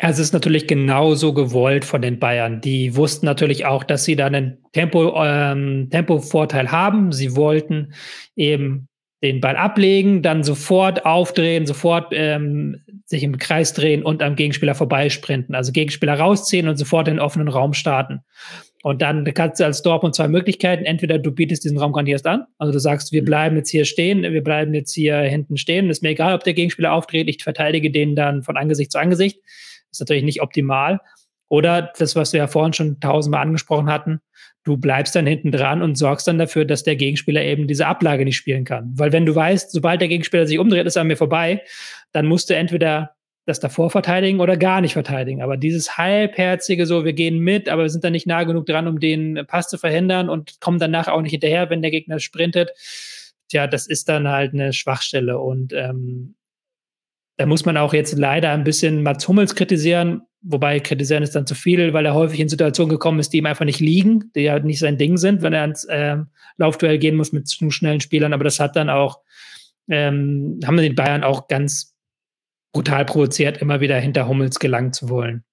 Ja, 0.00 0.08
es 0.08 0.18
ist 0.18 0.32
natürlich 0.32 0.66
genauso 0.66 1.34
gewollt 1.34 1.84
von 1.84 2.00
den 2.00 2.18
Bayern. 2.18 2.62
Die 2.62 2.96
wussten 2.96 3.26
natürlich 3.26 3.66
auch, 3.66 3.84
dass 3.84 4.04
sie 4.04 4.16
da 4.16 4.26
einen 4.26 4.58
Tempo, 4.72 5.22
ähm, 5.22 5.88
Tempovorteil 5.90 6.72
haben. 6.72 7.12
Sie 7.12 7.36
wollten 7.36 7.92
eben 8.34 8.88
den 9.24 9.40
Ball 9.40 9.56
ablegen, 9.56 10.22
dann 10.22 10.44
sofort 10.44 11.06
aufdrehen, 11.06 11.66
sofort 11.66 12.12
ähm, 12.12 12.82
sich 13.06 13.22
im 13.22 13.38
Kreis 13.38 13.72
drehen 13.72 14.02
und 14.02 14.22
am 14.22 14.36
Gegenspieler 14.36 14.74
vorbeisprinten. 14.74 15.54
Also 15.54 15.72
Gegenspieler 15.72 16.14
rausziehen 16.14 16.68
und 16.68 16.76
sofort 16.76 17.08
in 17.08 17.14
den 17.14 17.20
offenen 17.20 17.48
Raum 17.48 17.72
starten. 17.72 18.20
Und 18.82 19.00
dann 19.00 19.24
kannst 19.32 19.60
du 19.60 19.64
als 19.64 19.80
Dortmund 19.80 20.14
zwei 20.14 20.28
Möglichkeiten. 20.28 20.84
Entweder 20.84 21.18
du 21.18 21.32
bietest 21.32 21.64
diesen 21.64 21.78
Raum 21.78 21.94
gar 21.94 22.02
nicht 22.02 22.12
erst 22.12 22.26
an. 22.26 22.44
Also 22.58 22.70
du 22.70 22.78
sagst, 22.78 23.12
wir 23.12 23.24
bleiben 23.24 23.56
jetzt 23.56 23.70
hier 23.70 23.86
stehen, 23.86 24.22
wir 24.22 24.44
bleiben 24.44 24.74
jetzt 24.74 24.92
hier 24.92 25.16
hinten 25.20 25.56
stehen. 25.56 25.88
Ist 25.88 26.02
mir 26.02 26.10
egal, 26.10 26.34
ob 26.34 26.44
der 26.44 26.52
Gegenspieler 26.52 26.92
aufdreht. 26.92 27.28
Ich 27.30 27.42
verteidige 27.42 27.90
den 27.90 28.14
dann 28.14 28.42
von 28.42 28.58
Angesicht 28.58 28.92
zu 28.92 28.98
Angesicht. 28.98 29.40
Ist 29.90 30.00
natürlich 30.00 30.24
nicht 30.24 30.42
optimal. 30.42 31.00
Oder 31.48 31.92
das, 31.98 32.14
was 32.14 32.34
wir 32.34 32.38
ja 32.38 32.46
vorhin 32.46 32.74
schon 32.74 33.00
tausendmal 33.00 33.40
angesprochen 33.40 33.90
hatten, 33.90 34.20
du 34.64 34.76
bleibst 34.76 35.14
dann 35.14 35.26
hinten 35.26 35.52
dran 35.52 35.82
und 35.82 35.96
sorgst 35.96 36.26
dann 36.26 36.38
dafür, 36.38 36.64
dass 36.64 36.82
der 36.82 36.96
Gegenspieler 36.96 37.42
eben 37.42 37.66
diese 37.66 37.86
Ablage 37.86 38.24
nicht 38.24 38.36
spielen 38.36 38.64
kann. 38.64 38.92
Weil 38.96 39.12
wenn 39.12 39.26
du 39.26 39.34
weißt, 39.34 39.70
sobald 39.70 40.00
der 40.00 40.08
Gegenspieler 40.08 40.46
sich 40.46 40.58
umdreht, 40.58 40.86
ist 40.86 40.96
er 40.96 41.02
an 41.02 41.08
mir 41.08 41.16
vorbei, 41.16 41.62
dann 42.12 42.26
musst 42.26 42.50
du 42.50 42.56
entweder 42.56 43.14
das 43.46 43.60
davor 43.60 43.90
verteidigen 43.90 44.40
oder 44.40 44.56
gar 44.56 44.80
nicht 44.80 44.94
verteidigen. 44.94 45.42
Aber 45.42 45.58
dieses 45.58 45.98
halbherzige 45.98 46.86
so, 46.86 47.04
wir 47.04 47.12
gehen 47.12 47.38
mit, 47.40 47.68
aber 47.68 47.82
wir 47.82 47.90
sind 47.90 48.02
dann 48.02 48.12
nicht 48.12 48.26
nah 48.26 48.44
genug 48.44 48.64
dran, 48.64 48.88
um 48.88 49.00
den 49.00 49.44
Pass 49.46 49.68
zu 49.68 49.76
verhindern 49.76 50.30
und 50.30 50.60
kommen 50.60 50.78
danach 50.78 51.08
auch 51.08 51.20
nicht 51.20 51.32
hinterher, 51.32 51.68
wenn 51.68 51.82
der 51.82 51.90
Gegner 51.90 52.18
sprintet. 52.20 52.70
Tja, 53.48 53.66
das 53.66 53.86
ist 53.86 54.08
dann 54.08 54.28
halt 54.28 54.54
eine 54.54 54.72
Schwachstelle 54.72 55.38
und 55.38 55.74
ähm, 55.74 56.36
da 57.36 57.44
muss 57.44 57.66
man 57.66 57.76
auch 57.76 57.92
jetzt 57.92 58.16
leider 58.16 58.50
ein 58.52 58.64
bisschen 58.64 59.02
Mats 59.02 59.28
Hummels 59.28 59.54
kritisieren, 59.54 60.22
wobei 60.44 60.78
kritisieren 60.78 61.22
ist 61.22 61.34
dann 61.34 61.46
zu 61.46 61.54
viel, 61.54 61.92
weil 61.92 62.06
er 62.06 62.14
häufig 62.14 62.38
in 62.38 62.48
Situationen 62.48 62.90
gekommen 62.90 63.18
ist, 63.18 63.32
die 63.32 63.38
ihm 63.38 63.46
einfach 63.46 63.64
nicht 63.64 63.80
liegen, 63.80 64.30
die 64.34 64.42
ja 64.42 64.58
nicht 64.58 64.78
sein 64.78 64.98
Ding 64.98 65.16
sind, 65.16 65.42
wenn 65.42 65.54
er 65.54 65.62
ans 65.62 65.84
äh, 65.84 66.18
Laufduell 66.56 66.98
gehen 66.98 67.16
muss 67.16 67.32
mit 67.32 67.48
zu 67.48 67.70
schnellen 67.70 68.00
Spielern. 68.00 68.32
Aber 68.32 68.44
das 68.44 68.60
hat 68.60 68.76
dann 68.76 68.90
auch, 68.90 69.20
ähm, 69.88 70.60
haben 70.64 70.76
die 70.76 70.90
Bayern 70.90 71.24
auch 71.24 71.48
ganz 71.48 71.94
brutal 72.72 73.04
provoziert, 73.04 73.58
immer 73.58 73.80
wieder 73.80 73.98
hinter 73.98 74.28
Hummels 74.28 74.58
gelangen 74.58 74.92
zu 74.92 75.08
wollen. 75.08 75.44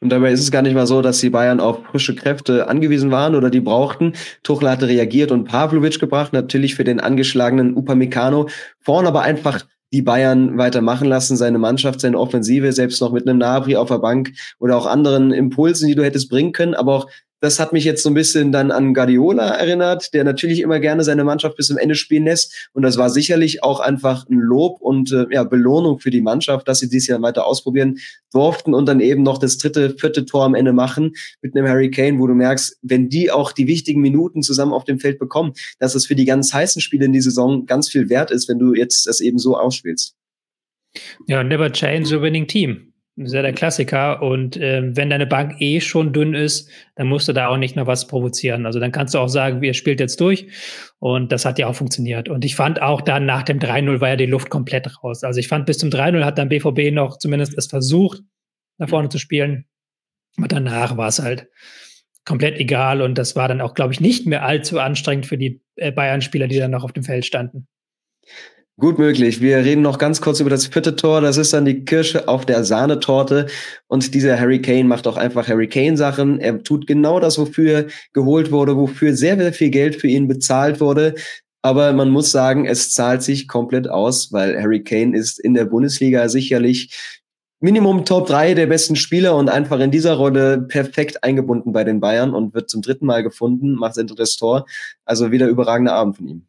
Und 0.00 0.10
dabei 0.10 0.32
ist 0.32 0.40
es 0.40 0.50
gar 0.50 0.62
nicht 0.62 0.74
mal 0.74 0.86
so, 0.86 1.02
dass 1.02 1.20
die 1.20 1.30
Bayern 1.30 1.60
auf 1.60 1.84
frische 1.86 2.14
Kräfte 2.14 2.68
angewiesen 2.68 3.10
waren 3.10 3.34
oder 3.34 3.50
die 3.50 3.60
brauchten. 3.60 4.12
Tuchel 4.42 4.68
hatte 4.68 4.86
reagiert 4.86 5.32
und 5.32 5.44
Pavlovic 5.44 5.98
gebracht, 5.98 6.32
natürlich 6.32 6.74
für 6.74 6.84
den 6.84 7.00
angeschlagenen 7.00 7.74
Upamecano. 7.76 8.48
Vorn 8.80 9.06
aber 9.06 9.22
einfach 9.22 9.64
die 9.92 10.02
Bayern 10.02 10.58
weitermachen 10.58 11.08
lassen, 11.08 11.36
seine 11.36 11.58
Mannschaft, 11.58 12.00
seine 12.00 12.18
Offensive, 12.18 12.72
selbst 12.72 13.00
noch 13.00 13.12
mit 13.12 13.28
einem 13.28 13.38
Nabri 13.38 13.76
auf 13.76 13.88
der 13.88 13.98
Bank 13.98 14.32
oder 14.58 14.76
auch 14.76 14.86
anderen 14.86 15.32
Impulsen, 15.32 15.88
die 15.88 15.94
du 15.94 16.04
hättest 16.04 16.30
bringen 16.30 16.52
können, 16.52 16.74
aber 16.74 16.94
auch 16.94 17.10
das 17.42 17.58
hat 17.58 17.72
mich 17.72 17.84
jetzt 17.84 18.04
so 18.04 18.08
ein 18.08 18.14
bisschen 18.14 18.52
dann 18.52 18.70
an 18.70 18.94
Guardiola 18.94 19.48
erinnert, 19.48 20.14
der 20.14 20.22
natürlich 20.22 20.60
immer 20.60 20.78
gerne 20.78 21.02
seine 21.02 21.24
Mannschaft 21.24 21.56
bis 21.56 21.66
zum 21.66 21.76
Ende 21.76 21.96
spielen 21.96 22.24
lässt. 22.24 22.70
Und 22.72 22.82
das 22.82 22.98
war 22.98 23.10
sicherlich 23.10 23.64
auch 23.64 23.80
einfach 23.80 24.28
ein 24.30 24.38
Lob 24.38 24.80
und 24.80 25.10
äh, 25.10 25.26
ja, 25.28 25.42
Belohnung 25.42 25.98
für 25.98 26.10
die 26.10 26.20
Mannschaft, 26.20 26.68
dass 26.68 26.78
sie 26.78 26.88
dieses 26.88 27.08
Jahr 27.08 27.20
weiter 27.20 27.44
ausprobieren 27.44 27.98
durften 28.32 28.74
und 28.74 28.86
dann 28.86 29.00
eben 29.00 29.24
noch 29.24 29.38
das 29.38 29.58
dritte, 29.58 29.96
vierte 29.98 30.24
Tor 30.24 30.44
am 30.44 30.54
Ende 30.54 30.72
machen 30.72 31.14
mit 31.42 31.56
einem 31.56 31.66
Harry 31.66 31.90
Kane, 31.90 32.20
wo 32.20 32.28
du 32.28 32.34
merkst, 32.34 32.78
wenn 32.82 33.08
die 33.08 33.32
auch 33.32 33.50
die 33.50 33.66
wichtigen 33.66 34.00
Minuten 34.00 34.42
zusammen 34.42 34.72
auf 34.72 34.84
dem 34.84 35.00
Feld 35.00 35.18
bekommen, 35.18 35.52
dass 35.80 35.96
es 35.96 36.06
für 36.06 36.14
die 36.14 36.26
ganz 36.26 36.54
heißen 36.54 36.80
Spiele 36.80 37.06
in 37.06 37.12
die 37.12 37.20
Saison 37.20 37.66
ganz 37.66 37.88
viel 37.88 38.08
wert 38.08 38.30
ist, 38.30 38.48
wenn 38.48 38.60
du 38.60 38.72
jetzt 38.72 39.08
das 39.08 39.20
eben 39.20 39.38
so 39.38 39.56
ausspielst. 39.56 40.14
Ja, 41.26 41.42
never 41.42 41.72
change 41.72 42.16
a 42.16 42.22
winning 42.22 42.46
team. 42.46 42.91
Ist 43.16 43.34
ja 43.34 43.42
der 43.42 43.52
Klassiker. 43.52 44.22
Und 44.22 44.56
äh, 44.56 44.96
wenn 44.96 45.10
deine 45.10 45.26
Bank 45.26 45.60
eh 45.60 45.80
schon 45.80 46.14
dünn 46.14 46.34
ist, 46.34 46.70
dann 46.94 47.08
musst 47.08 47.28
du 47.28 47.34
da 47.34 47.48
auch 47.48 47.58
nicht 47.58 47.76
noch 47.76 47.86
was 47.86 48.06
provozieren. 48.06 48.64
Also 48.64 48.80
dann 48.80 48.90
kannst 48.90 49.12
du 49.14 49.18
auch 49.18 49.28
sagen, 49.28 49.62
ihr 49.62 49.74
spielt 49.74 50.00
jetzt 50.00 50.18
durch. 50.20 50.46
Und 50.98 51.30
das 51.30 51.44
hat 51.44 51.58
ja 51.58 51.66
auch 51.66 51.74
funktioniert. 51.74 52.30
Und 52.30 52.44
ich 52.44 52.56
fand 52.56 52.80
auch 52.80 53.02
dann 53.02 53.26
nach 53.26 53.42
dem 53.42 53.58
3-0 53.58 54.00
war 54.00 54.08
ja 54.08 54.16
die 54.16 54.26
Luft 54.26 54.48
komplett 54.48 55.02
raus. 55.04 55.24
Also 55.24 55.40
ich 55.40 55.48
fand 55.48 55.66
bis 55.66 55.76
zum 55.78 55.90
3-0 55.90 56.24
hat 56.24 56.38
dann 56.38 56.48
BVB 56.48 56.94
noch 56.94 57.18
zumindest 57.18 57.56
es 57.58 57.66
versucht, 57.66 58.22
nach 58.78 58.88
vorne 58.88 59.10
zu 59.10 59.18
spielen. 59.18 59.66
Aber 60.38 60.48
danach 60.48 60.96
war 60.96 61.08
es 61.08 61.18
halt 61.18 61.48
komplett 62.24 62.58
egal. 62.58 63.02
Und 63.02 63.18
das 63.18 63.36
war 63.36 63.46
dann 63.46 63.60
auch, 63.60 63.74
glaube 63.74 63.92
ich, 63.92 64.00
nicht 64.00 64.26
mehr 64.26 64.42
allzu 64.44 64.80
anstrengend 64.80 65.26
für 65.26 65.36
die 65.36 65.62
äh, 65.76 65.92
Bayern-Spieler, 65.92 66.48
die 66.48 66.58
dann 66.58 66.70
noch 66.70 66.84
auf 66.84 66.92
dem 66.92 67.04
Feld 67.04 67.26
standen. 67.26 67.66
Gut 68.80 68.98
möglich. 68.98 69.42
Wir 69.42 69.58
reden 69.58 69.82
noch 69.82 69.98
ganz 69.98 70.22
kurz 70.22 70.40
über 70.40 70.48
das 70.48 70.66
vierte 70.66 70.96
Tor. 70.96 71.20
Das 71.20 71.36
ist 71.36 71.52
dann 71.52 71.66
die 71.66 71.84
Kirsche 71.84 72.26
auf 72.26 72.46
der 72.46 72.64
Sahnetorte. 72.64 73.46
Und 73.86 74.14
dieser 74.14 74.40
Harry 74.40 74.62
Kane 74.62 74.84
macht 74.84 75.06
auch 75.06 75.18
einfach 75.18 75.46
Harry 75.46 75.68
Kane 75.68 75.98
Sachen. 75.98 76.40
Er 76.40 76.62
tut 76.62 76.86
genau 76.86 77.20
das, 77.20 77.38
wofür 77.38 77.88
geholt 78.14 78.50
wurde, 78.50 78.76
wofür 78.76 79.14
sehr, 79.14 79.36
sehr 79.36 79.52
viel 79.52 79.68
Geld 79.68 79.96
für 79.96 80.08
ihn 80.08 80.26
bezahlt 80.26 80.80
wurde. 80.80 81.14
Aber 81.60 81.92
man 81.92 82.08
muss 82.08 82.32
sagen, 82.32 82.66
es 82.66 82.92
zahlt 82.92 83.22
sich 83.22 83.46
komplett 83.46 83.88
aus, 83.88 84.32
weil 84.32 84.60
Harry 84.60 84.82
Kane 84.82 85.16
ist 85.16 85.38
in 85.38 85.52
der 85.54 85.66
Bundesliga 85.66 86.28
sicherlich 86.30 86.98
Minimum 87.60 88.04
Top 88.06 88.26
3 88.26 88.54
der 88.54 88.66
besten 88.66 88.96
Spieler 88.96 89.36
und 89.36 89.48
einfach 89.48 89.78
in 89.80 89.92
dieser 89.92 90.14
Rolle 90.14 90.62
perfekt 90.62 91.22
eingebunden 91.22 91.72
bei 91.72 91.84
den 91.84 92.00
Bayern 92.00 92.34
und 92.34 92.54
wird 92.54 92.70
zum 92.70 92.82
dritten 92.82 93.06
Mal 93.06 93.22
gefunden, 93.22 93.74
macht 93.74 93.96
drittes 93.96 94.36
Tor. 94.36 94.66
Also 95.04 95.30
wieder 95.30 95.46
überragender 95.46 95.92
Abend 95.92 96.16
von 96.16 96.26
ihm. 96.26 96.46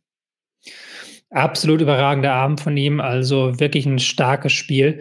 Absolut 1.33 1.81
überragender 1.81 2.31
Abend 2.31 2.61
von 2.61 2.77
ihm, 2.77 3.01
also 3.01 3.59
wirklich 3.59 3.87
ein 3.87 3.97
starkes 3.97 4.53
Spiel. 4.53 4.99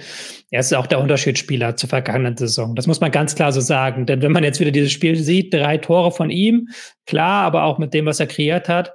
Er 0.50 0.60
ist 0.60 0.72
auch 0.72 0.86
der 0.86 0.98
Unterschiedsspieler 0.98 1.76
zur 1.76 1.90
vergangenen 1.90 2.38
Saison. 2.38 2.74
Das 2.74 2.86
muss 2.86 3.02
man 3.02 3.10
ganz 3.10 3.34
klar 3.34 3.52
so 3.52 3.60
sagen. 3.60 4.06
Denn 4.06 4.22
wenn 4.22 4.32
man 4.32 4.42
jetzt 4.42 4.58
wieder 4.58 4.70
dieses 4.70 4.92
Spiel 4.92 5.16
sieht, 5.16 5.52
drei 5.52 5.76
Tore 5.76 6.10
von 6.10 6.30
ihm, 6.30 6.68
klar, 7.04 7.44
aber 7.44 7.64
auch 7.64 7.78
mit 7.78 7.92
dem, 7.92 8.06
was 8.06 8.18
er 8.18 8.28
kreiert 8.28 8.70
hat, 8.70 8.94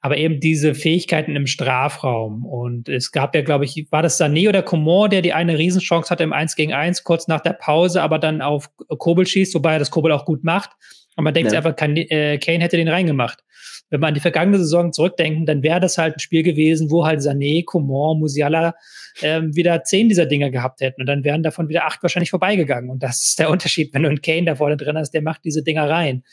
aber 0.00 0.16
eben 0.16 0.40
diese 0.40 0.74
Fähigkeiten 0.74 1.36
im 1.36 1.46
Strafraum. 1.46 2.46
Und 2.46 2.88
es 2.88 3.12
gab 3.12 3.34
ja, 3.34 3.42
glaube 3.42 3.66
ich, 3.66 3.86
war 3.90 4.00
das 4.00 4.18
Sané 4.18 4.48
oder 4.48 4.62
Coman, 4.62 5.10
der 5.10 5.20
die 5.20 5.34
eine 5.34 5.58
Riesenchance 5.58 6.08
hatte 6.08 6.22
im 6.22 6.32
1 6.32 6.56
gegen 6.56 6.72
1, 6.72 7.04
kurz 7.04 7.28
nach 7.28 7.40
der 7.40 7.52
Pause, 7.52 8.00
aber 8.00 8.18
dann 8.18 8.40
auf 8.40 8.70
Kobel 8.96 9.26
schießt, 9.26 9.54
wobei 9.54 9.74
er 9.74 9.78
das 9.78 9.90
Kobel 9.90 10.10
auch 10.12 10.24
gut 10.24 10.42
macht. 10.42 10.70
Und 11.16 11.24
man 11.24 11.34
denkt 11.34 11.52
ja. 11.52 11.58
einfach, 11.58 11.76
Kane 11.76 12.06
hätte 12.08 12.76
den 12.78 12.88
reingemacht 12.88 13.44
wenn 13.90 14.00
wir 14.00 14.06
an 14.06 14.14
die 14.14 14.20
vergangene 14.20 14.58
Saison 14.58 14.92
zurückdenken, 14.92 15.46
dann 15.46 15.62
wäre 15.62 15.80
das 15.80 15.98
halt 15.98 16.16
ein 16.16 16.20
Spiel 16.20 16.42
gewesen, 16.42 16.90
wo 16.90 17.06
halt 17.06 17.20
Sané, 17.20 17.64
Coman, 17.64 18.18
Musiala 18.18 18.74
ähm, 19.22 19.54
wieder 19.56 19.82
zehn 19.84 20.08
dieser 20.08 20.26
Dinger 20.26 20.50
gehabt 20.50 20.80
hätten 20.80 21.00
und 21.00 21.06
dann 21.06 21.24
wären 21.24 21.42
davon 21.42 21.68
wieder 21.68 21.86
acht 21.86 22.02
wahrscheinlich 22.02 22.30
vorbeigegangen. 22.30 22.90
Und 22.90 23.02
das 23.02 23.24
ist 23.24 23.38
der 23.38 23.50
Unterschied, 23.50 23.94
wenn 23.94 24.02
du 24.02 24.08
einen 24.08 24.22
Kane 24.22 24.44
da 24.44 24.54
vorne 24.56 24.76
drin 24.76 24.98
hast, 24.98 25.12
der 25.12 25.22
macht 25.22 25.44
diese 25.44 25.62
Dinger 25.62 25.88
rein. 25.88 26.24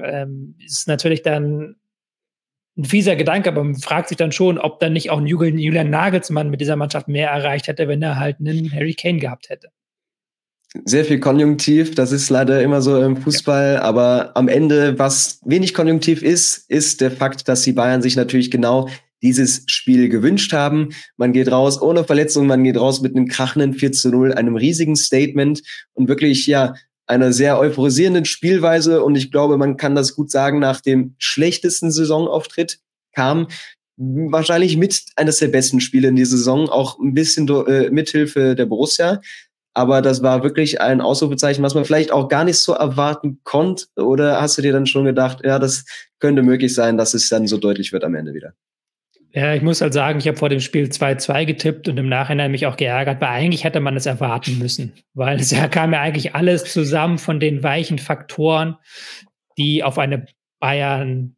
Ähm, 0.00 0.56
ist 0.64 0.88
natürlich 0.88 1.22
dann 1.22 1.76
ein 2.76 2.84
fieser 2.84 3.16
Gedanke, 3.16 3.48
aber 3.48 3.64
man 3.64 3.76
fragt 3.76 4.08
sich 4.08 4.16
dann 4.16 4.30
schon, 4.30 4.58
ob 4.58 4.78
dann 4.78 4.92
nicht 4.92 5.10
auch 5.10 5.18
ein 5.18 5.26
Julian 5.26 5.90
Nagelsmann 5.90 6.50
mit 6.50 6.60
dieser 6.60 6.76
Mannschaft 6.76 7.08
mehr 7.08 7.30
erreicht 7.30 7.66
hätte, 7.66 7.88
wenn 7.88 8.02
er 8.02 8.20
halt 8.20 8.38
einen 8.38 8.72
Harry 8.72 8.94
Kane 8.94 9.18
gehabt 9.18 9.48
hätte 9.48 9.70
sehr 10.84 11.04
viel 11.04 11.18
Konjunktiv. 11.18 11.94
Das 11.94 12.12
ist 12.12 12.30
leider 12.30 12.62
immer 12.62 12.82
so 12.82 13.00
im 13.00 13.16
Fußball. 13.16 13.74
Ja. 13.74 13.82
Aber 13.82 14.32
am 14.36 14.48
Ende, 14.48 14.98
was 14.98 15.40
wenig 15.44 15.74
Konjunktiv 15.74 16.22
ist, 16.22 16.64
ist 16.68 17.00
der 17.00 17.10
Fakt, 17.10 17.48
dass 17.48 17.62
die 17.62 17.72
Bayern 17.72 18.02
sich 18.02 18.16
natürlich 18.16 18.50
genau 18.50 18.88
dieses 19.22 19.64
Spiel 19.66 20.08
gewünscht 20.08 20.52
haben. 20.52 20.90
Man 21.16 21.32
geht 21.32 21.50
raus 21.50 21.80
ohne 21.80 22.04
Verletzung, 22.04 22.46
man 22.46 22.62
geht 22.62 22.76
raus 22.76 23.00
mit 23.00 23.16
einem 23.16 23.26
krachenden 23.26 23.74
4 23.74 23.92
zu 23.92 24.10
0, 24.10 24.32
einem 24.34 24.56
riesigen 24.56 24.94
Statement 24.94 25.62
und 25.94 26.08
wirklich, 26.08 26.46
ja, 26.46 26.74
einer 27.06 27.32
sehr 27.32 27.58
euphorisierenden 27.58 28.26
Spielweise. 28.26 29.02
Und 29.02 29.16
ich 29.16 29.32
glaube, 29.32 29.56
man 29.56 29.76
kann 29.76 29.94
das 29.94 30.14
gut 30.14 30.30
sagen, 30.30 30.58
nach 30.58 30.80
dem 30.80 31.14
schlechtesten 31.18 31.90
Saisonauftritt 31.90 32.80
kam 33.12 33.48
wahrscheinlich 33.96 34.76
mit 34.76 35.02
eines 35.16 35.38
der 35.38 35.48
besten 35.48 35.80
Spiele 35.80 36.08
in 36.08 36.16
dieser 36.16 36.36
Saison, 36.36 36.68
auch 36.68 37.00
ein 37.00 37.14
bisschen 37.14 37.48
äh, 37.66 37.90
mithilfe 37.90 38.54
der 38.54 38.66
Borussia. 38.66 39.20
Aber 39.78 40.02
das 40.02 40.24
war 40.24 40.42
wirklich 40.42 40.80
ein 40.80 41.00
Ausrufezeichen, 41.00 41.62
was 41.62 41.76
man 41.76 41.84
vielleicht 41.84 42.10
auch 42.10 42.28
gar 42.28 42.42
nicht 42.42 42.58
so 42.58 42.72
erwarten 42.72 43.38
konnte. 43.44 43.86
Oder 43.94 44.40
hast 44.40 44.58
du 44.58 44.62
dir 44.62 44.72
dann 44.72 44.86
schon 44.86 45.04
gedacht, 45.04 45.38
ja, 45.44 45.60
das 45.60 45.84
könnte 46.18 46.42
möglich 46.42 46.74
sein, 46.74 46.96
dass 46.96 47.14
es 47.14 47.28
dann 47.28 47.46
so 47.46 47.58
deutlich 47.58 47.92
wird 47.92 48.02
am 48.02 48.16
Ende 48.16 48.34
wieder? 48.34 48.54
Ja, 49.30 49.54
ich 49.54 49.62
muss 49.62 49.80
halt 49.80 49.94
sagen, 49.94 50.18
ich 50.18 50.26
habe 50.26 50.36
vor 50.36 50.48
dem 50.48 50.58
Spiel 50.58 50.86
2-2 50.86 51.44
getippt 51.44 51.88
und 51.88 51.96
im 51.96 52.08
Nachhinein 52.08 52.50
mich 52.50 52.66
auch 52.66 52.76
geärgert, 52.76 53.20
weil 53.20 53.28
eigentlich 53.28 53.62
hätte 53.62 53.78
man 53.78 53.94
es 53.94 54.06
erwarten 54.06 54.58
müssen. 54.58 54.94
Weil 55.14 55.38
es 55.38 55.52
ja 55.52 55.68
kam 55.68 55.92
ja 55.92 56.00
eigentlich 56.00 56.34
alles 56.34 56.64
zusammen 56.72 57.18
von 57.18 57.38
den 57.38 57.62
weichen 57.62 58.00
Faktoren, 58.00 58.74
die 59.58 59.84
auf 59.84 59.96
eine 59.96 60.26
Bayern 60.58 61.36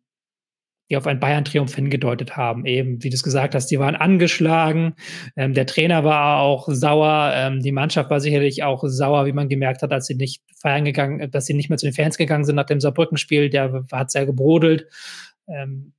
die 0.90 0.96
auf 0.96 1.06
einen 1.06 1.20
Bayern-Triumph 1.20 1.74
hingedeutet 1.74 2.36
haben. 2.36 2.66
Eben, 2.66 3.02
wie 3.02 3.10
du 3.10 3.14
es 3.14 3.22
gesagt 3.22 3.54
hast, 3.54 3.66
die 3.68 3.78
waren 3.78 3.94
angeschlagen. 3.94 4.94
Ähm, 5.36 5.54
der 5.54 5.66
Trainer 5.66 6.04
war 6.04 6.40
auch 6.40 6.68
sauer. 6.68 7.32
Ähm, 7.34 7.60
die 7.60 7.72
Mannschaft 7.72 8.10
war 8.10 8.20
sicherlich 8.20 8.64
auch 8.64 8.82
sauer, 8.84 9.26
wie 9.26 9.32
man 9.32 9.48
gemerkt 9.48 9.82
hat, 9.82 9.92
als 9.92 10.06
sie 10.06 10.16
nicht 10.16 10.42
feiern 10.60 10.84
gegangen, 10.84 11.30
dass 11.30 11.46
sie 11.46 11.54
nicht 11.54 11.68
mehr 11.68 11.78
zu 11.78 11.86
den 11.86 11.94
Fans 11.94 12.18
gegangen 12.18 12.44
sind 12.44 12.56
nach 12.56 12.66
dem 12.66 12.80
Saarbrücken-Spiel. 12.80 13.50
Der 13.50 13.84
hat 13.92 14.10
sehr 14.10 14.26
gebrodelt. 14.26 14.88
Ähm, 15.48 15.92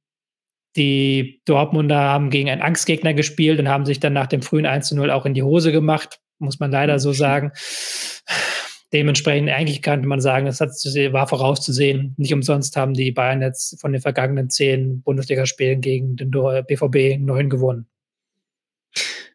die 0.75 1.41
Dortmunder 1.45 1.99
haben 1.99 2.29
gegen 2.29 2.49
einen 2.49 2.61
Angstgegner 2.61 3.13
gespielt 3.13 3.59
und 3.59 3.69
haben 3.69 3.85
sich 3.85 3.99
dann 3.99 4.13
nach 4.13 4.27
dem 4.27 4.41
frühen 4.41 4.65
1 4.65 4.87
zu 4.87 4.95
0 4.95 5.11
auch 5.11 5.25
in 5.25 5.33
die 5.33 5.43
Hose 5.43 5.71
gemacht, 5.71 6.19
muss 6.39 6.59
man 6.59 6.71
leider 6.71 6.99
so 6.99 7.11
sagen. 7.11 7.51
Dementsprechend 8.93 9.49
eigentlich 9.49 9.81
könnte 9.81 10.07
man 10.07 10.19
sagen, 10.19 10.47
es 10.47 10.59
war 10.59 11.27
vorauszusehen. 11.27 12.13
Nicht 12.17 12.33
umsonst 12.33 12.75
haben 12.75 12.93
die 12.93 13.11
Bayern 13.11 13.41
jetzt 13.41 13.79
von 13.79 13.93
den 13.93 14.01
vergangenen 14.01 14.49
zehn 14.49 15.01
Bundesligaspielen 15.01 15.79
gegen 15.79 16.17
den 16.17 16.31
BVB 16.31 17.17
neun 17.19 17.49
gewonnen. 17.49 17.87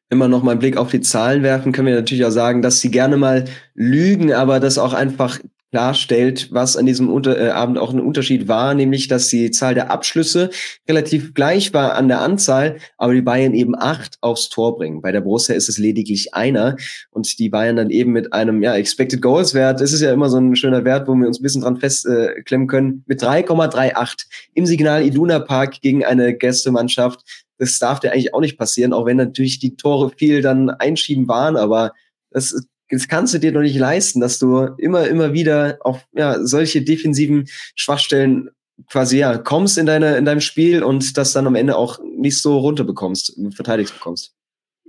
Wenn 0.09 0.19
wir 0.19 0.29
noch 0.29 0.43
mal 0.43 0.53
einen 0.53 0.61
Blick 0.61 0.77
auf 0.77 0.91
die 0.91 1.01
Zahlen 1.01 1.43
werfen, 1.43 1.73
können 1.73 1.89
wir 1.89 1.95
natürlich 1.95 2.25
auch 2.25 2.31
sagen, 2.31 2.63
dass 2.63 2.81
sie 2.81 2.91
gerne 2.91 3.17
mal 3.17 3.47
lügen, 3.75 4.33
aber 4.33 4.61
das 4.61 4.79
auch 4.79 4.93
einfach 4.93 5.41
klarstellt, 5.77 6.49
was 6.53 6.79
an 6.79 6.87
diesem 6.87 7.11
Unter 7.13 7.39
äh, 7.39 7.51
Abend 7.51 7.77
auch 7.77 7.93
ein 7.93 8.01
Unterschied 8.01 8.49
war, 8.49 8.73
nämlich 8.73 9.09
dass 9.09 9.29
die 9.29 9.51
Zahl 9.51 9.75
der 9.75 9.91
Abschlüsse 9.91 10.49
relativ 10.89 11.35
gleich 11.35 11.75
war 11.75 11.97
an 11.97 12.09
der 12.09 12.23
Anzahl, 12.23 12.79
aber 12.97 13.13
die 13.13 13.21
Bayern 13.21 13.53
eben 13.53 13.75
acht 13.77 14.17
aufs 14.23 14.49
Tor 14.49 14.79
bringen. 14.79 15.03
Bei 15.03 15.13
der 15.13 15.21
Borussia 15.21 15.55
ist 15.55 15.69
es 15.69 15.77
lediglich 15.77 16.33
einer 16.33 16.77
und 17.11 17.39
die 17.39 17.51
Bayern 17.51 17.77
dann 17.77 17.91
eben 17.91 18.13
mit 18.13 18.33
einem 18.33 18.63
ja, 18.63 18.75
Expected 18.75 19.21
Goals 19.21 19.53
Wert, 19.53 19.83
das 19.83 19.93
ist 19.93 20.01
ja 20.01 20.15
immer 20.15 20.31
so 20.31 20.39
ein 20.39 20.57
schöner 20.57 20.83
Wert, 20.87 21.09
wo 21.09 21.15
wir 21.15 21.27
uns 21.27 21.41
ein 21.41 21.43
bisschen 21.43 21.61
dran 21.61 21.77
festklemmen 21.77 22.69
äh, 22.69 22.71
können, 22.71 23.05
mit 23.07 23.23
3,38 23.23 24.25
im 24.55 24.65
Signal 24.65 25.05
Iduna 25.05 25.41
Park 25.41 25.83
gegen 25.83 26.07
eine 26.07 26.35
Gästemannschaft. 26.35 27.21
Das 27.59 27.79
darf 27.79 28.01
dir 28.01 28.13
eigentlich 28.13 28.33
auch 28.33 28.41
nicht 28.41 28.57
passieren, 28.57 28.95
auch 28.95 29.05
wenn 29.05 29.19
natürlich 29.19 29.59
die 29.59 29.77
Tore 29.77 30.11
viel 30.17 30.41
dann 30.41 30.71
einschieben 30.71 31.29
waren, 31.29 31.59
aber 31.59 31.93
das 32.31 32.67
das 32.91 33.09
kannst 33.09 33.35
du 33.35 33.39
dir 33.39 33.53
doch 33.53 33.61
nicht 33.61 33.79
leisten, 33.79 34.21
dass 34.21 34.39
du 34.39 34.59
immer, 34.79 35.07
immer 35.09 35.33
wieder 35.33 35.79
auf 35.81 36.07
ja, 36.15 36.45
solche 36.45 36.83
defensiven 36.83 37.49
Schwachstellen 37.75 38.51
quasi 38.91 39.19
ja 39.19 39.39
kommst 39.39 39.79
in 39.79 39.87
deine 39.87 40.17
in 40.17 40.25
deinem 40.25 40.41
Spiel 40.41 40.83
und 40.83 41.17
das 41.17 41.33
dann 41.33 41.47
am 41.47 41.55
Ende 41.55 41.77
auch 41.77 41.99
nicht 42.17 42.41
so 42.41 42.59
runter 42.59 42.85
bekommst, 42.85 43.39
verteidigt 43.55 43.95
bekommst. 43.95 44.35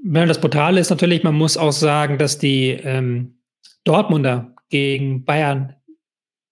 Das 0.03 0.39
Brutale 0.39 0.79
ist 0.79 0.89
natürlich, 0.89 1.23
man 1.23 1.35
muss 1.35 1.57
auch 1.57 1.71
sagen, 1.71 2.17
dass 2.17 2.37
die 2.37 2.69
ähm, 2.69 3.39
Dortmunder 3.83 4.53
gegen 4.69 5.23
Bayern 5.23 5.75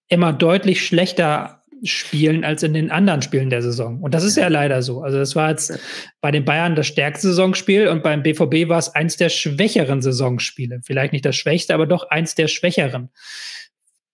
immer 0.08 0.32
deutlich 0.32 0.84
schlechter 0.84 1.55
spielen 1.82 2.44
als 2.44 2.62
in 2.62 2.74
den 2.74 2.90
anderen 2.90 3.22
Spielen 3.22 3.50
der 3.50 3.62
Saison. 3.62 4.00
Und 4.00 4.14
das 4.14 4.24
ist 4.24 4.36
ja 4.36 4.48
leider 4.48 4.82
so. 4.82 5.02
Also 5.02 5.18
das 5.18 5.36
war 5.36 5.50
jetzt 5.50 5.78
bei 6.20 6.30
den 6.30 6.44
Bayern 6.44 6.74
das 6.74 6.86
stärkste 6.86 7.28
Saisonspiel 7.28 7.88
und 7.88 8.02
beim 8.02 8.22
BVB 8.22 8.68
war 8.68 8.78
es 8.78 8.94
eins 8.94 9.16
der 9.16 9.28
schwächeren 9.28 10.02
Saisonspiele. 10.02 10.80
Vielleicht 10.84 11.12
nicht 11.12 11.24
das 11.24 11.36
schwächste, 11.36 11.74
aber 11.74 11.86
doch 11.86 12.08
eins 12.10 12.34
der 12.34 12.48
schwächeren. 12.48 13.10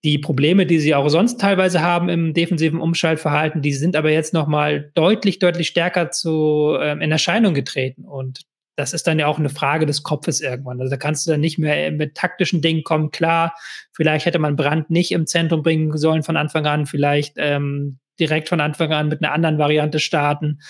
Die 0.05 0.19
Probleme, 0.19 0.67
die 0.67 0.81
sie 0.81 0.95
auch 0.97 1.09
sonst 1.09 1.41
teilweise 1.41 1.81
haben 1.81 2.09
im 2.09 2.35
defensiven 2.35 2.81
Umschaltverhalten, 2.81 3.63
die 3.63 3.73
sind 3.73 3.95
aber 3.95 4.11
jetzt 4.11 4.35
nochmal 4.35 4.91
deutlich, 4.95 5.39
deutlich 5.39 5.69
stärker 5.69 6.11
zu, 6.11 6.77
ähm, 6.81 7.01
in 7.01 7.13
Erscheinung 7.13 7.55
getreten. 7.55 8.05
Und 8.05 8.41
das 8.77 8.93
ist 8.93 9.07
dann 9.07 9.19
ja 9.19 9.27
auch 9.27 9.39
eine 9.39 9.51
Frage 9.51 9.87
des 9.87 10.03
Kopfes 10.03 10.41
irgendwann. 10.41 10.81
Also 10.81 10.91
da 10.91 10.97
kannst 10.97 11.27
du 11.27 11.31
dann 11.31 11.41
nicht 11.41 11.59
mehr 11.59 11.93
mit 11.93 12.15
taktischen 12.15 12.63
Dingen 12.63 12.85
kommen. 12.85 13.11
Klar, 13.11 13.55
vielleicht 13.93 14.27
hätte 14.27 14.39
man 14.39 14.57
Brand 14.57 14.91
nicht 14.91 15.13
im 15.13 15.27
Zentrum 15.27 15.63
bringen 15.63 15.97
sollen 15.97 16.23
von 16.23 16.37
Anfang 16.37 16.67
an, 16.67 16.87
vielleicht 16.87 17.35
ähm, 17.37 17.99
direkt 18.19 18.49
von 18.49 18.61
Anfang 18.61 18.93
an 18.93 19.09
mit 19.09 19.23
einer 19.23 19.33
anderen 19.33 19.59
Variante 19.59 20.01
starten, 20.01 20.61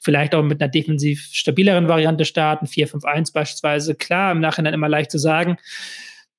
vielleicht 0.00 0.34
auch 0.34 0.42
mit 0.42 0.62
einer 0.62 0.70
defensiv 0.70 1.22
stabileren 1.30 1.88
Variante 1.88 2.24
starten, 2.24 2.66
4-5-1 2.66 3.32
beispielsweise. 3.32 3.94
Klar, 3.94 4.32
im 4.32 4.40
Nachhinein 4.40 4.74
immer 4.74 4.88
leicht 4.88 5.10
zu 5.10 5.18
sagen. 5.18 5.58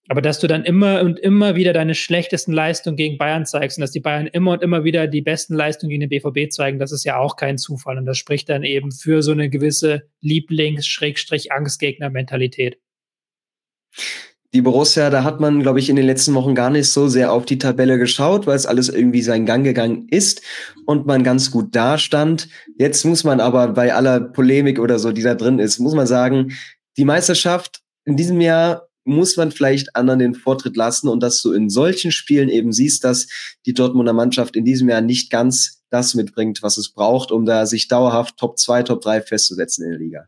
Aber 0.07 0.21
dass 0.21 0.39
du 0.39 0.47
dann 0.47 0.63
immer 0.65 1.01
und 1.01 1.19
immer 1.19 1.55
wieder 1.55 1.73
deine 1.73 1.95
schlechtesten 1.95 2.53
Leistungen 2.53 2.97
gegen 2.97 3.17
Bayern 3.17 3.45
zeigst 3.45 3.77
und 3.77 3.81
dass 3.81 3.91
die 3.91 3.99
Bayern 3.99 4.27
immer 4.27 4.51
und 4.51 4.63
immer 4.63 4.83
wieder 4.83 5.07
die 5.07 5.21
besten 5.21 5.53
Leistungen 5.53 5.91
gegen 5.91 6.01
den 6.01 6.09
BVB 6.09 6.51
zeigen, 6.51 6.79
das 6.79 6.91
ist 6.91 7.05
ja 7.05 7.17
auch 7.17 7.35
kein 7.35 7.57
Zufall. 7.57 7.97
Und 7.97 8.05
das 8.05 8.17
spricht 8.17 8.49
dann 8.49 8.63
eben 8.63 8.91
für 8.91 9.21
so 9.21 9.31
eine 9.31 9.49
gewisse 9.49 10.03
Lieblings-Angstgegner-Mentalität. 10.21 12.77
Die 14.53 14.61
Borussia, 14.61 15.09
da 15.09 15.23
hat 15.23 15.39
man, 15.39 15.61
glaube 15.61 15.79
ich, 15.79 15.89
in 15.89 15.95
den 15.95 16.05
letzten 16.05 16.33
Wochen 16.33 16.55
gar 16.55 16.69
nicht 16.69 16.89
so 16.89 17.07
sehr 17.07 17.31
auf 17.31 17.45
die 17.45 17.57
Tabelle 17.57 17.97
geschaut, 17.97 18.47
weil 18.47 18.57
es 18.57 18.65
alles 18.65 18.89
irgendwie 18.89 19.21
seinen 19.21 19.45
Gang 19.45 19.63
gegangen 19.63 20.09
ist 20.09 20.41
und 20.85 21.05
man 21.05 21.23
ganz 21.23 21.51
gut 21.51 21.73
dastand. 21.73 22.49
Jetzt 22.77 23.05
muss 23.05 23.23
man 23.23 23.39
aber 23.39 23.69
bei 23.69 23.93
aller 23.93 24.19
Polemik 24.19 24.77
oder 24.77 24.99
so, 24.99 25.13
die 25.13 25.21
da 25.21 25.35
drin 25.35 25.59
ist, 25.59 25.79
muss 25.79 25.93
man 25.93 26.05
sagen, 26.05 26.51
die 26.97 27.05
Meisterschaft 27.05 27.79
in 28.03 28.17
diesem 28.17 28.41
Jahr 28.41 28.89
muss 29.03 29.37
man 29.37 29.51
vielleicht 29.51 29.95
anderen 29.95 30.19
den 30.19 30.35
Vortritt 30.35 30.77
lassen 30.77 31.07
und 31.07 31.21
dass 31.21 31.41
du 31.41 31.51
in 31.53 31.69
solchen 31.69 32.11
Spielen 32.11 32.49
eben 32.49 32.71
siehst, 32.71 33.03
dass 33.03 33.27
die 33.65 33.73
Dortmunder 33.73 34.13
Mannschaft 34.13 34.55
in 34.55 34.65
diesem 34.65 34.89
Jahr 34.89 35.01
nicht 35.01 35.31
ganz 35.31 35.83
das 35.89 36.15
mitbringt, 36.15 36.63
was 36.63 36.77
es 36.77 36.93
braucht, 36.93 37.31
um 37.31 37.45
da 37.45 37.65
sich 37.65 37.87
dauerhaft 37.87 38.37
Top 38.37 38.57
2, 38.57 38.83
Top 38.83 39.01
3 39.01 39.21
festzusetzen 39.21 39.85
in 39.85 39.91
der 39.91 39.99
Liga. 39.99 40.27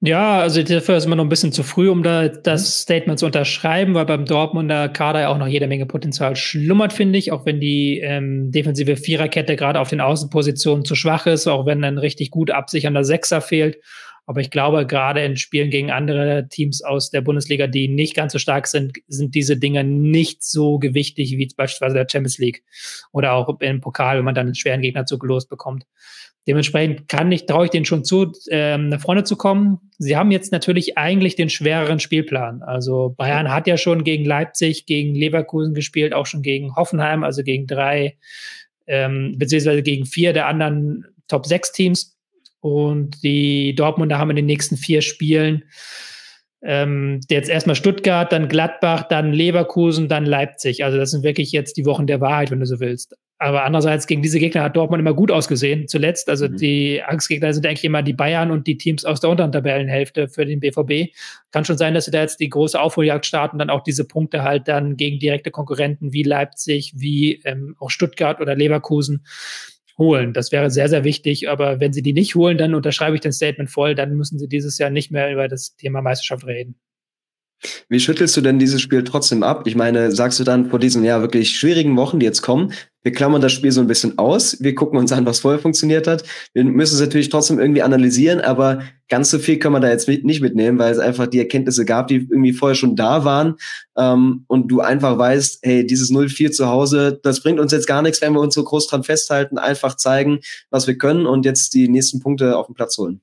Ja, 0.00 0.40
also 0.40 0.62
dafür 0.62 0.98
ist 0.98 1.06
immer 1.06 1.16
noch 1.16 1.24
ein 1.24 1.30
bisschen 1.30 1.52
zu 1.52 1.62
früh, 1.62 1.88
um 1.88 2.02
da 2.02 2.28
das. 2.28 2.82
Statement 2.82 3.18
zu 3.18 3.26
unterschreiben, 3.26 3.94
weil 3.94 4.04
beim 4.04 4.26
Dortmunder 4.26 4.90
Kader 4.90 5.20
ja 5.22 5.28
auch 5.28 5.38
noch 5.38 5.46
jede 5.46 5.66
Menge 5.66 5.86
Potenzial 5.86 6.36
schlummert, 6.36 6.92
finde 6.92 7.18
ich, 7.18 7.32
auch 7.32 7.46
wenn 7.46 7.60
die 7.60 8.00
ähm, 8.00 8.50
defensive 8.52 8.96
Viererkette 8.96 9.56
gerade 9.56 9.80
auf 9.80 9.88
den 9.88 10.02
Außenpositionen 10.02 10.84
zu 10.84 10.94
schwach 10.94 11.26
ist, 11.26 11.46
auch 11.46 11.64
wenn 11.64 11.82
ein 11.82 11.96
richtig 11.96 12.30
gut 12.30 12.50
absichernder 12.50 13.04
Sechser 13.04 13.40
fehlt 13.40 13.78
aber 14.26 14.40
ich 14.40 14.50
glaube, 14.50 14.86
gerade 14.86 15.24
in 15.24 15.36
Spielen 15.36 15.70
gegen 15.70 15.92
andere 15.92 16.48
Teams 16.48 16.82
aus 16.82 17.10
der 17.10 17.20
Bundesliga, 17.20 17.68
die 17.68 17.86
nicht 17.86 18.16
ganz 18.16 18.32
so 18.32 18.40
stark 18.40 18.66
sind, 18.66 18.98
sind 19.06 19.36
diese 19.36 19.56
Dinge 19.56 19.84
nicht 19.84 20.42
so 20.42 20.78
gewichtig 20.78 21.38
wie 21.38 21.48
beispielsweise 21.56 21.94
der 21.94 22.08
Champions 22.10 22.38
League 22.38 22.64
oder 23.12 23.34
auch 23.34 23.60
im 23.60 23.80
Pokal, 23.80 24.18
wenn 24.18 24.24
man 24.24 24.34
dann 24.34 24.46
einen 24.46 24.56
schweren 24.56 24.82
Gegner 24.82 25.06
zugelost 25.06 25.48
bekommt. 25.48 25.84
Dementsprechend 26.48 27.08
kann 27.08 27.30
ich, 27.32 27.46
traue 27.46 27.64
ich 27.64 27.70
denen 27.70 27.84
schon 27.84 28.04
zu, 28.04 28.32
ähm, 28.50 28.88
nach 28.88 29.00
vorne 29.00 29.24
zu 29.24 29.36
kommen. 29.36 29.78
Sie 29.98 30.16
haben 30.16 30.30
jetzt 30.30 30.52
natürlich 30.52 30.98
eigentlich 30.98 31.34
den 31.34 31.50
schwereren 31.50 31.98
Spielplan. 31.98 32.62
Also 32.62 33.14
Bayern 33.16 33.52
hat 33.52 33.66
ja 33.66 33.76
schon 33.76 34.04
gegen 34.04 34.24
Leipzig, 34.24 34.86
gegen 34.86 35.14
Leverkusen 35.14 35.74
gespielt, 35.74 36.14
auch 36.14 36.26
schon 36.26 36.42
gegen 36.42 36.74
Hoffenheim, 36.76 37.24
also 37.24 37.42
gegen 37.42 37.66
drei, 37.66 38.16
ähm, 38.86 39.34
beziehungsweise 39.38 39.82
gegen 39.82 40.06
vier 40.06 40.32
der 40.32 40.46
anderen 40.46 41.04
Top 41.26 41.46
6 41.46 41.72
Teams. 41.72 42.15
Und 42.60 43.22
die 43.22 43.74
Dortmunder 43.74 44.18
haben 44.18 44.30
in 44.30 44.36
den 44.36 44.46
nächsten 44.46 44.76
vier 44.76 45.02
Spielen 45.02 45.64
ähm, 46.62 47.20
jetzt 47.30 47.48
erstmal 47.48 47.76
Stuttgart, 47.76 48.32
dann 48.32 48.48
Gladbach, 48.48 49.04
dann 49.08 49.32
Leverkusen, 49.32 50.08
dann 50.08 50.26
Leipzig. 50.26 50.84
Also 50.84 50.98
das 50.98 51.12
sind 51.12 51.22
wirklich 51.22 51.52
jetzt 51.52 51.76
die 51.76 51.86
Wochen 51.86 52.06
der 52.06 52.20
Wahrheit, 52.20 52.50
wenn 52.50 52.60
du 52.60 52.66
so 52.66 52.80
willst. 52.80 53.14
Aber 53.38 53.64
andererseits, 53.64 54.06
gegen 54.06 54.22
diese 54.22 54.38
Gegner 54.38 54.62
hat 54.62 54.76
Dortmund 54.76 55.00
immer 55.00 55.12
gut 55.12 55.30
ausgesehen, 55.30 55.86
zuletzt. 55.88 56.30
Also 56.30 56.48
mhm. 56.48 56.56
die 56.56 57.02
Angstgegner 57.02 57.52
sind 57.52 57.66
eigentlich 57.66 57.84
immer 57.84 58.02
die 58.02 58.14
Bayern 58.14 58.50
und 58.50 58.66
die 58.66 58.78
Teams 58.78 59.04
aus 59.04 59.20
der 59.20 59.28
unteren 59.30 59.52
Tabellenhälfte 59.52 60.28
für 60.28 60.46
den 60.46 60.60
BVB. 60.60 61.14
Kann 61.52 61.66
schon 61.66 61.76
sein, 61.76 61.92
dass 61.92 62.06
sie 62.06 62.10
da 62.10 62.22
jetzt 62.22 62.40
die 62.40 62.48
große 62.48 62.80
Aufholjagd 62.80 63.26
starten, 63.26 63.58
dann 63.58 63.70
auch 63.70 63.82
diese 63.82 64.06
Punkte 64.06 64.42
halt 64.42 64.66
dann 64.68 64.96
gegen 64.96 65.18
direkte 65.18 65.50
Konkurrenten 65.50 66.14
wie 66.14 66.22
Leipzig, 66.22 66.94
wie 66.96 67.42
ähm, 67.44 67.76
auch 67.78 67.90
Stuttgart 67.90 68.40
oder 68.40 68.56
Leverkusen 68.56 69.24
holen. 69.98 70.32
Das 70.32 70.52
wäre 70.52 70.70
sehr, 70.70 70.88
sehr 70.88 71.04
wichtig. 71.04 71.48
Aber 71.48 71.80
wenn 71.80 71.92
sie 71.92 72.02
die 72.02 72.12
nicht 72.12 72.34
holen, 72.34 72.58
dann 72.58 72.74
unterschreibe 72.74 73.14
ich 73.16 73.20
den 73.20 73.32
Statement 73.32 73.70
voll. 73.70 73.94
Dann 73.94 74.14
müssen 74.16 74.38
sie 74.38 74.48
dieses 74.48 74.78
Jahr 74.78 74.90
nicht 74.90 75.10
mehr 75.10 75.32
über 75.32 75.48
das 75.48 75.76
Thema 75.76 76.02
Meisterschaft 76.02 76.46
reden. 76.46 76.78
Wie 77.88 78.00
schüttelst 78.00 78.36
du 78.36 78.40
denn 78.40 78.58
dieses 78.58 78.80
Spiel 78.80 79.02
trotzdem 79.04 79.42
ab? 79.42 79.66
Ich 79.66 79.76
meine, 79.76 80.12
sagst 80.12 80.38
du 80.38 80.44
dann 80.44 80.70
vor 80.70 80.78
diesen 80.78 81.04
ja 81.04 81.20
wirklich 81.20 81.56
schwierigen 81.56 81.96
Wochen, 81.96 82.18
die 82.20 82.26
jetzt 82.26 82.42
kommen, 82.42 82.72
wir 83.06 83.12
klammern 83.12 83.40
das 83.40 83.52
Spiel 83.52 83.70
so 83.70 83.80
ein 83.80 83.86
bisschen 83.86 84.18
aus, 84.18 84.60
wir 84.60 84.74
gucken 84.74 84.98
uns 84.98 85.12
an, 85.12 85.26
was 85.26 85.38
vorher 85.38 85.60
funktioniert 85.60 86.08
hat. 86.08 86.24
Wir 86.54 86.64
müssen 86.64 86.96
es 86.96 87.00
natürlich 87.00 87.28
trotzdem 87.28 87.60
irgendwie 87.60 87.82
analysieren, 87.82 88.40
aber 88.40 88.82
ganz 89.08 89.30
so 89.30 89.38
viel 89.38 89.60
kann 89.60 89.70
man 89.70 89.80
da 89.80 89.88
jetzt 89.88 90.08
nicht 90.08 90.40
mitnehmen, 90.40 90.76
weil 90.80 90.90
es 90.90 90.98
einfach 90.98 91.28
die 91.28 91.38
Erkenntnisse 91.38 91.84
gab, 91.84 92.08
die 92.08 92.16
irgendwie 92.16 92.52
vorher 92.52 92.74
schon 92.74 92.96
da 92.96 93.24
waren 93.24 93.54
ähm, 93.96 94.44
und 94.48 94.66
du 94.68 94.80
einfach 94.80 95.16
weißt, 95.18 95.60
hey, 95.62 95.86
dieses 95.86 96.10
0-4 96.10 96.50
zu 96.50 96.66
Hause, 96.66 97.20
das 97.22 97.44
bringt 97.44 97.60
uns 97.60 97.70
jetzt 97.70 97.86
gar 97.86 98.02
nichts, 98.02 98.20
wenn 98.22 98.32
wir 98.32 98.40
uns 98.40 98.56
so 98.56 98.64
groß 98.64 98.88
dran 98.88 99.04
festhalten, 99.04 99.56
einfach 99.56 99.96
zeigen, 99.96 100.40
was 100.70 100.88
wir 100.88 100.98
können 100.98 101.26
und 101.26 101.44
jetzt 101.44 101.74
die 101.74 101.88
nächsten 101.88 102.18
Punkte 102.18 102.56
auf 102.56 102.66
den 102.66 102.74
Platz 102.74 102.98
holen. 102.98 103.20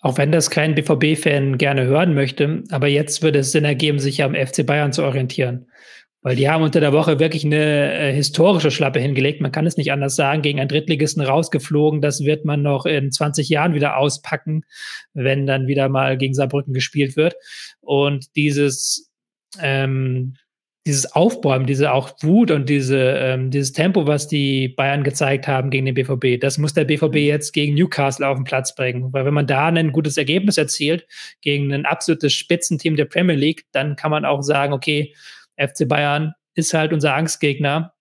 Auch 0.00 0.16
wenn 0.16 0.32
das 0.32 0.50
kein 0.50 0.74
BVB-Fan 0.74 1.58
gerne 1.58 1.84
hören 1.84 2.14
möchte, 2.14 2.62
aber 2.70 2.88
jetzt 2.88 3.22
würde 3.22 3.40
es 3.40 3.52
Sinn 3.52 3.64
ergeben, 3.64 3.98
sich 3.98 4.22
am 4.22 4.34
FC 4.34 4.64
Bayern 4.64 4.92
zu 4.92 5.02
orientieren. 5.02 5.66
Weil 6.20 6.34
die 6.34 6.48
haben 6.48 6.64
unter 6.64 6.80
der 6.80 6.92
Woche 6.92 7.20
wirklich 7.20 7.44
eine 7.44 7.92
äh, 7.94 8.12
historische 8.12 8.72
Schlappe 8.72 8.98
hingelegt. 8.98 9.40
Man 9.40 9.52
kann 9.52 9.66
es 9.66 9.76
nicht 9.76 9.92
anders 9.92 10.16
sagen. 10.16 10.42
Gegen 10.42 10.58
einen 10.58 10.68
Drittligisten 10.68 11.22
rausgeflogen. 11.22 12.00
Das 12.00 12.24
wird 12.24 12.44
man 12.44 12.60
noch 12.60 12.86
in 12.86 13.12
20 13.12 13.48
Jahren 13.48 13.74
wieder 13.74 13.96
auspacken, 13.96 14.62
wenn 15.14 15.46
dann 15.46 15.68
wieder 15.68 15.88
mal 15.88 16.18
gegen 16.18 16.34
Saarbrücken 16.34 16.74
gespielt 16.74 17.16
wird. 17.16 17.36
Und 17.80 18.34
dieses, 18.34 19.12
ähm, 19.60 20.34
dieses 20.88 21.12
Aufbäumen, 21.12 21.66
diese 21.66 21.92
auch 21.92 22.10
Wut 22.22 22.50
und 22.50 22.66
diese, 22.70 22.98
ähm, 22.98 23.50
dieses 23.50 23.74
Tempo, 23.74 24.06
was 24.06 24.26
die 24.26 24.68
Bayern 24.68 25.04
gezeigt 25.04 25.46
haben 25.46 25.68
gegen 25.68 25.84
den 25.84 25.94
BVB, 25.94 26.40
das 26.40 26.56
muss 26.56 26.72
der 26.72 26.86
BVB 26.86 27.12
mhm. 27.12 27.18
jetzt 27.18 27.52
gegen 27.52 27.74
Newcastle 27.74 28.26
auf 28.26 28.38
den 28.38 28.44
Platz 28.44 28.74
bringen. 28.74 29.12
Weil 29.12 29.26
wenn 29.26 29.34
man 29.34 29.46
da 29.46 29.66
ein 29.66 29.92
gutes 29.92 30.16
Ergebnis 30.16 30.56
erzielt 30.56 31.06
gegen 31.42 31.74
ein 31.74 31.84
absolutes 31.84 32.32
Spitzenteam 32.32 32.96
der 32.96 33.04
Premier 33.04 33.36
League, 33.36 33.66
dann 33.72 33.96
kann 33.96 34.10
man 34.10 34.24
auch 34.24 34.40
sagen, 34.40 34.72
okay, 34.72 35.14
FC 35.58 35.86
Bayern 35.86 36.32
ist 36.54 36.72
halt 36.72 36.94
unser 36.94 37.14
Angstgegner. 37.14 37.92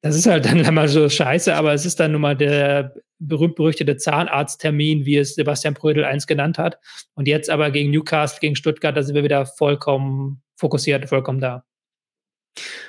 Das 0.00 0.16
ist 0.16 0.26
halt 0.26 0.46
dann 0.46 0.62
mal 0.74 0.88
so 0.88 1.08
scheiße, 1.08 1.54
aber 1.54 1.74
es 1.74 1.86
ist 1.86 2.00
dann 2.00 2.10
nun 2.10 2.22
mal 2.22 2.36
der 2.36 2.92
berühmt-berüchtigte 3.20 3.98
Zahnarzttermin, 3.98 5.06
wie 5.06 5.16
es 5.16 5.36
Sebastian 5.36 5.74
Prödel 5.74 6.04
eins 6.04 6.26
genannt 6.26 6.58
hat. 6.58 6.80
Und 7.14 7.28
jetzt 7.28 7.48
aber 7.50 7.70
gegen 7.70 7.92
Newcastle, 7.92 8.40
gegen 8.40 8.56
Stuttgart, 8.56 8.96
da 8.96 9.04
sind 9.04 9.14
wir 9.14 9.22
wieder 9.22 9.46
vollkommen 9.46 10.42
fokussiert, 10.56 11.08
vollkommen 11.08 11.40
da. 11.40 11.64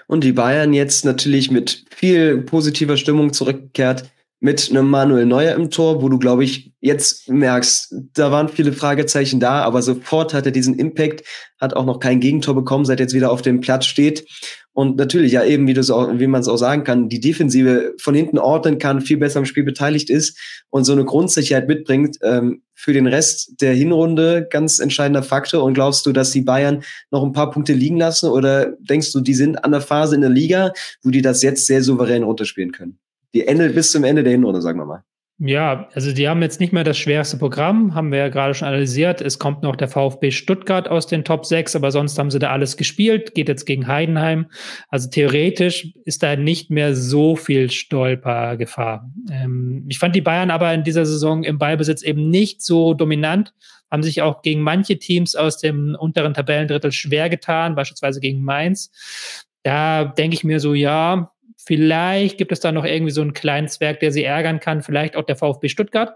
Und 0.07 0.24
die 0.24 0.32
Bayern 0.32 0.74
jetzt 0.74 1.05
natürlich 1.05 1.51
mit 1.51 1.86
viel 1.89 2.38
positiver 2.39 2.97
Stimmung 2.97 3.34
zurückgekehrt 3.34 4.09
mit 4.40 4.70
einem 4.70 4.90
Manuel 4.90 5.26
Neuer 5.26 5.56
im 5.56 5.72
Tor, 5.72 6.02
wo 6.02 6.10
du, 6.10 6.20
glaube 6.20 6.44
ich, 6.44 6.72
jetzt 6.80 7.28
merkst, 7.28 7.96
da 8.14 8.32
waren 8.32 8.50
viele 8.50 8.72
Fragezeichen 8.72 9.40
da, 9.40 9.64
aber 9.64 9.82
sofort 9.82 10.34
hat 10.34 10.46
er 10.46 10.52
diesen 10.52 10.78
Impact, 10.78 11.24
hat 11.60 11.76
auch 11.76 11.86
noch 11.86 12.00
kein 12.00 12.20
Gegentor 12.20 12.54
bekommen, 12.54 12.86
seit 12.86 13.00
jetzt 13.00 13.16
wieder 13.16 13.32
auf 13.32 13.42
dem 13.42 13.62
Platz 13.62 13.86
steht. 13.86 14.28
Und 14.74 14.98
natürlich, 14.98 15.32
ja, 15.32 15.44
eben, 15.44 15.66
wie 15.66 15.74
du 15.74 15.82
auch, 15.92 16.08
wie 16.20 16.28
man 16.28 16.42
es 16.42 16.48
auch 16.48 16.58
sagen 16.58 16.84
kann, 16.84 17.10
die 17.10 17.20
Defensive 17.20 17.96
von 18.00 18.14
hinten 18.14 18.38
ordnen 18.38 18.78
kann, 18.78 19.02
viel 19.02 19.18
besser 19.18 19.40
am 19.40 19.46
Spiel 19.46 19.64
beteiligt 19.64 20.12
ist 20.12 20.38
und 20.70 20.84
so 20.84 20.94
eine 20.94 21.04
Grundsicherheit 21.04 21.68
mitbringt, 21.68 22.18
ähm, 22.22 22.62
für 22.76 22.94
den 22.94 23.08
Rest 23.08 23.60
der 23.60 23.74
Hinrunde 23.74 24.48
ganz 24.52 24.78
entscheidender 24.78 25.24
Faktor. 25.24 25.64
Und 25.64 25.74
glaubst 25.74 26.06
du, 26.06 26.12
dass 26.12 26.30
die 26.30 26.42
Bayern 26.42 26.84
noch 27.10 27.24
ein 27.24 27.32
paar 27.32 27.50
Punkte 27.50 27.74
liegen 27.74 27.98
lassen? 27.98 28.30
Oder 28.30 28.74
denkst 28.80 29.12
du, 29.14 29.20
die 29.20 29.34
sind 29.34 29.66
an 29.66 29.72
der 29.72 29.82
Phase 29.82 30.14
in 30.14 30.22
der 30.22 30.30
Liga, 30.30 30.74
wo 31.02 31.10
die 31.10 31.24
das 31.24 31.42
jetzt 31.42 31.66
sehr 31.66 31.82
souverän 31.82 32.22
runterspielen 32.22 32.72
können? 32.72 33.00
Die 33.34 33.47
Ende 33.47 33.69
bis 33.69 33.91
zum 33.91 34.03
Ende 34.03 34.23
der 34.23 34.32
Hinrunde, 34.32 34.61
sagen 34.61 34.80
wir 34.80 34.86
mal. 34.86 35.03
Ja, 35.39 35.88
also 35.93 36.11
die 36.13 36.28
haben 36.28 36.41
jetzt 36.41 36.59
nicht 36.59 36.73
mehr 36.73 36.84
das 36.84 36.97
schwerste 36.97 37.38
Programm, 37.38 37.93
haben 37.93 38.11
wir 38.11 38.17
ja 38.17 38.30
gerade 38.30 38.55
schon 38.55 38.67
analysiert. 38.67 39.21
Es 39.21 39.38
kommt 39.38 39.61
noch 39.61 39.75
der 39.75 39.88
VfB 39.88 40.32
Stuttgart 40.32 40.88
aus 40.88 41.05
den 41.05 41.23
Top 41.23 41.45
6, 41.45 41.75
aber 41.75 41.91
sonst 41.91 42.17
haben 42.17 42.32
sie 42.32 42.39
da 42.39 42.49
alles 42.49 42.75
gespielt, 42.75 43.36
geht 43.36 43.47
jetzt 43.47 43.65
gegen 43.65 43.86
Heidenheim. 43.86 44.47
Also 44.89 45.11
theoretisch 45.11 45.93
ist 46.05 46.23
da 46.23 46.36
nicht 46.36 46.71
mehr 46.71 46.95
so 46.95 47.36
viel 47.36 47.69
Stolpergefahr. 47.69 49.11
Ähm, 49.30 49.86
ich 49.88 49.99
fand 49.99 50.15
die 50.15 50.21
Bayern 50.21 50.49
aber 50.49 50.73
in 50.73 50.84
dieser 50.84 51.05
Saison 51.05 51.43
im 51.43 51.59
Ballbesitz 51.59 52.01
eben 52.01 52.32
nicht 52.32 52.63
so 52.63 52.95
dominant, 52.95 53.53
haben 53.91 54.01
sich 54.01 54.23
auch 54.23 54.41
gegen 54.41 54.61
manche 54.61 54.97
Teams 54.97 55.36
aus 55.36 55.59
dem 55.59 55.95
unteren 55.99 56.34
Tabellendrittel 56.34 56.91
schwer 56.91 57.30
getan, 57.30 57.75
beispielsweise 57.75 58.19
gegen 58.21 58.43
Mainz. 58.43 59.45
Da 59.61 60.05
denke 60.05 60.34
ich 60.34 60.43
mir 60.43 60.59
so, 60.59 60.73
ja, 60.73 61.32
Vielleicht 61.68 62.38
gibt 62.38 62.53
es 62.53 62.61
da 62.61 62.72
noch 62.72 62.86
irgendwie 62.86 63.11
so 63.11 63.22
einen 63.22 63.34
kleinen 63.34 63.68
Zwerg, 63.68 63.99
der 63.99 64.13
sie 64.13 64.24
ärgern 64.24 64.61
kann, 64.61 64.82
vielleicht 64.82 65.18
auch 65.18 65.26
der 65.26 65.36
VfB 65.36 65.68
Stuttgart. 65.68 66.15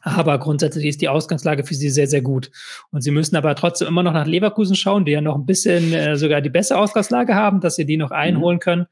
Aber 0.00 0.38
grundsätzlich 0.38 0.86
ist 0.86 1.02
die 1.02 1.10
Ausgangslage 1.10 1.62
für 1.62 1.74
sie 1.74 1.90
sehr, 1.90 2.06
sehr 2.06 2.22
gut. 2.22 2.50
Und 2.90 3.02
sie 3.02 3.10
müssen 3.10 3.36
aber 3.36 3.54
trotzdem 3.54 3.86
immer 3.86 4.02
noch 4.02 4.14
nach 4.14 4.26
Leverkusen 4.26 4.74
schauen, 4.74 5.04
die 5.04 5.12
ja 5.12 5.20
noch 5.20 5.36
ein 5.36 5.44
bisschen 5.44 5.92
äh, 5.92 6.16
sogar 6.16 6.40
die 6.40 6.48
bessere 6.48 6.78
Ausgangslage 6.78 7.34
haben, 7.34 7.60
dass 7.60 7.76
sie 7.76 7.84
die 7.84 7.98
noch 7.98 8.08
mhm. 8.08 8.16
einholen 8.16 8.58
können. 8.60 8.86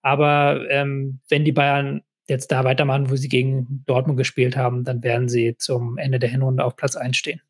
Aber 0.00 0.64
ähm, 0.70 1.20
wenn 1.28 1.44
die 1.44 1.52
Bayern 1.52 2.00
jetzt 2.28 2.50
da 2.50 2.64
weitermachen, 2.64 3.10
wo 3.10 3.16
sie 3.16 3.28
gegen 3.28 3.84
Dortmund 3.86 4.16
gespielt 4.16 4.56
haben, 4.56 4.84
dann 4.84 5.02
werden 5.02 5.28
sie 5.28 5.56
zum 5.58 5.98
Ende 5.98 6.18
der 6.18 6.30
Hinrunde 6.30 6.64
auf 6.64 6.76
Platz 6.76 6.96
1 6.96 7.14
stehen. 7.14 7.42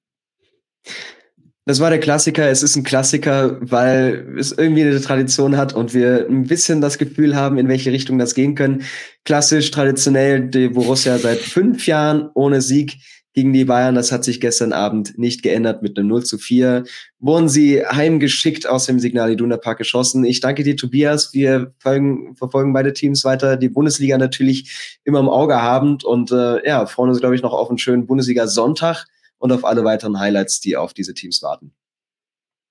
Das 1.69 1.81
war 1.81 1.91
der 1.91 1.99
Klassiker. 1.99 2.49
Es 2.49 2.63
ist 2.63 2.77
ein 2.77 2.85
Klassiker, 2.85 3.59
weil 3.61 4.37
es 4.39 4.53
irgendwie 4.53 4.83
eine 4.83 5.01
Tradition 5.01 5.57
hat 5.57 5.75
und 5.75 5.95
wir 5.95 6.25
ein 6.31 6.45
bisschen 6.45 6.81
das 6.81 6.97
Gefühl 6.97 7.35
haben, 7.35 7.59
in 7.59 7.67
welche 7.67 7.91
Richtung 7.91 8.21
das 8.21 8.37
gehen 8.37 8.55
können. 8.55 8.85
Klassisch, 9.25 9.73
traditionell, 9.73 10.49
die 10.49 10.69
Borussia 10.69 11.19
seit 11.19 11.39
fünf 11.39 11.89
Jahren 11.89 12.31
ohne 12.35 12.61
Sieg 12.61 12.99
gegen 13.33 13.53
die 13.53 13.65
Bayern. 13.65 13.97
Das 13.97 14.13
hat 14.13 14.23
sich 14.23 14.41
gestern 14.41 14.73
Abend 14.73 15.19
nicht 15.19 15.43
geändert 15.43 15.83
mit 15.83 15.99
einem 15.99 16.07
0 16.07 16.23
zu 16.23 16.39
4. 16.39 16.85
Wurden 17.19 17.49
sie 17.49 17.85
heimgeschickt 17.85 18.69
aus 18.69 18.87
dem 18.87 19.01
Signal 19.01 19.33
Iduna 19.33 19.57
Park 19.57 19.79
geschossen. 19.79 20.25
Ich 20.25 20.39
danke 20.39 20.63
dir, 20.63 20.77
Tobias. 20.77 21.35
Wir 21.35 21.75
folgen, 21.81 22.37
verfolgen 22.37 22.73
beide 22.75 22.93
Teams 22.93 23.25
weiter. 23.25 23.57
Die 23.57 23.71
Bundesliga 23.71 24.19
natürlich 24.19 25.01
immer 25.03 25.19
im 25.19 25.29
Auge 25.29 25.61
habend 25.61 26.05
und 26.05 26.31
äh, 26.31 26.65
ja, 26.65 26.87
freuen 26.87 27.11
uns, 27.11 27.19
glaube 27.19 27.35
ich, 27.35 27.43
noch 27.43 27.53
auf 27.53 27.69
einen 27.69 27.79
schönen 27.79 28.07
Bundesliga-Sonntag 28.07 29.07
und 29.47 29.53
auf 29.53 29.65
alle 29.65 29.85
weiteren 29.85 30.19
Highlights, 30.19 30.61
die 30.61 30.77
auf 30.77 30.93
diese 30.93 31.15
Teams 31.15 31.41
warten. 31.43 31.73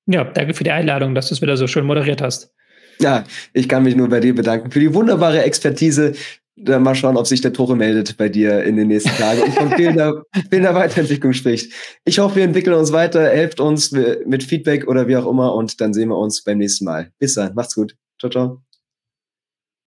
Ja, 0.07 0.25
danke 0.25 0.53
für 0.53 0.65
die 0.65 0.71
Einladung, 0.71 1.15
dass 1.15 1.29
du 1.29 1.33
es 1.33 1.41
wieder 1.41 1.57
so 1.57 1.67
schön 1.67 1.85
moderiert 1.85 2.21
hast. 2.21 2.53
Ja, 2.99 3.23
ich 3.53 3.67
kann 3.67 3.83
mich 3.83 3.95
nur 3.95 4.09
bei 4.09 4.19
dir 4.19 4.35
bedanken 4.35 4.71
für 4.71 4.79
die 4.79 4.93
wunderbare 4.93 5.41
Expertise. 5.43 6.13
Dann 6.57 6.83
mal 6.83 6.95
schauen, 6.95 7.17
ob 7.17 7.27
sich 7.27 7.41
der 7.41 7.51
Tore 7.51 7.75
meldet 7.75 8.15
bei 8.15 8.29
dir 8.29 8.63
in 8.63 8.77
den 8.77 8.87
nächsten 8.87 9.09
Tagen 9.17 9.41
und 9.41 9.53
von 9.53 9.71
fehlender, 9.71 10.23
fehlender 10.49 10.75
Weiterentwicklung 10.75 11.33
spricht. 11.33 11.73
Ich 12.05 12.19
hoffe, 12.19 12.37
wir 12.37 12.43
entwickeln 12.43 12.77
uns 12.77 12.91
weiter, 12.91 13.29
helft 13.29 13.59
uns 13.59 13.91
mit 13.91 14.43
Feedback 14.43 14.87
oder 14.87 15.07
wie 15.07 15.17
auch 15.17 15.29
immer 15.29 15.53
und 15.53 15.81
dann 15.81 15.93
sehen 15.93 16.09
wir 16.09 16.17
uns 16.17 16.43
beim 16.43 16.59
nächsten 16.59 16.85
Mal. 16.85 17.11
Bis 17.19 17.33
dann, 17.33 17.55
macht's 17.55 17.75
gut. 17.75 17.95
Ciao, 18.19 18.29
ciao. 18.29 18.64